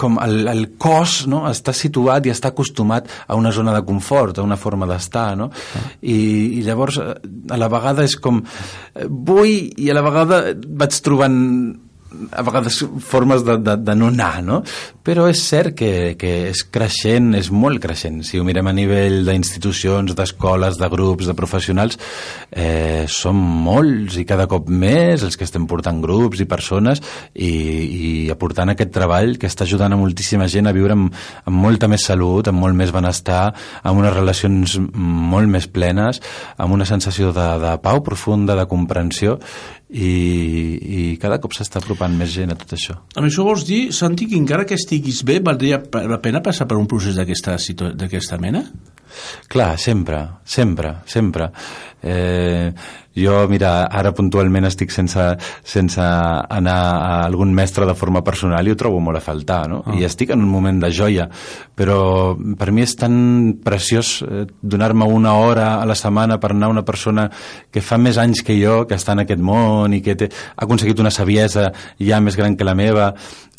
com 0.00 0.16
el, 0.22 0.46
el 0.48 0.62
cos 0.80 1.24
no, 1.28 1.42
està 1.50 1.74
situat 1.76 2.24
i 2.24 2.32
està 2.32 2.50
acostumat 2.54 3.10
a 3.28 3.36
una 3.36 3.52
zona 3.52 3.74
de 3.76 3.82
confort, 3.84 4.38
a 4.38 4.46
una 4.46 4.56
forma 4.56 4.88
d'estar, 4.88 5.26
no? 5.36 5.50
Ah. 5.52 5.82
I, 6.00 6.16
I 6.58 6.62
llavors, 6.64 6.98
a 6.98 7.58
la 7.60 7.68
vegada 7.68 8.06
és 8.06 8.16
com 8.16 8.40
eh, 8.40 9.04
vull 9.04 9.52
i 9.52 9.90
a 9.90 9.96
la 9.96 10.04
vegada 10.06 10.40
vaig 10.54 10.96
trobant 11.04 11.36
a 12.32 12.42
vegades 12.46 12.80
formes 13.04 13.44
de, 13.44 13.56
de, 13.58 13.76
de 13.76 13.94
no 13.98 14.08
anar, 14.12 14.42
no? 14.44 14.60
Però 15.04 15.26
és 15.28 15.40
cert 15.44 15.74
que, 15.76 16.14
que 16.20 16.32
és 16.50 16.62
creixent, 16.72 17.32
és 17.36 17.50
molt 17.52 17.82
creixent. 17.82 18.22
Si 18.24 18.40
ho 18.40 18.44
mirem 18.46 18.70
a 18.70 18.74
nivell 18.76 19.20
d'institucions, 19.26 20.14
d'escoles, 20.16 20.78
de 20.80 20.88
grups, 20.92 21.28
de 21.28 21.36
professionals, 21.36 21.98
eh, 22.50 23.04
som 23.10 23.36
molts 23.36 24.16
i 24.20 24.24
cada 24.28 24.48
cop 24.50 24.70
més 24.70 25.24
els 25.26 25.36
que 25.36 25.44
estem 25.46 25.68
portant 25.70 26.00
grups 26.02 26.40
i 26.40 26.48
persones 26.48 27.02
i, 27.34 27.50
i 27.50 28.12
aportant 28.32 28.72
aquest 28.72 28.94
treball 28.94 29.36
que 29.40 29.50
està 29.50 29.68
ajudant 29.68 29.92
a 29.92 30.00
moltíssima 30.00 30.48
gent 30.50 30.70
a 30.70 30.74
viure 30.76 30.96
amb, 30.96 31.12
amb 31.44 31.62
molta 31.66 31.90
més 31.90 32.06
salut, 32.08 32.48
amb 32.48 32.62
molt 32.64 32.78
més 32.78 32.92
benestar, 32.94 33.46
amb 33.82 34.00
unes 34.00 34.14
relacions 34.16 34.78
molt 34.94 35.50
més 35.50 35.68
plenes, 35.68 36.20
amb 36.56 36.76
una 36.76 36.88
sensació 36.88 37.32
de, 37.36 37.48
de 37.62 37.76
pau 37.84 38.02
profunda, 38.04 38.56
de 38.56 38.68
comprensió 38.70 39.38
i, 39.94 40.10
i 40.80 41.03
cada 41.20 41.40
cop 41.42 41.54
s'està 41.56 41.80
apropant 41.80 42.14
més 42.16 42.32
gent 42.34 42.52
a 42.54 42.58
tot 42.58 42.74
això. 42.76 42.96
Amb 43.14 43.28
això 43.28 43.46
vols 43.46 43.66
dir, 43.68 43.86
Santi, 43.96 44.28
que 44.30 44.38
encara 44.38 44.66
que 44.68 44.78
estiguis 44.78 45.22
bé, 45.26 45.40
valdria 45.44 45.80
la 46.10 46.20
pena 46.24 46.42
passar 46.44 46.68
per 46.70 46.78
un 46.80 46.88
procés 46.90 47.16
d'aquesta 47.18 48.40
mena? 48.42 48.64
Clar, 49.48 49.74
sempre, 49.78 50.20
sempre, 50.44 50.96
sempre. 51.06 51.50
Eh, 52.02 52.72
jo, 53.16 53.36
mira, 53.50 53.84
ara 53.86 54.12
puntualment 54.14 54.66
estic 54.66 54.92
sense, 54.94 55.26
sense 55.62 56.02
anar 56.02 56.76
a 56.76 57.12
algun 57.24 57.54
mestre 57.54 57.86
de 57.86 57.94
forma 57.94 58.24
personal 58.26 58.66
i 58.66 58.74
ho 58.74 58.78
trobo 58.78 59.00
molt 59.00 59.20
a 59.20 59.24
faltar, 59.24 59.62
no? 59.70 59.82
Oh. 59.84 59.94
I 59.94 60.06
estic 60.08 60.34
en 60.34 60.42
un 60.42 60.50
moment 60.50 60.80
de 60.82 60.90
joia, 60.94 61.28
però 61.76 62.34
per 62.58 62.72
mi 62.74 62.82
és 62.82 62.96
tan 62.98 63.14
preciós 63.64 64.16
eh, 64.26 64.44
donar-me 64.60 65.06
una 65.06 65.36
hora 65.38 65.68
a 65.78 65.86
la 65.86 65.98
setmana 65.98 66.40
per 66.42 66.52
anar 66.52 66.68
a 66.70 66.74
una 66.74 66.86
persona 66.86 67.28
que 67.70 67.82
fa 67.84 67.98
més 67.98 68.18
anys 68.18 68.42
que 68.42 68.58
jo, 68.58 68.82
que 68.88 68.98
està 68.98 69.14
en 69.14 69.24
aquest 69.24 69.42
món 69.42 69.94
i 69.94 70.02
que 70.02 70.18
té, 70.18 70.30
ha 70.30 70.66
aconseguit 70.66 71.00
una 71.02 71.14
saviesa 71.14 71.70
ja 72.02 72.20
més 72.20 72.36
gran 72.38 72.58
que 72.58 72.66
la 72.66 72.74
meva 72.78 73.12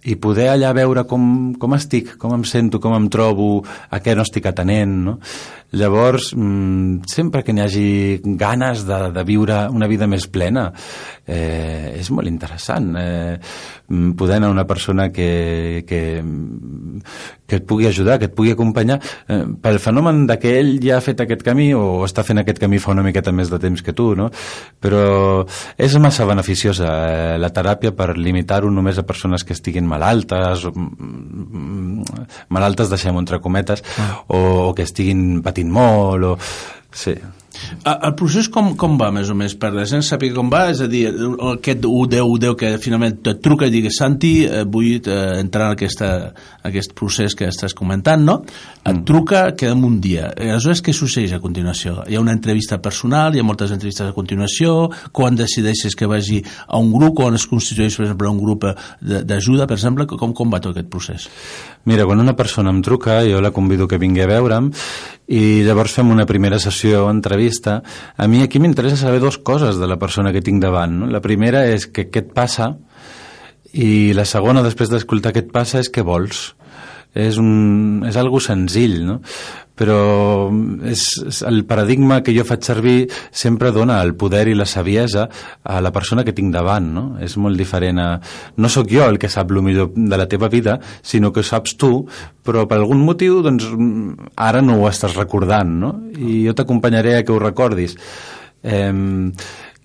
i 0.06 0.16
poder 0.22 0.52
allà 0.52 0.70
veure 0.78 1.04
com, 1.10 1.56
com 1.58 1.74
estic, 1.78 2.14
com 2.22 2.36
em 2.36 2.44
sento, 2.46 2.80
com 2.82 2.94
em 2.94 3.08
trobo, 3.10 3.64
a 3.90 4.00
què 4.06 4.14
no 4.16 4.26
estic 4.26 4.46
atenent, 4.52 4.94
no? 5.08 5.16
Llavors, 5.76 6.30
mmm, 6.36 7.04
sempre 7.12 7.44
que 7.44 7.52
n'hi 7.52 7.64
hagi 7.66 7.88
ganes 8.40 8.86
de, 8.88 9.00
de 9.12 9.24
viure 9.28 9.58
una 9.76 9.90
vida 9.92 10.08
més 10.08 10.28
plena, 10.32 10.70
eh, 11.28 11.98
és 12.00 12.12
molt 12.16 12.32
interessant 12.32 12.94
eh, 12.96 13.36
poder 14.16 14.38
anar 14.40 14.54
una 14.54 14.66
persona 14.70 15.10
que, 15.12 15.84
que, 15.88 16.02
que 17.48 17.60
et 17.60 17.66
pugui 17.68 17.88
ajudar, 17.88 18.18
que 18.20 18.30
et 18.30 18.36
pugui 18.36 18.54
acompanyar 18.56 19.00
eh, 19.28 19.44
pel 19.62 19.80
fenomen 19.80 20.26
de 20.30 20.38
que 20.42 20.56
ell 20.60 20.74
ja 20.84 20.98
ha 20.98 21.04
fet 21.06 21.22
aquest 21.22 21.44
camí 21.46 21.72
o 21.78 22.04
està 22.08 22.26
fent 22.26 22.42
aquest 22.42 22.60
camí 22.62 22.80
fa 22.82 22.94
una 22.96 23.06
miqueta 23.06 23.34
més 23.36 23.52
de 23.54 23.60
temps 23.62 23.84
que 23.86 23.94
tu, 23.94 24.12
no? 24.18 24.32
Però 24.82 25.46
és 25.78 25.98
massa 26.02 26.26
beneficiosa 26.26 26.90
eh, 27.06 27.38
la 27.42 27.52
teràpia 27.54 27.94
per 27.96 28.16
limitar-ho 28.18 28.72
només 28.74 29.00
a 29.00 29.06
persones 29.08 29.46
que 29.46 29.54
estiguin 29.54 29.88
malaltes, 29.88 30.66
o, 30.66 30.74
mm, 30.76 32.28
malaltes, 32.50 32.90
deixem 32.90 33.18
entre 33.22 33.40
cometes, 33.44 33.84
ah. 34.02 34.12
o, 34.28 34.70
o 34.70 34.74
que 34.76 34.88
estiguin 34.88 35.42
patint 35.46 35.72
molt, 35.72 36.34
o... 36.34 36.38
Sí. 36.96 37.18
El 37.86 38.14
procés 38.18 38.48
com, 38.52 38.74
com 38.80 38.96
va, 39.00 39.12
més 39.14 39.30
o 39.30 39.36
més, 39.38 39.56
per 39.60 39.72
la 39.76 39.86
gent 39.90 40.04
sàpiga 40.06 40.38
com 40.40 40.50
va? 40.52 40.66
És 40.74 40.82
a 40.84 40.88
dir, 40.92 41.04
aquest 41.54 41.86
1-10-10 41.86 42.56
que 42.60 42.72
finalment 42.82 43.20
et 43.32 43.42
truca 43.44 43.70
i 43.70 43.74
digues 43.74 44.00
Santi, 44.00 44.34
eh, 44.46 44.64
vull 44.66 44.98
eh, 44.98 45.18
entrar 45.42 45.72
en 45.72 45.78
aquesta, 45.78 46.10
aquest 46.66 46.96
procés 46.98 47.38
que 47.38 47.50
estàs 47.50 47.76
comentant, 47.78 48.24
no? 48.26 48.40
Et 48.86 48.92
mm. 48.94 49.04
truca, 49.08 49.44
quedem 49.58 49.86
un 49.88 50.00
dia. 50.02 50.32
I 50.34 50.52
aleshores, 50.56 50.84
què 50.86 50.96
succeeix 50.96 51.36
a 51.36 51.42
continuació? 51.44 52.00
Hi 52.10 52.18
ha 52.18 52.24
una 52.24 52.36
entrevista 52.36 52.82
personal, 52.82 53.36
hi 53.36 53.44
ha 53.44 53.48
moltes 53.48 53.74
entrevistes 53.76 54.10
a 54.10 54.18
continuació, 54.18 54.90
quan 55.16 55.38
decideixes 55.38 55.98
que 55.98 56.10
vagi 56.10 56.42
a 56.68 56.82
un 56.82 56.92
grup, 56.94 57.16
quan 57.22 57.38
es 57.38 57.48
constitueix, 57.50 57.98
per 57.98 58.08
exemple, 58.08 58.32
un 58.32 58.42
grup 58.42 58.68
d'ajuda, 59.02 59.70
per 59.70 59.80
exemple, 59.80 60.10
com, 60.10 60.34
com 60.36 60.54
va 60.54 60.62
tot 60.62 60.76
aquest 60.76 60.92
procés? 60.92 61.30
Mira, 61.86 62.06
quan 62.10 62.22
una 62.22 62.34
persona 62.34 62.72
em 62.74 62.82
truca, 62.82 63.20
jo 63.30 63.42
la 63.42 63.54
convido 63.54 63.86
que 63.88 64.02
vingui 64.02 64.24
a 64.24 64.30
veure'm 64.30 64.72
i 65.26 65.62
llavors 65.66 65.94
fem 65.98 66.10
una 66.14 66.26
primera 66.30 66.58
sessió, 66.62 67.08
entrevista. 67.10 67.45
A 68.18 68.28
mi 68.32 68.44
aquí 68.44 68.60
m'interessa 68.60 68.98
saber 68.98 69.22
dues 69.24 69.38
coses 69.38 69.80
de 69.82 69.88
la 69.88 70.00
persona 70.02 70.34
que 70.36 70.44
tinc 70.46 70.62
davant. 70.64 71.00
No? 71.02 71.10
La 71.12 71.24
primera 71.24 71.66
és 71.70 71.88
que 71.88 72.10
què 72.10 72.26
et 72.26 72.34
passa 72.36 72.74
i 73.76 74.14
la 74.16 74.26
segona, 74.26 74.64
després 74.64 74.92
d'escoltar 74.92 75.34
què 75.36 75.44
et 75.46 75.52
passa, 75.52 75.82
és 75.84 75.92
què 75.92 76.06
vols. 76.06 76.54
És, 77.16 77.38
un, 77.40 78.04
és 78.08 78.18
algo 78.20 78.42
senzill, 78.44 79.00
no? 79.08 79.22
però 79.76 80.50
és, 80.88 81.04
és 81.28 81.42
el 81.48 81.66
paradigma 81.68 82.22
que 82.24 82.34
jo 82.36 82.46
faig 82.48 82.64
servir 82.64 82.96
sempre 83.36 83.74
dona 83.76 84.00
el 84.04 84.14
poder 84.16 84.46
i 84.48 84.56
la 84.56 84.68
saviesa 84.70 85.28
a 85.64 85.82
la 85.84 85.92
persona 85.96 86.24
que 86.24 86.34
tinc 86.36 86.54
davant, 86.54 86.88
no? 86.96 87.06
És 87.24 87.36
molt 87.42 87.60
diferent 87.60 88.00
a... 88.00 88.08
No 88.56 88.72
sóc 88.72 88.90
jo 88.92 89.04
el 89.04 89.20
que 89.20 89.30
sap 89.32 89.52
el 89.52 89.62
millor 89.66 89.92
de 89.96 90.20
la 90.20 90.30
teva 90.32 90.50
vida, 90.52 90.80
sinó 91.04 91.34
que 91.36 91.44
saps 91.44 91.76
tu, 91.82 91.92
però 92.46 92.64
per 92.70 92.80
algun 92.80 93.04
motiu, 93.04 93.42
doncs, 93.44 93.68
ara 94.40 94.64
no 94.64 94.80
ho 94.80 94.88
estàs 94.90 95.20
recordant, 95.20 95.76
no? 95.84 95.94
I 96.16 96.46
jo 96.48 96.56
t'acompanyaré 96.56 97.20
a 97.20 97.28
que 97.28 97.36
ho 97.36 97.42
recordis. 97.44 98.00
Eh, 98.64 98.92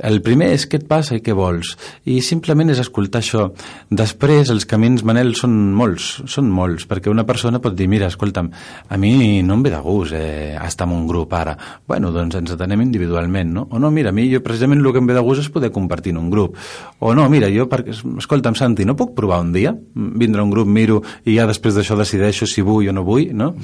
el 0.02 0.20
primer 0.24 0.50
és 0.56 0.66
què 0.70 0.80
et 0.80 0.86
passa 0.88 1.16
i 1.16 1.22
què 1.24 1.34
vols. 1.36 1.74
I 2.08 2.20
simplement 2.24 2.72
és 2.72 2.80
escoltar 2.82 3.20
això. 3.22 3.46
Després, 3.90 4.50
els 4.52 4.66
camins, 4.68 5.04
Manel, 5.06 5.34
són 5.38 5.54
molts, 5.76 6.10
són 6.30 6.50
molts, 6.54 6.86
perquè 6.90 7.12
una 7.12 7.26
persona 7.28 7.60
pot 7.62 7.76
dir, 7.76 7.88
mira, 7.90 8.08
escolta'm, 8.10 8.50
a 8.88 8.98
mi 9.00 9.42
no 9.46 9.58
em 9.58 9.64
ve 9.66 9.74
de 9.74 9.80
gust 9.84 10.16
eh, 10.16 10.56
estar 10.60 10.88
en 10.88 10.96
un 10.96 11.06
grup 11.08 11.34
ara. 11.36 11.56
Bueno, 11.88 12.12
doncs 12.14 12.40
ens 12.40 12.54
atenem 12.56 12.84
individualment, 12.86 13.54
no? 13.54 13.66
O 13.70 13.82
no, 13.82 13.92
mira, 13.94 14.10
a 14.10 14.16
mi 14.16 14.28
jo 14.32 14.42
precisament 14.44 14.80
el 14.80 14.92
que 14.92 15.02
em 15.02 15.10
ve 15.10 15.16
de 15.16 15.24
gust 15.26 15.44
és 15.44 15.52
poder 15.52 15.72
compartir 15.74 16.14
en 16.14 16.22
un 16.24 16.30
grup. 16.32 16.58
O 17.00 17.14
no, 17.14 17.28
mira, 17.32 17.50
jo, 17.52 17.68
perquè, 17.70 17.96
escolta'm, 18.22 18.58
Santi, 18.58 18.88
no 18.88 18.98
puc 18.98 19.14
provar 19.16 19.40
un 19.44 19.52
dia? 19.56 19.74
Vindre 19.94 20.42
a 20.42 20.46
un 20.46 20.54
grup, 20.54 20.68
miro, 20.68 21.02
i 21.24 21.36
ja 21.38 21.48
després 21.50 21.76
d'això 21.76 21.98
decideixo 21.98 22.48
si 22.48 22.64
vull 22.66 22.88
o 22.90 22.96
no 22.96 23.06
vull, 23.06 23.30
no? 23.36 23.54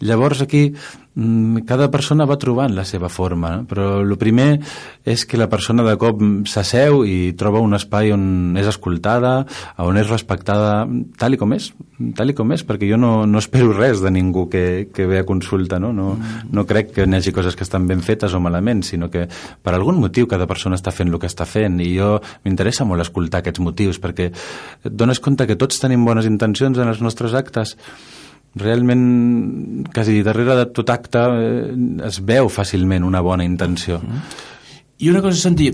Llavors 0.00 0.40
aquí 0.40 0.72
mm, 1.14 1.66
cada 1.68 1.90
persona 1.92 2.24
va 2.24 2.38
trobant 2.40 2.72
la 2.72 2.86
seva 2.88 3.10
forma, 3.12 3.50
no? 3.58 3.64
però 3.68 4.00
el 4.00 4.14
primer 4.16 4.62
és 5.04 5.26
que 5.28 5.36
la 5.36 5.48
persona 5.52 5.84
de 5.84 5.96
cop 6.00 6.22
s'asseu 6.48 7.02
i 7.04 7.32
troba 7.36 7.60
un 7.60 7.76
espai 7.76 8.14
on 8.14 8.56
és 8.56 8.68
escoltada, 8.70 9.44
on 9.76 10.00
és 10.00 10.08
respectada 10.08 10.86
tal 11.20 11.36
i 11.36 11.40
com 11.40 11.52
és, 11.52 11.68
tal 12.16 12.32
i 12.32 12.36
com 12.36 12.54
és, 12.56 12.64
perquè 12.64 12.88
jo 12.88 12.96
no, 13.00 13.26
no 13.28 13.42
espero 13.42 13.74
res 13.76 14.00
de 14.00 14.12
ningú 14.14 14.46
que, 14.48 14.88
que 14.94 15.04
ve 15.10 15.20
a 15.20 15.26
consulta, 15.28 15.78
no? 15.82 15.92
No, 15.92 16.14
no 16.48 16.64
crec 16.64 16.94
que 16.96 17.04
hi 17.04 17.18
hagi 17.18 17.34
coses 17.36 17.58
que 17.58 17.66
estan 17.66 17.84
ben 17.90 18.00
fetes 18.00 18.32
o 18.32 18.40
malament, 18.40 18.80
sinó 18.88 19.10
que 19.12 19.26
per 19.28 19.74
algun 19.76 20.00
motiu 20.00 20.30
cada 20.30 20.48
persona 20.48 20.80
està 20.80 20.94
fent 20.96 21.12
el 21.12 21.20
que 21.20 21.28
està 21.28 21.44
fent 21.44 21.76
i 21.84 21.90
jo 21.98 22.16
m'interessa 22.46 22.88
molt 22.88 23.04
escoltar 23.04 23.44
aquests 23.44 23.60
motius 23.60 24.00
perquè 24.00 24.30
et 24.30 24.96
dones 24.96 25.20
compte 25.20 25.44
que 25.44 25.60
tots 25.60 25.82
tenim 25.82 26.08
bones 26.08 26.24
intencions 26.24 26.80
en 26.80 26.88
els 26.88 27.04
nostres 27.04 27.36
actes 27.36 27.76
realment 28.58 29.88
quasi 29.94 30.22
darrere 30.26 30.56
de 30.58 30.68
tot 30.74 30.90
acte 30.90 31.26
eh, 31.38 32.06
es 32.06 32.20
veu 32.26 32.50
fàcilment 32.50 33.06
una 33.06 33.22
bona 33.22 33.46
intenció. 33.46 34.00
I 35.00 35.08
una 35.08 35.22
cosa, 35.24 35.38
Santi, 35.40 35.70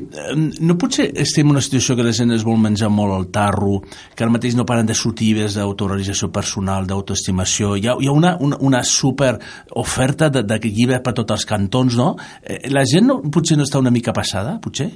no 0.62 0.77
potser 0.79 1.09
estem 1.18 1.49
en 1.49 1.57
una 1.57 1.62
situació 1.64 1.97
que 1.99 2.05
la 2.07 2.12
gent 2.14 2.31
es 2.37 2.45
vol 2.47 2.61
menjar 2.62 2.93
molt 2.95 3.11
el 3.16 3.24
tarro, 3.35 3.81
que 4.14 4.22
ara 4.22 4.31
mateix 4.31 4.55
no 4.55 4.62
paren 4.68 4.87
de 4.87 4.95
sortir 4.95 5.33
des 5.35 5.57
d'autorealització 5.59 6.29
personal, 6.31 6.87
d'autoestimació, 6.87 7.72
hi 7.74 7.89
ha, 7.91 7.97
hi 7.99 8.07
ha 8.07 8.14
una, 8.14 8.37
una, 8.39 8.61
una 8.62 8.85
super 8.87 9.33
oferta 9.83 10.31
de, 10.31 10.45
de 10.47 10.61
llibres 10.68 11.03
per 11.03 11.16
tots 11.18 11.35
els 11.35 11.47
cantons, 11.51 11.99
no? 11.99 12.12
Eh, 12.39 12.68
la 12.70 12.87
gent 12.87 13.11
no, 13.11 13.18
potser 13.35 13.59
no 13.59 13.66
està 13.66 13.83
una 13.83 13.91
mica 13.91 14.14
passada, 14.14 14.61
potser? 14.62 14.93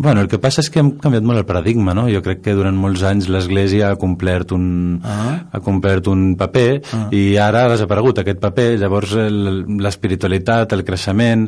Bueno, 0.00 0.22
el 0.22 0.28
que 0.32 0.38
passa 0.40 0.62
és 0.64 0.70
que 0.72 0.80
hem 0.80 0.94
canviat 0.96 1.26
molt 1.28 1.42
el 1.42 1.44
paradigma, 1.44 1.92
no? 1.92 2.06
Jo 2.08 2.22
crec 2.24 2.38
que 2.40 2.54
durant 2.56 2.72
molts 2.72 3.02
anys 3.04 3.26
l'Església 3.28 3.90
ha 3.92 3.98
complert 4.00 4.54
un, 4.56 4.62
ah. 5.04 5.34
ha 5.52 5.60
complert 5.60 6.08
un 6.08 6.22
paper 6.40 6.70
ah. 6.96 7.02
i 7.12 7.36
ara 7.36 7.66
ha 7.66 7.72
desaparegut 7.74 8.22
aquest 8.22 8.40
paper. 8.40 8.68
Llavors 8.80 9.12
l'espiritualitat, 9.12 10.72
el 10.72 10.86
creixement, 10.88 11.44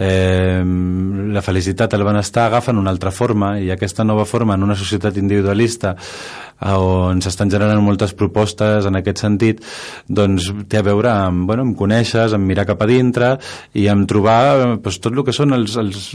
eh, 0.00 0.64
la 1.36 1.44
felicitat, 1.44 1.92
el 1.92 2.06
benestar 2.08 2.46
agafen 2.48 2.80
una 2.80 2.88
altra 2.88 3.12
forma 3.12 3.58
i 3.60 3.68
aquesta 3.74 4.06
nova 4.08 4.24
forma 4.24 4.56
en 4.56 4.64
una 4.64 4.78
societat 4.80 5.20
individualista 5.20 5.92
on 6.60 7.20
s'estan 7.24 7.50
generant 7.52 7.80
moltes 7.84 8.12
propostes 8.16 8.86
en 8.88 8.98
aquest 8.98 9.22
sentit, 9.22 9.62
doncs 10.08 10.50
té 10.68 10.80
a 10.80 10.84
veure 10.84 11.10
amb, 11.12 11.46
bueno, 11.48 11.64
amb 11.64 11.76
conèixer, 11.78 12.26
amb 12.36 12.46
mirar 12.46 12.66
cap 12.68 12.82
a 12.84 12.88
dintre 12.90 13.32
i 13.74 13.86
amb 13.88 14.08
trobar 14.10 14.40
doncs, 14.60 15.00
tot 15.00 15.14
el 15.14 15.24
que 15.24 15.34
són 15.36 15.56
els, 15.56 15.76
els, 15.80 16.10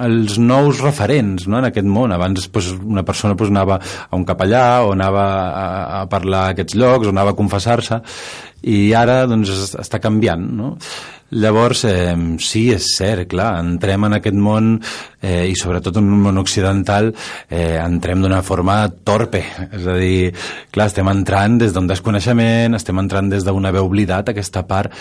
els 0.00 0.38
nous 0.40 0.80
referents 0.84 1.48
no, 1.48 1.60
en 1.60 1.68
aquest 1.68 1.88
món. 1.88 2.14
Abans 2.14 2.48
doncs, 2.48 2.72
una 2.80 3.04
persona 3.04 3.36
doncs, 3.36 3.52
anava 3.52 3.78
a 3.82 4.16
un 4.16 4.24
capellà 4.28 4.64
o 4.86 4.94
anava 4.96 5.26
a, 5.50 5.66
a 6.00 6.06
parlar 6.12 6.46
a 6.46 6.56
aquests 6.56 6.78
llocs 6.78 7.08
o 7.08 7.14
anava 7.14 7.36
a 7.36 7.38
confessar-se 7.38 8.00
i 8.62 8.92
ara 8.94 9.24
doncs, 9.30 9.74
està 9.80 10.00
canviant. 10.02 10.44
No? 10.56 10.76
Llavors, 11.32 11.86
eh, 11.88 12.12
sí, 12.44 12.66
és 12.74 12.90
cert, 12.92 13.24
clar, 13.30 13.54
entrem 13.62 14.04
en 14.04 14.18
aquest 14.18 14.36
món 14.36 14.74
eh, 14.76 15.46
i 15.48 15.54
sobretot 15.56 15.96
en 15.96 16.10
un 16.12 16.20
món 16.26 16.36
occidental 16.42 17.08
eh, 17.48 17.78
entrem 17.80 18.20
d'una 18.20 18.42
forma 18.44 18.82
torpe, 19.00 19.40
és 19.72 19.86
a 19.88 19.96
dir, 19.96 20.34
clar, 20.74 20.90
estem 20.90 21.08
entrant 21.08 21.56
des 21.62 21.72
d'un 21.72 21.88
desconeixement, 21.88 22.76
estem 22.76 23.00
entrant 23.00 23.32
des 23.32 23.48
d'una 23.48 23.72
haver 23.72 23.80
oblidat 23.80 24.28
aquesta 24.28 24.66
part 24.68 24.92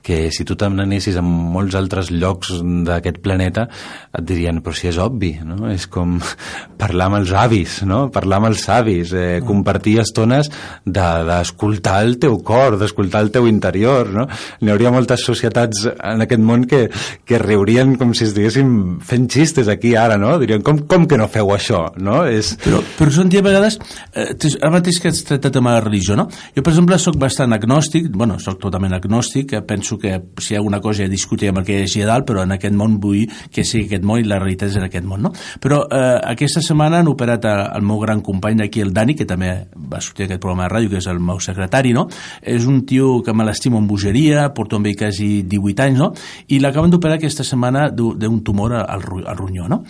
que 0.00 0.30
si 0.30 0.46
tu 0.46 0.54
t'anessis 0.54 1.18
en 1.18 1.26
molts 1.26 1.74
altres 1.74 2.12
llocs 2.14 2.54
d'aquest 2.86 3.18
planeta 3.18 3.66
et 4.14 4.24
dirien, 4.24 4.62
però 4.62 4.76
si 4.78 4.88
és 4.92 4.98
obvi, 5.02 5.32
no? 5.42 5.66
És 5.74 5.88
com 5.90 6.20
parlar 6.80 7.10
amb 7.10 7.18
els 7.18 7.34
avis, 7.34 7.80
no? 7.82 8.04
Parlar 8.14 8.38
amb 8.38 8.52
els 8.52 8.62
savis, 8.62 9.10
eh, 9.10 9.42
compartir 9.42 9.98
estones 10.04 10.52
d'escoltar 10.86 11.98
de, 11.98 12.06
el 12.06 12.16
teu 12.22 12.38
cor, 12.46 12.78
d'escoltar 12.78 13.09
el 13.18 13.30
teu 13.34 13.48
interior, 13.50 14.08
no? 14.14 14.26
N'hi 14.60 14.72
hauria 14.72 14.92
moltes 14.94 15.24
societats 15.26 15.86
en 15.90 16.24
aquest 16.24 16.42
món 16.44 16.66
que, 16.70 16.86
que 17.26 17.40
riurien 17.42 17.96
com 18.00 18.14
si 18.14 18.26
estiguéssim 18.28 19.00
fent 19.06 19.26
xistes 19.30 19.68
aquí 19.72 19.94
ara, 19.98 20.18
no? 20.20 20.36
Dirien, 20.40 20.62
com, 20.66 20.82
com 20.90 21.06
que 21.10 21.18
no 21.20 21.28
feu 21.32 21.52
això, 21.54 21.82
no? 21.98 22.22
És... 22.28 22.54
Però, 22.62 22.82
però 22.98 23.14
són 23.14 23.30
a 23.30 23.44
vegades, 23.44 23.78
eh, 24.14 24.32
ara 24.60 24.72
mateix 24.74 25.00
que 25.00 25.10
has 25.10 25.22
tractat 25.26 25.58
amb 25.60 25.70
la 25.70 25.80
religió, 25.80 26.16
no? 26.18 26.28
Jo, 26.54 26.62
per 26.62 26.72
exemple, 26.72 26.98
sóc 27.00 27.18
bastant 27.20 27.54
agnòstic, 27.56 28.10
bueno, 28.14 28.38
sóc 28.42 28.60
totalment 28.62 28.94
agnòstic, 28.96 29.56
eh, 29.56 29.62
penso 29.66 29.98
que 29.98 30.16
si 30.38 30.54
hi 30.54 30.58
ha 30.58 30.60
alguna 30.60 30.80
cosa 30.80 31.04
ja 31.04 31.10
discutirem 31.10 31.60
el 31.60 31.66
que 31.66 31.78
hi 31.78 31.86
hagi 31.86 32.04
a 32.04 32.10
dalt, 32.10 32.26
però 32.28 32.44
en 32.44 32.54
aquest 32.56 32.76
món 32.76 32.98
vull 33.02 33.26
que 33.52 33.64
sigui 33.66 33.88
aquest 33.88 34.06
món 34.06 34.20
i 34.20 34.28
la 34.28 34.40
realitat 34.40 34.70
és 34.70 34.78
en 34.80 34.86
aquest 34.86 35.06
món, 35.08 35.24
no? 35.26 35.32
Però 35.62 35.82
eh, 35.86 36.18
aquesta 36.32 36.62
setmana 36.64 37.00
han 37.00 37.10
operat 37.10 37.46
el 37.50 37.86
meu 37.86 38.00
gran 38.02 38.22
company 38.24 38.60
d'aquí, 38.60 38.84
el 38.84 38.92
Dani, 38.94 39.16
que 39.16 39.26
també 39.28 39.52
va 39.74 40.02
sortir 40.04 40.26
aquest 40.26 40.42
programa 40.42 40.66
de 40.66 40.74
ràdio, 40.74 40.92
que 40.92 41.00
és 41.00 41.08
el 41.10 41.20
meu 41.24 41.40
secretari, 41.42 41.94
no? 41.96 42.06
És 42.42 42.66
un 42.68 42.82
tio 42.88 42.99
que 43.24 43.34
me 43.36 43.46
l'estimo 43.46 43.80
en 43.80 43.88
bogeria, 43.90 44.48
porto 44.56 44.78
amb 44.78 44.90
ell 44.90 44.98
quasi 44.98 45.30
18 45.48 45.86
anys, 45.86 46.00
no? 46.00 46.10
I 46.52 46.60
l'acaben 46.62 46.92
d'operar 46.92 47.18
aquesta 47.18 47.46
setmana 47.46 47.88
d'un 47.90 48.40
tumor 48.46 48.76
al, 48.80 49.04
al 49.24 49.38
ronyó, 49.38 49.68
no? 49.70 49.82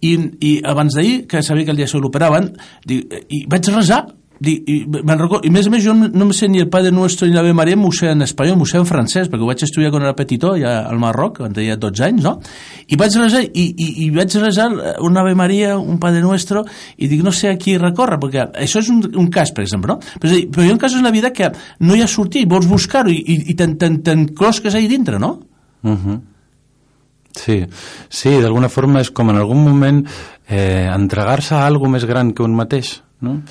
I, 0.00 0.14
i 0.40 0.52
abans 0.64 0.96
d'ahir, 0.96 1.24
que 1.30 1.42
sabia 1.42 1.66
que 1.66 1.74
el 1.76 1.82
dia 1.82 1.90
se 1.90 2.00
l'operaven, 2.02 2.52
i 2.90 3.44
vaig 3.50 3.72
resar 3.74 4.04
i, 4.44 4.52
i, 4.52 4.76
record, 4.90 5.46
i 5.46 5.50
més 5.52 5.68
a 5.68 5.72
més 5.72 5.82
jo 5.84 5.94
no, 5.96 6.08
em 6.26 6.32
sé 6.36 6.48
ni 6.52 6.60
el 6.60 6.68
Padre 6.72 6.92
Nuestro 6.92 7.28
ni 7.28 7.36
l'Ave 7.36 7.54
Maria 7.56 7.78
m'ho 7.78 7.90
sé 7.94 8.10
en 8.12 8.24
espanyol, 8.26 8.58
m'ho 8.60 8.68
sé 8.68 8.76
en 8.80 8.88
francès 8.88 9.30
perquè 9.32 9.44
ho 9.44 9.48
vaig 9.48 9.64
estudiar 9.64 9.92
quan 9.94 10.04
era 10.04 10.16
petitó 10.18 10.54
ja 10.60 10.78
al 10.88 11.00
Marroc, 11.00 11.40
quan 11.40 11.56
tenia 11.56 11.78
12 11.80 12.04
anys 12.04 12.26
no? 12.26 12.34
i 12.86 12.98
vaig 13.00 13.16
resar 13.16 13.42
i, 13.46 13.64
i, 13.64 13.88
i 14.04 14.10
vaig 14.14 14.36
resar 14.42 14.68
un 15.04 15.16
Ave 15.16 15.34
Maria, 15.38 15.78
un 15.80 16.00
Padre 16.02 16.20
Nuestro 16.24 16.66
i 16.96 17.08
dic 17.08 17.24
no 17.24 17.32
sé 17.32 17.54
a 17.54 17.56
qui 17.60 17.78
recorre 17.80 18.20
perquè 18.22 18.48
això 18.66 18.84
és 18.84 18.92
un, 18.92 19.02
un 19.16 19.32
cas 19.32 19.54
per 19.56 19.64
exemple 19.64 19.94
no? 19.94 20.00
però, 20.20 20.32
dir, 20.34 20.46
però 20.52 20.66
hi 20.66 20.70
ha 20.72 20.76
un 20.76 20.84
cas 20.84 20.96
en 20.98 21.06
la 21.06 21.14
vida 21.14 21.32
que 21.32 21.50
no 21.80 21.96
hi 21.96 22.04
ha 22.04 22.10
sortit 22.10 22.44
i 22.44 22.50
vols 22.50 22.68
buscar-ho 22.68 23.12
i, 23.12 23.22
i, 23.24 23.42
i 23.52 23.56
t'enclosques 23.56 24.76
ahí 24.76 24.88
dintre 24.90 25.20
no? 25.22 25.38
Uh 25.86 25.96
-huh. 25.96 26.20
Sí, 27.36 27.66
sí, 28.08 28.32
d'alguna 28.40 28.70
forma 28.72 29.02
és 29.04 29.10
com 29.12 29.30
en 29.30 29.36
algun 29.36 29.60
moment 29.62 30.00
eh, 30.48 30.88
entregar-se 30.88 31.54
a 31.54 31.66
alguna 31.66 31.96
més 31.96 32.06
gran 32.08 32.32
que 32.32 32.42
un 32.42 32.56
mateix, 32.56 33.02
no? 33.20 33.42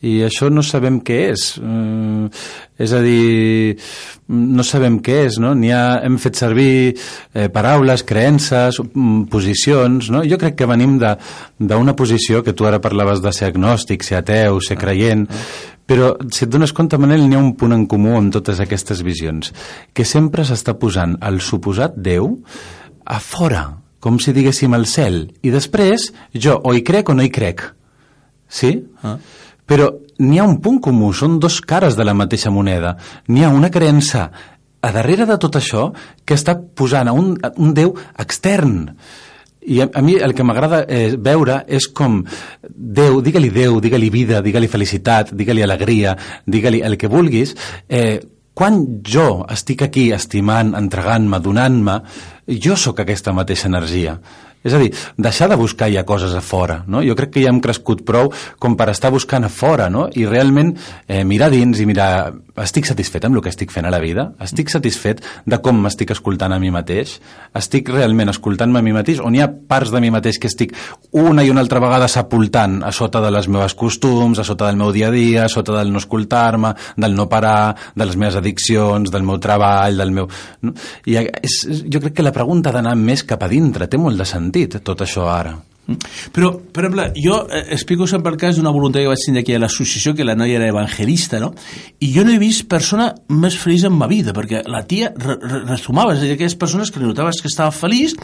I 0.00 0.20
això 0.24 0.48
no 0.48 0.62
sabem 0.64 0.98
què 1.04 1.18
és 1.34 1.42
eh, 1.60 2.28
és 2.80 2.92
a 2.96 3.00
dir 3.04 3.76
no 4.32 4.64
sabem 4.64 4.96
què 5.04 5.18
és 5.26 5.36
no? 5.42 5.52
ha, 5.76 5.82
hem 6.06 6.16
fet 6.22 6.38
servir 6.40 6.70
eh, 7.34 7.48
paraules, 7.52 8.04
creences 8.08 8.80
mm, 8.80 9.26
posicions, 9.32 10.08
no? 10.12 10.22
jo 10.24 10.38
crec 10.40 10.56
que 10.56 10.68
venim 10.70 10.96
d'una 11.00 11.96
posició 11.96 12.40
que 12.46 12.54
tu 12.56 12.68
ara 12.68 12.80
parlaves 12.80 13.20
de 13.20 13.32
ser 13.36 13.50
agnòstic, 13.50 14.06
ser 14.06 14.22
ateu, 14.22 14.60
ser 14.64 14.78
creient 14.80 15.26
però 15.90 16.14
si 16.30 16.46
et 16.46 16.52
dones 16.52 16.72
compte 16.72 16.96
Manel 17.00 17.26
n'hi 17.26 17.36
ha 17.36 17.42
un 17.42 17.52
punt 17.58 17.76
en 17.76 17.84
comú 17.90 18.14
amb 18.16 18.32
totes 18.32 18.62
aquestes 18.62 19.02
visions 19.04 19.52
que 19.92 20.06
sempre 20.08 20.46
s'està 20.48 20.78
posant 20.80 21.18
el 21.28 21.42
suposat 21.44 21.98
Déu 22.00 22.38
a 23.04 23.20
fora 23.20 23.66
com 24.00 24.16
si 24.16 24.32
diguéssim 24.32 24.72
al 24.72 24.88
cel 24.88 25.26
i 25.44 25.52
després 25.52 26.08
jo 26.32 26.56
o 26.56 26.72
hi 26.72 26.80
crec 26.86 27.12
o 27.12 27.18
no 27.18 27.26
hi 27.26 27.34
crec 27.34 27.66
sí? 28.48 28.72
Ah 29.04 29.18
però 29.70 29.86
n'hi 30.18 30.40
ha 30.40 30.48
un 30.48 30.58
punt 30.58 30.80
comú, 30.82 31.12
són 31.14 31.38
dos 31.38 31.60
cares 31.62 31.94
de 31.94 32.02
la 32.02 32.16
mateixa 32.18 32.50
moneda. 32.50 32.96
N'hi 33.30 33.44
ha 33.46 33.52
una 33.54 33.70
creença 33.70 34.24
a 34.82 34.90
darrere 34.90 35.28
de 35.28 35.36
tot 35.38 35.60
això 35.60 35.90
que 36.26 36.34
està 36.34 36.56
posant 36.58 37.06
a 37.06 37.14
un, 37.14 37.36
a 37.38 37.52
un 37.62 37.70
Déu 37.76 37.92
extern. 38.18 38.88
I 39.60 39.78
a, 39.84 39.86
a 39.94 40.02
mi 40.02 40.16
el 40.16 40.34
que 40.34 40.46
m'agrada 40.46 40.82
eh, 40.88 41.14
veure 41.14 41.60
és 41.68 41.86
com 41.94 42.18
Déu, 42.66 43.20
digue-li 43.22 43.52
Déu, 43.54 43.78
digue-li 43.84 44.10
vida, 44.10 44.42
digue-li 44.42 44.72
felicitat, 44.72 45.34
digue-li 45.38 45.62
alegria, 45.62 46.16
digue-li 46.50 46.82
el 46.82 46.98
que 46.98 47.12
vulguis, 47.12 47.54
eh, 47.86 48.18
quan 48.56 48.82
jo 49.06 49.44
estic 49.54 49.86
aquí 49.86 50.10
estimant, 50.12 50.74
entregant-me, 50.76 51.38
donant-me, 51.40 52.00
jo 52.58 52.74
sóc 52.76 53.04
aquesta 53.04 53.32
mateixa 53.36 53.70
energia. 53.70 54.18
És 54.60 54.74
a 54.76 54.78
dir, 54.78 54.90
deixar 55.16 55.48
de 55.48 55.56
buscar 55.56 55.88
ja 55.88 56.04
coses 56.04 56.34
a 56.36 56.42
fora, 56.44 56.82
no? 56.86 57.00
Jo 57.00 57.14
crec 57.16 57.30
que 57.32 57.40
ja 57.40 57.48
hem 57.48 57.62
crescut 57.64 58.02
prou 58.04 58.28
com 58.60 58.74
per 58.76 58.90
estar 58.92 59.08
buscant 59.12 59.46
a 59.46 59.48
fora, 59.48 59.88
no? 59.88 60.10
I 60.12 60.26
realment 60.28 60.74
eh, 61.08 61.24
mirar 61.24 61.48
dins 61.52 61.80
i 61.80 61.88
mirar... 61.88 62.10
Estic 62.60 62.84
satisfet 62.84 63.24
amb 63.24 63.38
el 63.38 63.40
que 63.40 63.48
estic 63.48 63.70
fent 63.72 63.86
a 63.88 63.92
la 63.94 64.02
vida? 64.02 64.26
Estic 64.44 64.68
satisfet 64.68 65.22
de 65.48 65.58
com 65.64 65.78
m'estic 65.80 66.10
escoltant 66.12 66.52
a 66.52 66.58
mi 66.60 66.68
mateix? 66.74 67.14
Estic 67.56 67.88
realment 67.88 68.28
escoltant-me 68.28 68.82
a 68.82 68.84
mi 68.84 68.92
mateix? 68.92 69.22
On 69.24 69.32
hi 69.32 69.40
ha 69.40 69.48
parts 69.48 69.94
de 69.94 70.02
mi 70.04 70.10
mateix 70.12 70.36
que 70.36 70.50
estic 70.50 70.74
una 71.16 71.40
i 71.40 71.48
una 71.48 71.64
altra 71.64 71.80
vegada 71.80 72.10
sepultant 72.12 72.82
a 72.84 72.92
sota 72.92 73.24
de 73.24 73.30
les 73.32 73.48
meves 73.48 73.72
costums, 73.80 74.42
a 74.42 74.44
sota 74.44 74.68
del 74.68 74.76
meu 74.76 74.92
dia 74.92 75.08
a 75.08 75.14
dia, 75.14 75.46
a 75.46 75.48
sota 75.48 75.78
del 75.78 75.88
no 75.94 76.04
escoltar-me, 76.04 76.74
del 77.00 77.16
no 77.16 77.30
parar, 77.32 77.72
de 77.96 78.04
les 78.04 78.20
meves 78.20 78.36
addiccions, 78.42 79.08
del 79.08 79.24
meu 79.24 79.40
treball, 79.40 79.96
del 80.04 80.12
meu... 80.12 80.28
No? 80.60 80.76
I 81.08 81.16
és, 81.24 81.62
jo 81.88 82.04
crec 82.04 82.18
que 82.18 82.28
la 82.28 82.36
pregunta 82.36 82.68
ha 82.68 82.76
d'anar 82.76 82.92
més 83.00 83.24
cap 83.24 83.40
a 83.40 83.48
dintre, 83.48 83.88
té 83.88 83.96
molt 83.96 84.20
de 84.20 84.28
sentit 84.28 84.49
tot 84.84 85.00
això 85.06 85.26
ara. 85.30 85.56
Però, 86.34 86.52
per 86.60 86.86
exemple, 86.86 87.08
jo 87.18 87.40
eh, 87.46 87.64
explico 87.76 88.08
sempre 88.10 88.32
el 88.34 88.38
cas 88.40 88.58
d'una 88.58 88.72
voluntat 88.74 89.04
que 89.04 89.12
vaig 89.12 89.24
tenir 89.24 89.44
aquí 89.44 89.56
a 89.56 89.62
l'associació, 89.62 90.14
que 90.14 90.26
la 90.26 90.36
noia 90.38 90.58
era 90.60 90.70
evangelista, 90.70 91.40
no? 91.42 91.52
I 92.00 92.12
jo 92.14 92.24
no 92.26 92.34
he 92.34 92.40
vist 92.42 92.68
persona 92.70 93.10
més 93.28 93.58
feliç 93.58 93.86
en 93.88 93.96
ma 93.96 94.10
vida, 94.10 94.34
perquè 94.36 94.64
la 94.70 94.84
tia 94.88 95.12
re 95.16 95.38
re 95.40 95.64
resumava, 95.66 96.14
és 96.14 96.24
a 96.24 96.28
dir, 96.28 96.38
aquelles 96.38 96.58
persones 96.58 96.90
que 96.90 97.02
li 97.02 97.08
notaves 97.08 97.42
que 97.42 97.50
estava 97.50 97.74
feliç 97.74 98.16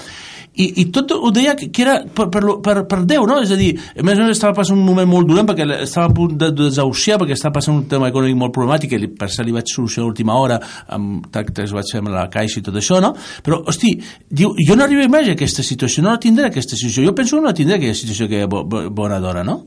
i, 0.57 0.67
i 0.81 0.85
tot 0.93 1.13
ho 1.13 1.31
deia 1.35 1.53
que 1.57 1.69
era 1.83 1.99
per, 2.17 2.29
per, 2.33 2.41
per, 2.65 2.77
per 2.89 2.99
Déu, 3.09 3.27
no? 3.29 3.39
És 3.45 3.53
a 3.53 3.59
dir, 3.59 3.75
a 3.77 4.05
més 4.07 4.17
a 4.17 4.25
més 4.25 4.39
estava 4.39 4.57
passant 4.57 4.79
un 4.79 4.87
moment 4.87 5.09
molt 5.09 5.29
dolent 5.29 5.49
perquè 5.49 5.67
estava 5.85 6.09
a 6.09 6.15
punt 6.17 6.33
de, 6.41 6.49
de 6.49 6.71
desahuciar, 6.71 7.19
perquè 7.21 7.37
estava 7.37 7.59
passant 7.59 7.77
un 7.77 7.85
tema 7.91 8.09
econòmic 8.09 8.39
molt 8.41 8.55
problemàtic, 8.57 8.95
que 8.95 9.11
per 9.13 9.29
això 9.29 9.45
li 9.45 9.53
vaig 9.55 9.69
solucionar 9.69 10.07
a 10.07 10.09
l'última 10.09 10.39
hora, 10.41 10.59
amb 10.97 11.29
tactes 11.35 11.75
vaig 11.77 11.93
fer 11.93 12.01
amb 12.01 12.13
la 12.15 12.25
caixa 12.33 12.61
i 12.61 12.65
tot 12.65 12.79
això, 12.81 13.03
no? 13.05 13.13
Però, 13.45 13.61
hosti, 13.69 13.93
diu, 14.33 14.55
jo 14.57 14.79
no 14.79 14.87
arribaré 14.87 15.11
mai 15.13 15.29
a 15.29 15.37
aquesta 15.37 15.65
situació, 15.67 16.07
no 16.07 16.15
la 16.15 16.23
tindré 16.23 16.49
aquesta 16.49 16.79
situació, 16.79 17.05
jo 17.05 17.15
penso 17.17 17.37
que 17.37 17.45
no 17.45 17.53
la 17.57 17.63
tindré 17.63 17.79
aquella 17.79 17.97
situació 17.97 18.29
que 18.29 18.45
bo, 18.45 18.63
bo, 18.69 18.85
bona 18.93 19.19
d'hora, 19.23 19.45
no? 19.45 19.63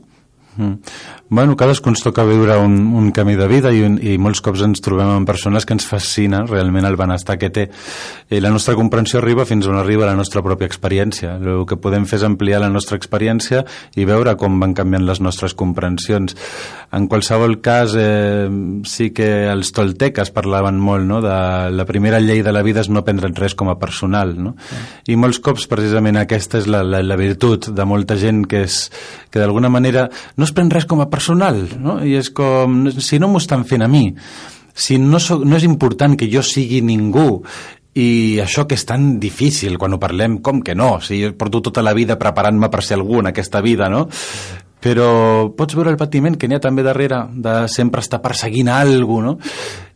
Mm. 0.56 0.72
Bueno, 1.30 1.54
cadascú 1.56 1.92
ens 1.92 2.02
toca 2.02 2.24
viure 2.26 2.56
un, 2.58 2.74
un 2.98 3.12
camí 3.14 3.36
de 3.38 3.46
vida 3.46 3.70
i, 3.70 3.84
un, 3.86 4.00
i 4.02 4.16
molts 4.18 4.40
cops 4.42 4.64
ens 4.66 4.82
trobem 4.82 5.12
amb 5.12 5.28
persones 5.28 5.62
que 5.62 5.76
ens 5.76 5.86
fascina 5.86 6.42
realment 6.42 6.88
el 6.88 6.98
benestar 6.98 7.36
que 7.38 7.52
té. 7.54 7.68
I 8.34 8.40
la 8.42 8.50
nostra 8.50 8.74
comprensió 8.74 9.20
arriba 9.20 9.46
fins 9.46 9.68
on 9.70 9.78
arriba 9.78 10.08
la 10.08 10.16
nostra 10.18 10.42
pròpia 10.42 10.66
experiència. 10.66 11.36
El 11.38 11.62
que 11.70 11.78
podem 11.78 12.08
fer 12.10 12.18
és 12.18 12.26
ampliar 12.26 12.60
la 12.64 12.72
nostra 12.72 12.98
experiència 12.98 13.62
i 13.94 14.06
veure 14.08 14.34
com 14.40 14.58
van 14.60 14.74
canviant 14.74 15.06
les 15.06 15.22
nostres 15.22 15.54
comprensions. 15.54 16.34
En 16.90 17.06
qualsevol 17.06 17.60
cas, 17.62 17.94
eh, 17.94 18.50
sí 18.90 19.12
que 19.14 19.46
els 19.46 19.70
tolteques 19.70 20.32
parlaven 20.34 20.80
molt 20.82 21.06
no? 21.06 21.20
de 21.22 21.36
la 21.70 21.86
primera 21.86 22.18
llei 22.18 22.42
de 22.42 22.50
la 22.50 22.64
vida 22.66 22.82
és 22.82 22.90
no 22.90 23.04
prendre't 23.06 23.38
res 23.38 23.54
com 23.54 23.70
a 23.70 23.78
personal. 23.78 24.34
No? 24.34 24.56
I 25.06 25.14
molts 25.14 25.38
cops, 25.38 25.68
precisament, 25.70 26.18
aquesta 26.18 26.58
és 26.58 26.66
la, 26.66 26.82
la, 26.82 27.04
la 27.06 27.18
virtut 27.20 27.70
de 27.70 27.86
molta 27.86 28.18
gent 28.18 28.42
que, 28.50 28.64
és, 28.66 28.82
que 29.30 29.38
d'alguna 29.38 29.70
manera 29.70 30.08
no 30.40 30.48
es 30.48 30.54
pren 30.56 30.72
res 30.72 30.88
com 30.88 31.02
a 31.04 31.10
personal, 31.12 31.60
no? 31.76 31.98
I 32.00 32.16
és 32.16 32.32
com, 32.32 32.86
si 32.96 33.20
no 33.20 33.28
m'ho 33.28 33.42
estan 33.42 33.66
fent 33.68 33.84
a 33.84 33.90
mi, 33.92 34.06
si 34.72 34.96
no, 35.02 35.20
soc, 35.20 35.44
no 35.44 35.58
és 35.58 35.66
important 35.68 36.16
que 36.16 36.30
jo 36.32 36.40
sigui 36.46 36.80
ningú 36.80 37.42
i 38.00 38.38
això 38.40 38.64
que 38.70 38.78
és 38.78 38.86
tan 38.86 39.18
difícil 39.20 39.76
quan 39.76 39.92
ho 39.92 40.00
parlem, 40.00 40.38
com 40.46 40.62
que 40.64 40.76
no? 40.78 40.94
Si 41.04 41.20
porto 41.36 41.60
tota 41.68 41.84
la 41.84 41.92
vida 41.92 42.16
preparant-me 42.18 42.70
per 42.72 42.84
ser 42.86 42.96
algú 42.96 43.20
en 43.20 43.28
aquesta 43.32 43.60
vida, 43.60 43.90
no? 43.92 44.06
Però 44.80 45.50
pots 45.56 45.76
veure 45.76 45.92
el 45.92 45.98
patiment 46.00 46.38
que 46.40 46.48
n'hi 46.48 46.56
ha 46.56 46.62
també 46.64 46.84
darrere 46.86 47.26
de 47.34 47.54
sempre 47.68 48.00
estar 48.00 48.22
perseguint 48.24 48.70
alguna 48.72 49.34
no? 49.34 49.38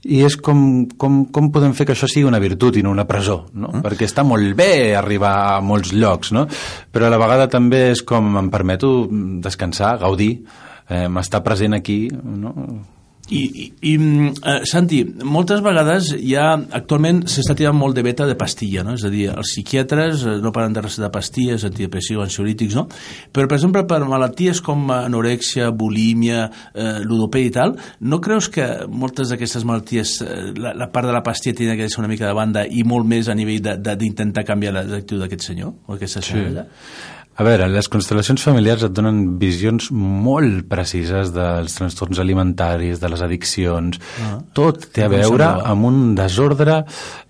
I 0.04 0.20
és 0.26 0.36
com, 0.36 0.58
com, 1.00 1.22
com 1.32 1.48
podem 1.52 1.72
fer 1.72 1.86
que 1.88 1.94
això 1.94 2.04
sigui 2.10 2.28
una 2.28 2.40
virtut 2.42 2.76
i 2.76 2.82
no 2.84 2.92
una 2.92 3.06
presó, 3.08 3.46
no? 3.56 3.70
Mm. 3.72 3.84
Perquè 3.86 4.04
està 4.04 4.20
molt 4.26 4.52
bé 4.58 4.92
arribar 4.98 5.32
a 5.54 5.62
molts 5.64 5.94
llocs, 5.96 6.34
no? 6.36 6.44
Però 6.92 7.08
a 7.08 7.12
la 7.12 7.20
vegada 7.20 7.48
també 7.48 7.86
és 7.94 8.04
com 8.04 8.36
em 8.36 8.50
permeto 8.52 9.08
descansar, 9.40 9.96
gaudir, 10.02 10.34
eh, 10.88 11.08
estar 11.22 11.40
present 11.46 11.78
aquí, 11.80 12.02
no? 12.12 12.52
I, 13.30 13.40
i, 13.40 13.64
i 13.88 13.92
eh, 13.96 14.64
Santi, 14.68 14.98
moltes 15.24 15.62
vegades 15.64 16.10
ja 16.20 16.50
actualment 16.76 17.22
s'està 17.30 17.54
tirant 17.56 17.76
molt 17.76 17.96
de 17.96 18.04
beta 18.04 18.26
de 18.28 18.36
pastilla, 18.36 18.84
no? 18.84 18.98
és 18.98 19.04
a 19.06 19.10
dir, 19.12 19.30
els 19.32 19.54
psiquiatres 19.54 20.26
eh, 20.28 20.34
no 20.44 20.52
paren 20.52 20.76
de 20.76 20.82
recetar 20.84 21.08
pastilles, 21.14 21.64
antidepressius, 21.64 22.26
ansiolítics, 22.26 22.76
no? 22.76 22.84
però 23.32 23.48
per 23.48 23.56
exemple 23.56 23.84
per 23.88 24.02
malalties 24.04 24.60
com 24.64 24.92
anorèxia, 24.92 25.70
bulímia, 25.72 26.44
eh, 26.74 27.00
ludopea 27.06 27.48
i 27.48 27.54
tal, 27.54 27.74
no 28.04 28.20
creus 28.24 28.50
que 28.52 28.68
moltes 28.92 29.32
d'aquestes 29.32 29.64
malalties 29.64 30.18
eh, 30.26 30.38
la, 30.60 30.74
la 30.76 30.90
part 30.92 31.08
de 31.08 31.16
la 31.16 31.24
pastilla 31.24 31.56
tenia 31.62 31.78
que 31.80 31.88
ser 31.88 32.04
una 32.04 32.12
mica 32.12 32.28
de 32.28 32.36
banda 32.36 32.68
i 32.68 32.84
molt 32.84 33.08
més 33.08 33.32
a 33.32 33.38
nivell 33.38 33.64
d'intentar 33.64 34.44
canviar 34.44 34.76
l'actitud 34.76 35.24
d'aquest 35.24 35.48
senyor 35.48 35.72
o 35.88 35.96
aquesta 35.96 36.20
senyora? 36.24 36.68
Sí. 36.68 37.23
A 37.34 37.42
veure, 37.42 37.66
les 37.66 37.88
constel·lacions 37.90 38.42
familiars 38.46 38.84
et 38.86 38.92
donen 38.94 39.16
visions 39.40 39.88
molt 39.90 40.68
precises 40.70 41.32
dels 41.34 41.74
trastorns 41.74 42.20
alimentaris, 42.22 43.00
de 43.02 43.10
les 43.10 43.24
addiccions... 43.26 43.98
Ah, 44.22 44.36
Tot 44.54 44.84
té 44.94 45.02
a 45.02 45.08
veure 45.10 45.48
amb 45.66 45.88
un 45.88 45.96
desordre 46.14 46.76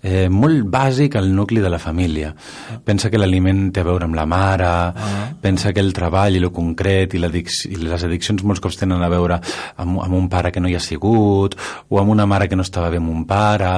eh, 0.05 0.27
molt 0.29 0.67
bàsic 0.69 1.15
al 1.17 1.31
nucli 1.33 1.63
de 1.63 1.71
la 1.73 1.79
família. 1.81 2.29
Ah. 2.35 2.77
Pensa 2.85 3.09
que 3.09 3.17
l'aliment 3.17 3.71
té 3.73 3.81
a 3.81 3.87
veure 3.87 4.05
amb 4.05 4.17
la 4.17 4.27
mare, 4.29 4.67
ah. 4.69 5.23
pensa 5.41 5.73
que 5.73 5.81
el 5.81 5.89
treball 5.97 6.37
i 6.37 6.43
el 6.43 6.51
concret 6.53 7.17
i, 7.17 7.23
i 7.23 7.79
les 7.81 8.05
addiccions 8.05 8.45
molts 8.45 8.61
cops 8.61 8.77
tenen 8.83 9.01
a 9.01 9.09
veure 9.09 9.39
amb, 9.41 9.97
amb 10.05 10.19
un 10.19 10.29
pare 10.29 10.53
que 10.53 10.61
no 10.61 10.69
hi 10.69 10.77
ha 10.77 10.83
sigut 10.83 11.57
o 11.89 12.01
amb 12.01 12.13
una 12.13 12.29
mare 12.29 12.45
que 12.51 12.59
no 12.59 12.67
estava 12.67 12.91
bé 12.93 13.01
amb 13.01 13.09
un 13.09 13.25
pare 13.25 13.73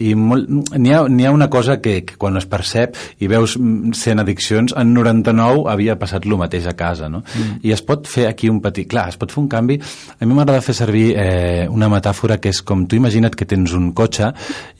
i 0.00 0.14
n'hi 0.16 0.96
ha, 0.96 1.04
ha 1.04 1.36
una 1.36 1.50
cosa 1.52 1.76
que, 1.84 1.98
que 2.08 2.16
quan 2.16 2.40
es 2.40 2.48
percep 2.48 2.96
i 3.20 3.28
veus 3.28 3.58
mm, 3.60 3.92
sent 3.98 4.24
addiccions, 4.24 4.72
en 4.72 4.96
99 4.96 5.57
nou 5.58 5.68
havia 5.70 5.98
passat 5.98 6.26
el 6.26 6.36
mateix 6.38 6.66
a 6.68 6.76
casa, 6.78 7.08
no? 7.08 7.22
Mm. 7.34 7.60
I 7.66 7.74
es 7.74 7.82
pot 7.82 8.06
fer 8.08 8.28
aquí 8.28 8.48
un 8.48 8.60
petit... 8.64 8.88
Clar, 8.88 9.08
es 9.12 9.18
pot 9.20 9.32
fer 9.32 9.42
un 9.42 9.50
canvi... 9.50 9.78
A 10.18 10.26
mi 10.26 10.34
m'agrada 10.34 10.62
fer 10.64 10.74
servir 10.76 11.12
eh, 11.16 11.66
una 11.70 11.90
metàfora 11.92 12.38
que 12.42 12.52
és 12.52 12.62
com 12.62 12.86
tu 12.86 12.98
imagina't 12.98 13.36
que 13.38 13.46
tens 13.48 13.74
un 13.76 13.92
cotxe 13.96 14.32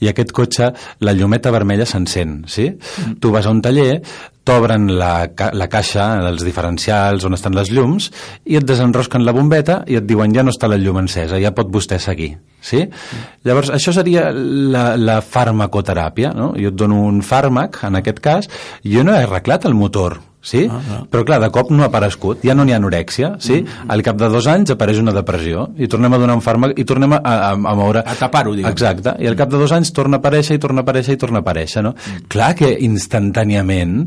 i 0.03 0.09
aquest 0.09 0.33
cotxe, 0.35 0.71
la 1.05 1.13
llumeta 1.15 1.53
vermella 1.55 1.87
s'encén, 1.87 2.43
sí? 2.47 2.69
Mm. 2.69 3.19
Tu 3.21 3.31
vas 3.33 3.47
a 3.47 3.53
un 3.53 3.61
taller, 3.63 4.01
t'obren 4.49 4.87
la, 4.97 5.29
ca 5.37 5.51
la 5.53 5.67
caixa 5.69 6.05
dels 6.23 6.43
diferencials 6.47 7.25
on 7.27 7.37
estan 7.37 7.55
les 7.57 7.69
llums 7.73 8.09
i 8.49 8.57
et 8.57 8.65
desenrosquen 8.65 9.25
la 9.25 9.35
bombeta 9.35 9.83
i 9.87 9.99
et 9.99 10.07
diuen 10.09 10.33
ja 10.33 10.45
no 10.45 10.53
està 10.55 10.69
la 10.71 10.79
llum 10.81 11.01
encesa, 11.03 11.37
ja 11.41 11.53
pot 11.55 11.69
vostè 11.71 11.99
seguir. 12.01 12.33
Sí? 12.59 12.81
Mm. 12.83 13.27
Llavors, 13.47 13.69
això 13.75 13.93
seria 13.95 14.29
la, 14.33 14.93
la 14.99 15.19
farmacoteràpia. 15.23 16.33
No? 16.35 16.51
Jo 16.59 16.73
et 16.73 16.79
dono 16.79 17.03
un 17.07 17.21
fàrmac, 17.25 17.83
en 17.87 17.99
aquest 17.99 18.19
cas, 18.23 18.49
jo 18.83 19.05
no 19.05 19.15
he 19.15 19.23
arreglat 19.23 19.67
el 19.69 19.77
motor, 19.77 20.19
sí? 20.41 20.65
Ah, 20.71 20.79
ah. 20.79 20.99
Però 21.11 21.25
clar, 21.27 21.39
de 21.43 21.49
cop 21.53 21.71
no 21.73 21.83
ha 21.83 21.89
aparegut, 21.89 22.43
ja 22.45 22.55
no 22.55 22.63
n'hi 22.65 22.73
ha 22.73 22.79
anorèxia, 22.79 23.33
sí? 23.43 23.59
Mm. 23.61 23.89
Al 23.91 24.03
cap 24.05 24.19
de 24.19 24.29
dos 24.31 24.47
anys 24.47 24.73
apareix 24.73 25.01
una 25.01 25.13
depressió 25.15 25.67
i 25.77 25.89
tornem 25.91 26.15
a 26.15 26.19
donar 26.21 26.37
un 26.39 26.43
fàrmac 26.43 26.77
i 26.79 26.85
tornem 26.87 27.17
a, 27.17 27.19
a, 27.19 27.35
a 27.53 27.75
moure... 27.77 28.03
A 28.05 28.15
tapar-ho, 28.19 28.55
diguem. 28.55 28.71
Exacte, 28.71 29.15
i 29.19 29.27
al 29.29 29.37
cap 29.39 29.51
de 29.51 29.59
dos 29.59 29.73
anys 29.75 29.91
torna 29.95 30.19
a 30.19 30.23
aparèixer 30.23 30.57
i 30.57 30.63
torna 30.63 30.83
a 30.83 30.87
aparèixer 30.87 31.17
i 31.17 31.21
torna 31.21 31.41
a 31.41 31.45
aparèixer, 31.45 31.83
no? 31.85 31.93
Mm. 31.95 32.29
Clar 32.31 32.51
que 32.59 32.71
instantàniament 32.87 33.97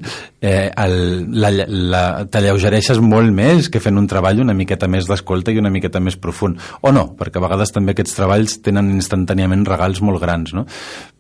eh, 0.41 0.71
el, 0.73 0.97
la, 1.37 1.53
la, 1.69 2.03
t'alleugereixes 2.33 3.03
molt 3.05 3.33
més 3.35 3.69
que 3.73 3.83
fent 3.83 4.01
un 4.01 4.09
treball 4.11 4.43
una 4.43 4.57
miqueta 4.57 4.89
més 4.91 5.09
d'escolta 5.11 5.53
i 5.53 5.61
una 5.61 5.73
miqueta 5.73 6.01
més 6.01 6.17
profund. 6.21 6.61
O 6.83 6.95
no, 6.95 7.11
perquè 7.19 7.41
a 7.41 7.47
vegades 7.47 7.75
també 7.75 7.93
aquests 7.95 8.17
treballs 8.17 8.59
tenen 8.65 8.91
instantàniament 8.97 9.67
regals 9.69 10.03
molt 10.05 10.23
grans, 10.23 10.57
no? 10.57 10.67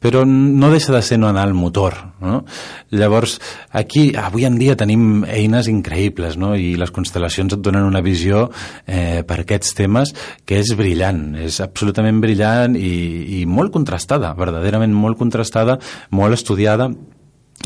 Però 0.02 0.24
no 0.26 0.72
deixa 0.72 0.94
de 0.94 1.02
ser 1.04 1.20
no 1.20 1.28
anar 1.28 1.44
al 1.46 1.54
motor, 1.54 1.94
no? 2.24 2.42
Llavors, 2.90 3.38
aquí, 3.70 4.10
avui 4.18 4.48
en 4.48 4.58
dia 4.58 4.74
tenim 4.78 5.01
tenim 5.02 5.24
eines 5.26 5.68
increïbles, 5.68 6.36
no? 6.38 6.54
I 6.54 6.76
les 6.78 6.92
constel·lacions 6.94 7.54
et 7.56 7.62
donen 7.62 7.86
una 7.86 8.02
visió 8.02 8.50
eh, 8.86 9.22
per 9.26 9.42
aquests 9.42 9.74
temes 9.74 10.14
que 10.46 10.60
és 10.60 10.74
brillant, 10.78 11.34
és 11.36 11.60
absolutament 11.60 12.20
brillant 12.22 12.76
i, 12.76 13.42
i 13.42 13.46
molt 13.46 13.72
contrastada, 13.72 14.34
verdaderament 14.38 14.94
molt 14.94 15.18
contrastada, 15.18 15.78
molt 16.10 16.38
estudiada 16.38 16.90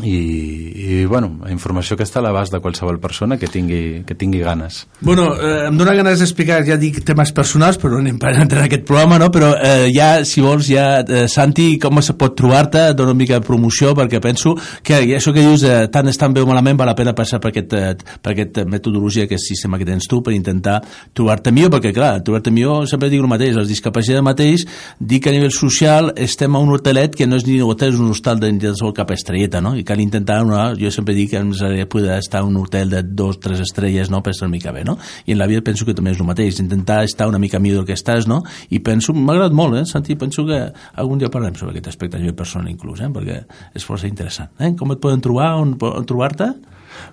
i, 0.03 1.01
i 1.01 1.05
bueno, 1.05 1.31
informació 1.49 1.97
que 1.97 2.05
està 2.05 2.19
a 2.21 2.25
l'abast 2.25 2.53
de 2.53 2.59
qualsevol 2.61 2.99
persona 3.01 3.37
que 3.41 3.49
tingui, 3.49 4.03
que 4.05 4.15
tingui 4.15 4.43
ganes. 4.45 4.83
Bueno, 5.01 5.31
eh, 5.33 5.67
em 5.67 5.77
dóna 5.77 5.95
ganes 5.97 6.21
d'explicar, 6.21 6.59
ja 6.67 6.77
dic, 6.77 6.99
temes 7.07 7.31
personals, 7.33 7.79
però 7.81 7.95
no 7.95 8.01
anem 8.03 8.19
per 8.21 8.35
entrar 8.43 8.61
en 8.63 8.69
aquest 8.69 8.85
programa, 8.87 9.17
no? 9.21 9.31
però 9.33 9.53
eh, 9.57 9.87
ja, 9.95 10.23
si 10.27 10.43
vols, 10.45 10.69
ja, 10.69 11.01
eh, 11.01 11.25
Santi, 11.31 11.69
com 11.81 12.01
se 12.05 12.13
pot 12.19 12.35
trobar-te? 12.37 12.91
Dóna 12.97 13.15
una 13.15 13.17
mica 13.17 13.39
de 13.39 13.45
promoció, 13.47 13.95
perquè 13.97 14.21
penso 14.21 14.53
que 14.85 14.99
això 15.17 15.33
que 15.33 15.45
dius, 15.45 15.63
eh, 15.65 15.87
tant 15.93 16.09
és 16.11 16.19
tan 16.19 16.35
bé 16.35 16.43
o 16.43 16.49
malament, 16.49 16.77
val 16.77 16.91
la 16.91 16.97
pena 16.97 17.15
passar 17.17 17.41
per 17.41 17.51
aquest, 17.53 17.73
eh, 17.73 17.95
per 18.21 18.35
aquest 18.35 18.61
metodologia, 18.69 19.25
aquest 19.25 19.49
sistema 19.49 19.79
que 19.81 19.87
tens 19.87 20.05
tu, 20.09 20.21
per 20.21 20.35
intentar 20.35 20.77
trobar-te 21.17 21.53
millor, 21.55 21.73
perquè 21.77 21.93
clar, 21.95 22.19
trobar-te 22.21 22.53
millor, 22.53 22.85
sempre 22.89 23.09
dic 23.09 23.23
el 23.23 23.31
mateix, 23.31 23.57
els 23.57 23.71
discapacitats 23.71 24.25
mateix, 24.25 24.67
dic 24.99 25.25
que 25.25 25.33
a 25.33 25.35
nivell 25.35 25.55
social 25.55 26.11
estem 26.15 26.55
a 26.55 26.61
un 26.61 26.73
hotelet 26.75 27.15
que 27.17 27.25
no 27.25 27.39
és 27.39 27.47
ni 27.47 27.57
un 27.61 27.71
hotel, 27.71 27.95
és 27.95 28.01
un 28.01 28.13
hostal 28.13 28.39
de 28.41 28.53
cap 28.97 29.11
estrelleta, 29.13 29.61
no? 29.61 29.75
I 29.77 29.83
cal 29.87 30.01
intentar 30.03 30.41
una, 30.43 30.73
jo 30.77 30.91
sempre 30.91 31.15
dic 31.15 31.31
que 31.31 31.39
ens 31.39 31.61
agradaria 31.61 31.87
poder 31.89 32.17
estar 32.19 32.43
en 32.43 32.51
un 32.51 32.59
hotel 32.61 32.91
de 32.91 33.01
dos, 33.03 33.39
tres 33.39 33.61
estrelles 33.63 34.11
no? 34.11 34.21
per 34.23 34.35
estar 34.35 34.47
una 34.47 34.57
mica 34.57 34.73
bé, 34.75 34.83
no? 34.87 34.97
I 35.25 35.33
en 35.33 35.39
la 35.39 35.47
vida 35.47 35.63
penso 35.65 35.87
que 35.87 35.95
també 35.97 36.11
és 36.13 36.21
el 36.21 36.27
mateix, 36.27 36.59
intentar 36.63 37.01
estar 37.07 37.29
una 37.31 37.39
mica 37.39 37.61
millor 37.63 37.87
que 37.87 37.95
estàs, 37.95 38.27
no? 38.27 38.41
I 38.69 38.83
penso, 38.83 39.15
m'ha 39.15 39.37
agradat 39.37 39.55
molt, 39.55 39.79
eh, 39.79 39.85
Santi, 39.87 40.19
penso 40.19 40.45
que 40.47 40.59
algun 40.99 41.23
dia 41.23 41.31
parlem 41.33 41.55
sobre 41.55 41.77
aquest 41.77 41.93
aspecte 41.93 42.19
a 42.19 42.21
nivell 42.21 42.37
personal 42.37 42.69
inclús, 42.71 43.01
eh? 43.01 43.11
perquè 43.13 43.41
és 43.73 43.87
força 43.87 44.09
interessant. 44.11 44.51
Eh? 44.59 44.73
Com 44.77 44.91
et 44.93 45.01
poden 45.03 45.23
trobar, 45.23 45.55
on, 45.61 45.77
on 45.79 46.09
trobar-te? 46.09 46.51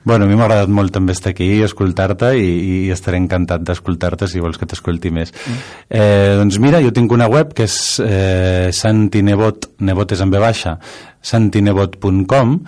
Bueno, 0.05 0.27
a 0.27 0.29
mi 0.29 0.37
m'ha 0.37 0.47
agradat 0.49 0.73
molt 0.73 0.95
també 0.95 1.15
estar 1.17 1.33
aquí 1.33 1.49
i 1.59 1.63
escoltar-te 1.67 2.35
i, 2.39 2.51
i 2.87 2.93
estaré 2.95 3.21
encantat 3.21 3.65
d'escoltar-te 3.67 4.29
si 4.31 4.43
vols 4.43 4.61
que 4.61 4.69
t'escolti 4.69 5.13
més. 5.15 5.33
Mm. 5.33 5.65
Eh, 5.89 6.35
doncs 6.41 6.61
mira, 6.63 6.83
jo 6.85 6.93
tinc 6.95 7.13
una 7.15 7.31
web 7.31 7.55
que 7.57 7.69
és 7.69 7.79
eh, 8.05 8.69
santinebot, 8.75 9.75
nebot 9.85 10.15
és 10.15 10.23
en 10.25 10.35
baixa, 10.35 10.79
santinebot.com 11.25 12.59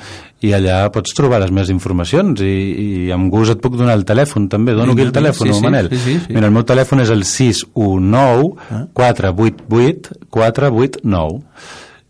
i 0.47 0.53
allà 0.57 0.79
pots 0.93 1.15
trobar 1.17 1.41
les 1.43 1.53
meves 1.53 1.71
informacions 1.73 2.41
i, 2.45 2.55
i 3.07 3.13
amb 3.15 3.31
gust 3.33 3.55
et 3.55 3.63
puc 3.63 3.77
donar 3.79 3.97
el 3.99 4.05
telèfon 4.09 4.49
també, 4.53 4.75
dono 4.77 4.95
aquí 4.97 5.05
el 5.05 5.15
telèfon, 5.17 5.51
sí, 5.51 5.59
sí, 5.59 5.65
Manel 5.65 5.91
sí, 5.93 6.01
sí, 6.03 6.19
sí. 6.25 6.35
mira, 6.37 6.49
el 6.49 6.55
meu 6.57 6.65
telèfon 6.69 7.05
és 7.05 7.13
el 7.13 7.25
619 7.29 8.89
488 8.97 10.21
489 10.33 11.41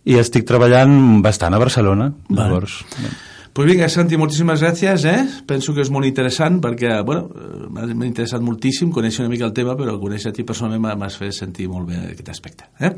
i 0.07 0.19
estic 0.23 0.47
treballant 0.47 1.23
bastant 1.25 1.55
a 1.55 1.63
Barcelona 1.63 2.13
Vale. 2.31 2.61
Pues 3.57 3.71
vinga, 3.71 3.87
Santi, 3.89 4.19
moltíssimes 4.21 4.61
gràcies, 4.61 5.05
eh? 5.09 5.21
Penso 5.49 5.73
que 5.73 5.81
és 5.81 5.89
molt 5.89 6.05
interessant 6.05 6.59
perquè, 6.61 6.91
bueno, 7.09 7.23
m'ha 7.73 7.87
m'ha 7.89 8.05
interessat 8.05 8.43
moltíssim 8.45 8.91
conèixer 8.93 9.23
una 9.25 9.31
mica 9.33 9.47
el 9.49 9.55
tema, 9.57 9.73
però 9.79 9.95
conèixer-te 10.03 10.45
personalment 10.45 10.83
m'ha- 10.85 10.97
m'has 11.01 11.17
fet 11.17 11.33
sentir 11.33 11.65
molt 11.73 11.89
bé 11.89 11.97
aquest 12.11 12.29
aspecte, 12.29 12.69
eh? 12.85 12.91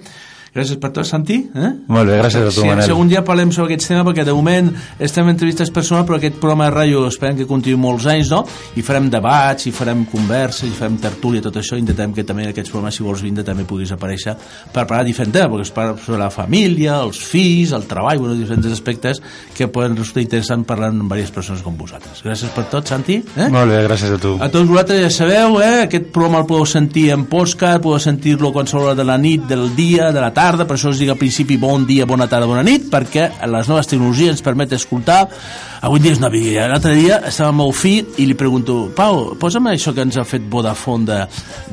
Gràcies 0.54 0.78
per 0.80 0.90
tot, 0.96 1.06
Santi. 1.06 1.36
Eh? 1.54 1.70
Molt 1.92 2.08
bé, 2.08 2.16
gràcies 2.22 2.46
a 2.46 2.48
tu, 2.48 2.62
sí, 2.62 2.66
Manel. 2.66 2.86
Si 2.86 2.92
algun 2.94 3.10
dia 3.10 3.20
parlem 3.26 3.52
sobre 3.54 3.74
aquest 3.74 3.90
tema, 3.90 4.04
perquè 4.06 4.24
de 4.24 4.34
moment 4.34 4.70
estem 4.98 5.26
en 5.26 5.34
entrevistes 5.34 5.70
personals, 5.74 6.06
però 6.08 6.16
aquest 6.18 6.38
programa 6.40 6.68
de 6.68 6.74
ràdio 6.74 7.04
esperem 7.08 7.36
que 7.38 7.46
continuï 7.48 7.78
molts 7.80 8.08
anys, 8.10 8.32
no? 8.32 8.40
I 8.80 8.84
farem 8.86 9.10
debats, 9.12 9.68
i 9.68 9.72
farem 9.76 10.06
converses, 10.08 10.70
i 10.70 10.76
farem 10.76 10.96
tertúlia, 11.02 11.44
tot 11.44 11.58
això, 11.60 11.76
intentem 11.78 12.14
que 12.16 12.24
també 12.26 12.48
aquests 12.48 12.72
programes, 12.72 12.96
si 12.96 13.04
vols 13.06 13.22
vindre, 13.24 13.44
també 13.46 13.66
puguis 13.68 13.92
aparèixer 13.92 14.34
per 14.72 14.86
parlar 14.86 15.04
de 15.04 15.12
diferents 15.12 15.36
temes, 15.36 15.52
perquè 15.52 15.68
es 15.68 15.74
parla 15.76 15.98
sobre 16.00 16.22
la 16.22 16.30
família, 16.32 16.96
els 17.04 17.20
fills, 17.20 17.74
el 17.76 17.86
treball, 17.90 18.22
bueno, 18.24 18.38
diferents 18.38 18.72
aspectes 18.72 19.22
que 19.54 19.68
poden 19.68 19.98
resultar 19.98 20.24
interessant 20.24 20.64
parlar 20.68 20.90
amb 20.94 21.04
diverses 21.04 21.34
persones 21.34 21.62
com 21.66 21.76
vosaltres. 21.78 22.24
Gràcies 22.24 22.54
per 22.56 22.66
tot, 22.72 22.88
Santi. 22.88 23.20
Eh? 23.36 23.50
Molt 23.52 23.70
bé, 23.70 23.82
gràcies 23.84 24.16
a 24.16 24.20
tu. 24.22 24.34
A 24.40 24.48
tots 24.52 24.70
vosaltres 24.70 25.04
ja 25.04 25.12
sabeu, 25.12 25.60
eh? 25.60 25.84
aquest 25.84 26.08
programa 26.14 26.42
el 26.42 26.48
podeu 26.48 26.66
sentir 26.68 27.10
en 27.12 27.28
podcast, 27.28 27.82
podeu 27.84 28.00
sentir-lo 28.02 28.50
a 28.50 28.56
qualsevol 28.56 28.88
hora 28.88 28.98
de 28.98 29.06
la 29.06 29.18
nit, 29.20 29.44
del 29.48 29.68
dia, 29.76 30.10
de 30.14 30.22
la 30.24 30.32
tarda, 30.32 30.37
per 30.38 30.76
això 30.76 30.92
us 30.92 31.00
dic 31.00 31.10
al 31.10 31.18
principi 31.18 31.56
bon 31.58 31.82
dia, 31.86 32.06
bona 32.06 32.28
tarda, 32.30 32.46
bona 32.46 32.62
nit, 32.62 32.84
perquè 32.92 33.24
les 33.50 33.70
noves 33.70 33.90
tecnologies 33.90 34.36
ens 34.36 34.44
permet 34.46 34.76
escoltar. 34.76 35.24
Avui 35.82 36.00
dia 36.02 36.10
és 36.10 36.18
una 36.18 36.30
vida. 36.30 36.66
L'altre 36.66 36.92
dia 36.96 37.20
estava 37.26 37.52
amb 37.52 37.60
el 37.60 37.68
meu 37.68 37.72
fill 37.74 38.18
i 38.18 38.26
li 38.26 38.34
pregunto, 38.38 38.88
Pau, 38.96 39.36
posa'm 39.38 39.68
això 39.70 39.92
que 39.94 40.02
ens 40.02 40.16
ha 40.18 40.24
fet 40.26 40.46
Vodafone 40.50 41.06
de, 41.06 41.18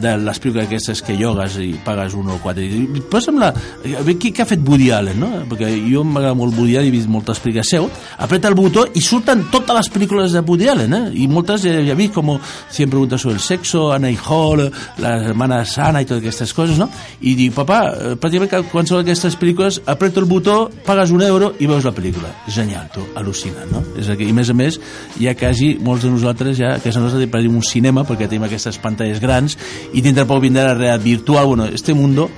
de 0.02 0.12
les 0.22 0.42
pel·lícules 0.42 0.68
aquestes 0.68 1.02
que 1.06 1.16
llogues 1.18 1.58
i 1.62 1.72
pagues 1.86 2.14
1 2.14 2.34
o 2.36 2.38
4. 2.44 2.66
I 2.66 3.02
posa'm 3.10 3.40
la... 3.42 3.52
Qui, 3.82 4.30
què 4.30 4.44
ha 4.44 4.50
fet 4.50 4.62
Woody 4.66 4.92
Allen, 4.94 5.18
no? 5.22 5.30
Perquè 5.50 5.72
jo 5.90 6.04
m'agrada 6.06 6.38
molt 6.38 6.54
Woody 6.58 6.78
Allen, 6.78 6.92
he 6.92 6.94
vist 6.94 7.10
moltes 7.10 7.42
pel·lícules 7.42 7.72
seu. 7.76 7.90
Apreta 8.22 8.50
el 8.52 8.58
botó 8.58 8.86
i 8.94 9.02
surten 9.02 9.48
totes 9.54 9.80
les 9.80 9.92
pel·lícules 9.94 10.38
de 10.38 10.46
Woody 10.46 10.70
Allen, 10.74 10.94
eh? 10.94 11.04
I 11.26 11.30
moltes 11.32 11.66
ja, 11.66 11.74
ja 11.86 11.98
vist, 11.98 12.14
com 12.18 12.36
em 12.36 12.90
pregunta 12.94 13.18
sobre 13.22 13.40
el 13.40 13.46
sexo, 13.46 13.88
Anna 13.94 14.14
i 14.14 14.20
Hall, 14.22 14.68
la 15.02 15.16
hermana 15.32 15.64
Sana 15.66 16.02
i 16.02 16.10
totes 16.10 16.24
aquestes 16.24 16.54
coses, 16.54 16.78
no? 16.82 16.90
I 17.26 17.34
dic, 17.38 17.54
papà, 17.58 17.82
eh, 17.90 18.14
pràcticament 18.22 18.54
que 18.64 18.72
qualsevol 18.72 19.04
d'aquestes 19.04 19.38
pel·lícules, 19.40 19.82
apreto 19.92 20.22
el 20.24 20.28
botó, 20.30 20.70
pagues 20.86 21.12
un 21.16 21.24
euro 21.26 21.54
i 21.60 21.70
veus 21.70 21.86
la 21.88 21.94
pel·lícula. 21.96 22.32
Genial, 22.52 22.88
tu, 22.94 23.04
al·lucinant, 23.20 23.70
no? 23.72 23.84
És 24.00 24.10
que, 24.12 24.28
I 24.28 24.34
a 24.34 24.38
més 24.38 24.52
a 24.52 24.58
més, 24.58 24.80
hi 25.20 25.30
ha 25.30 25.36
quasi 25.38 25.76
molts 25.82 26.06
de 26.06 26.12
nosaltres 26.14 26.58
ja, 26.60 26.76
que 26.82 26.94
nosaltres 26.94 27.32
tenim 27.32 27.58
un 27.60 27.66
cinema 27.66 28.06
perquè 28.08 28.30
tenim 28.30 28.48
aquestes 28.48 28.80
pantalles 28.82 29.22
grans 29.24 29.58
i 29.94 30.04
dintre 30.06 30.28
poc 30.30 30.44
vindrà 30.44 30.70
la 30.70 30.78
realitat 30.78 31.04
virtual. 31.04 31.50
Bueno, 31.52 31.66
este 31.66 31.94
mundo 31.94 32.30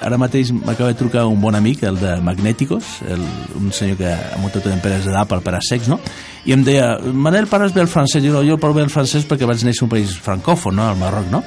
ara 0.00 0.16
mateix 0.18 0.52
m'acaba 0.54 0.92
de 0.92 0.98
trucar 0.98 1.26
un 1.28 1.40
bon 1.40 1.54
amic, 1.54 1.82
el 1.84 1.98
de 2.00 2.16
Magnéticos, 2.24 3.02
el, 3.08 3.20
un 3.58 3.72
senyor 3.72 3.98
que 3.98 4.12
ha 4.12 4.38
muntat 4.40 4.66
una 4.66 4.78
empresa 4.78 5.12
d'Apple 5.12 5.42
per 5.44 5.56
a 5.58 5.60
sex, 5.64 5.90
no? 5.90 6.00
I 6.46 6.56
em 6.56 6.64
deia, 6.66 6.96
Manel, 7.12 7.46
parles 7.50 7.74
bé 7.74 7.82
el 7.84 7.90
francès? 7.90 8.22
Jo, 8.24 8.32
no, 8.34 8.42
jo 8.46 8.58
parlo 8.58 8.80
bé 8.80 8.86
el 8.86 8.90
francès 8.90 9.26
perquè 9.28 9.46
vaig 9.46 9.62
néixer 9.66 9.84
un 9.86 9.92
país 9.92 10.16
francòfon, 10.24 10.74
no?, 10.78 10.88
al 10.88 10.98
Marroc, 10.98 11.28
no? 11.30 11.42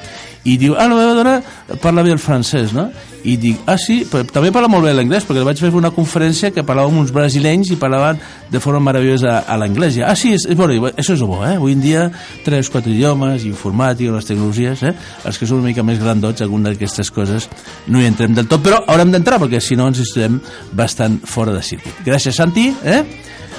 I 0.45 0.59
diu, 0.61 0.77
ah, 0.77 0.87
la 0.87 0.99
meva 0.99 1.17
dona 1.17 1.35
parla 1.81 2.05
bé 2.05 2.13
el 2.13 2.21
francès, 2.21 2.75
no? 2.75 2.89
I 3.25 3.35
dic, 3.41 3.61
ah, 3.65 3.77
sí, 3.81 4.03
però 4.09 4.25
també 4.29 4.51
parla 4.53 4.69
molt 4.69 4.85
bé 4.85 4.93
l'anglès, 4.93 5.25
perquè 5.25 5.43
vaig 5.45 5.59
fer 5.61 5.71
una 5.73 5.89
conferència 5.93 6.51
que 6.53 6.63
parlava 6.67 6.91
amb 6.91 7.01
uns 7.01 7.13
brasilenys 7.15 7.71
i 7.73 7.77
parlaven 7.81 8.19
de 8.51 8.61
forma 8.61 8.83
meravellosa 8.85 9.39
a 9.49 9.57
l'anglès. 9.57 9.97
Ah, 10.05 10.13
sí, 10.19 10.35
és, 10.37 10.45
bo, 10.57 10.67
això 10.91 11.15
és 11.15 11.23
bo, 11.25 11.39
eh? 11.41 11.55
Avui 11.57 11.73
en 11.73 11.81
dia, 11.81 12.05
tres, 12.45 12.69
quatre 12.69 12.93
idiomes, 12.93 13.47
informàtica, 13.49 14.13
les 14.13 14.29
tecnologies, 14.29 14.85
eh? 14.85 14.93
Els 15.25 15.41
que 15.41 15.49
són 15.49 15.63
una 15.63 15.71
mica 15.71 15.85
més 15.85 16.01
grandots, 16.01 16.45
alguna 16.45 16.69
d'aquestes 16.69 17.09
coses 17.15 17.49
no 17.89 18.01
hi 18.01 18.09
entrem 18.11 18.37
del 18.37 18.49
tot, 18.51 18.61
però 18.65 18.83
haurem 18.85 19.13
d'entrar, 19.15 19.41
perquè 19.41 19.61
si 19.63 19.77
no 19.79 19.89
ens 19.89 20.03
estem 20.05 20.37
bastant 20.73 21.17
fora 21.25 21.55
de 21.55 21.65
circuit. 21.65 22.05
Gràcies, 22.05 22.37
Santi, 22.37 22.69
eh? 22.85 23.01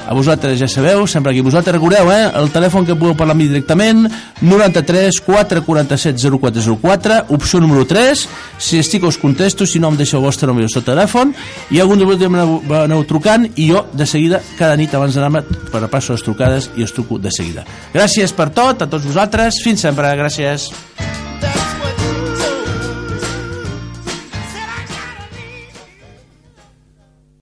A 0.07 0.15
vosaltres 0.15 0.59
ja 0.61 0.69
sabeu, 0.71 1.07
sempre 1.11 1.33
aquí 1.33 1.41
vosaltres 1.43 1.75
recordeu, 1.75 2.11
eh? 2.15 2.31
El 2.39 2.53
telèfon 2.55 2.87
que 2.87 2.95
podeu 2.95 3.17
parlar 3.19 3.35
amb 3.35 3.43
mi 3.43 3.49
directament, 3.51 4.07
93 4.41 5.19
447 5.27 6.31
0404, 6.39 7.19
opció 7.35 7.61
número 7.61 7.83
3, 7.91 8.23
si 8.59 8.79
estic 8.79 9.05
us 9.05 9.19
contesto, 9.19 9.67
si 9.67 9.83
no 9.83 9.91
em 9.91 9.99
deixeu 9.99 10.21
el 10.21 10.27
vostre 10.29 10.47
número 10.47 10.71
de 10.71 10.85
telèfon, 10.87 11.35
i 11.75 11.83
algun 11.83 11.99
de 11.99 12.07
vosaltres 12.07 12.31
m'aneu, 12.31 12.63
aneu 12.85 13.03
trucant, 13.05 13.49
i 13.57 13.67
jo 13.73 13.83
de 13.93 14.07
seguida, 14.07 14.41
cada 14.59 14.79
nit 14.79 14.95
abans 14.95 15.19
d'anar-me, 15.19 15.43
per 15.73 15.83
repasso 15.83 16.15
les 16.15 16.23
trucades 16.23 16.71
i 16.77 16.87
us 16.87 16.95
truco 16.95 17.19
de 17.19 17.35
seguida. 17.35 17.67
Gràcies 17.95 18.31
per 18.31 18.53
tot, 18.55 18.87
a 18.87 18.91
tots 18.91 19.11
vosaltres, 19.11 19.59
fins 19.65 19.83
sempre, 19.83 20.15
gràcies. 20.15 20.71
That's 21.41 21.86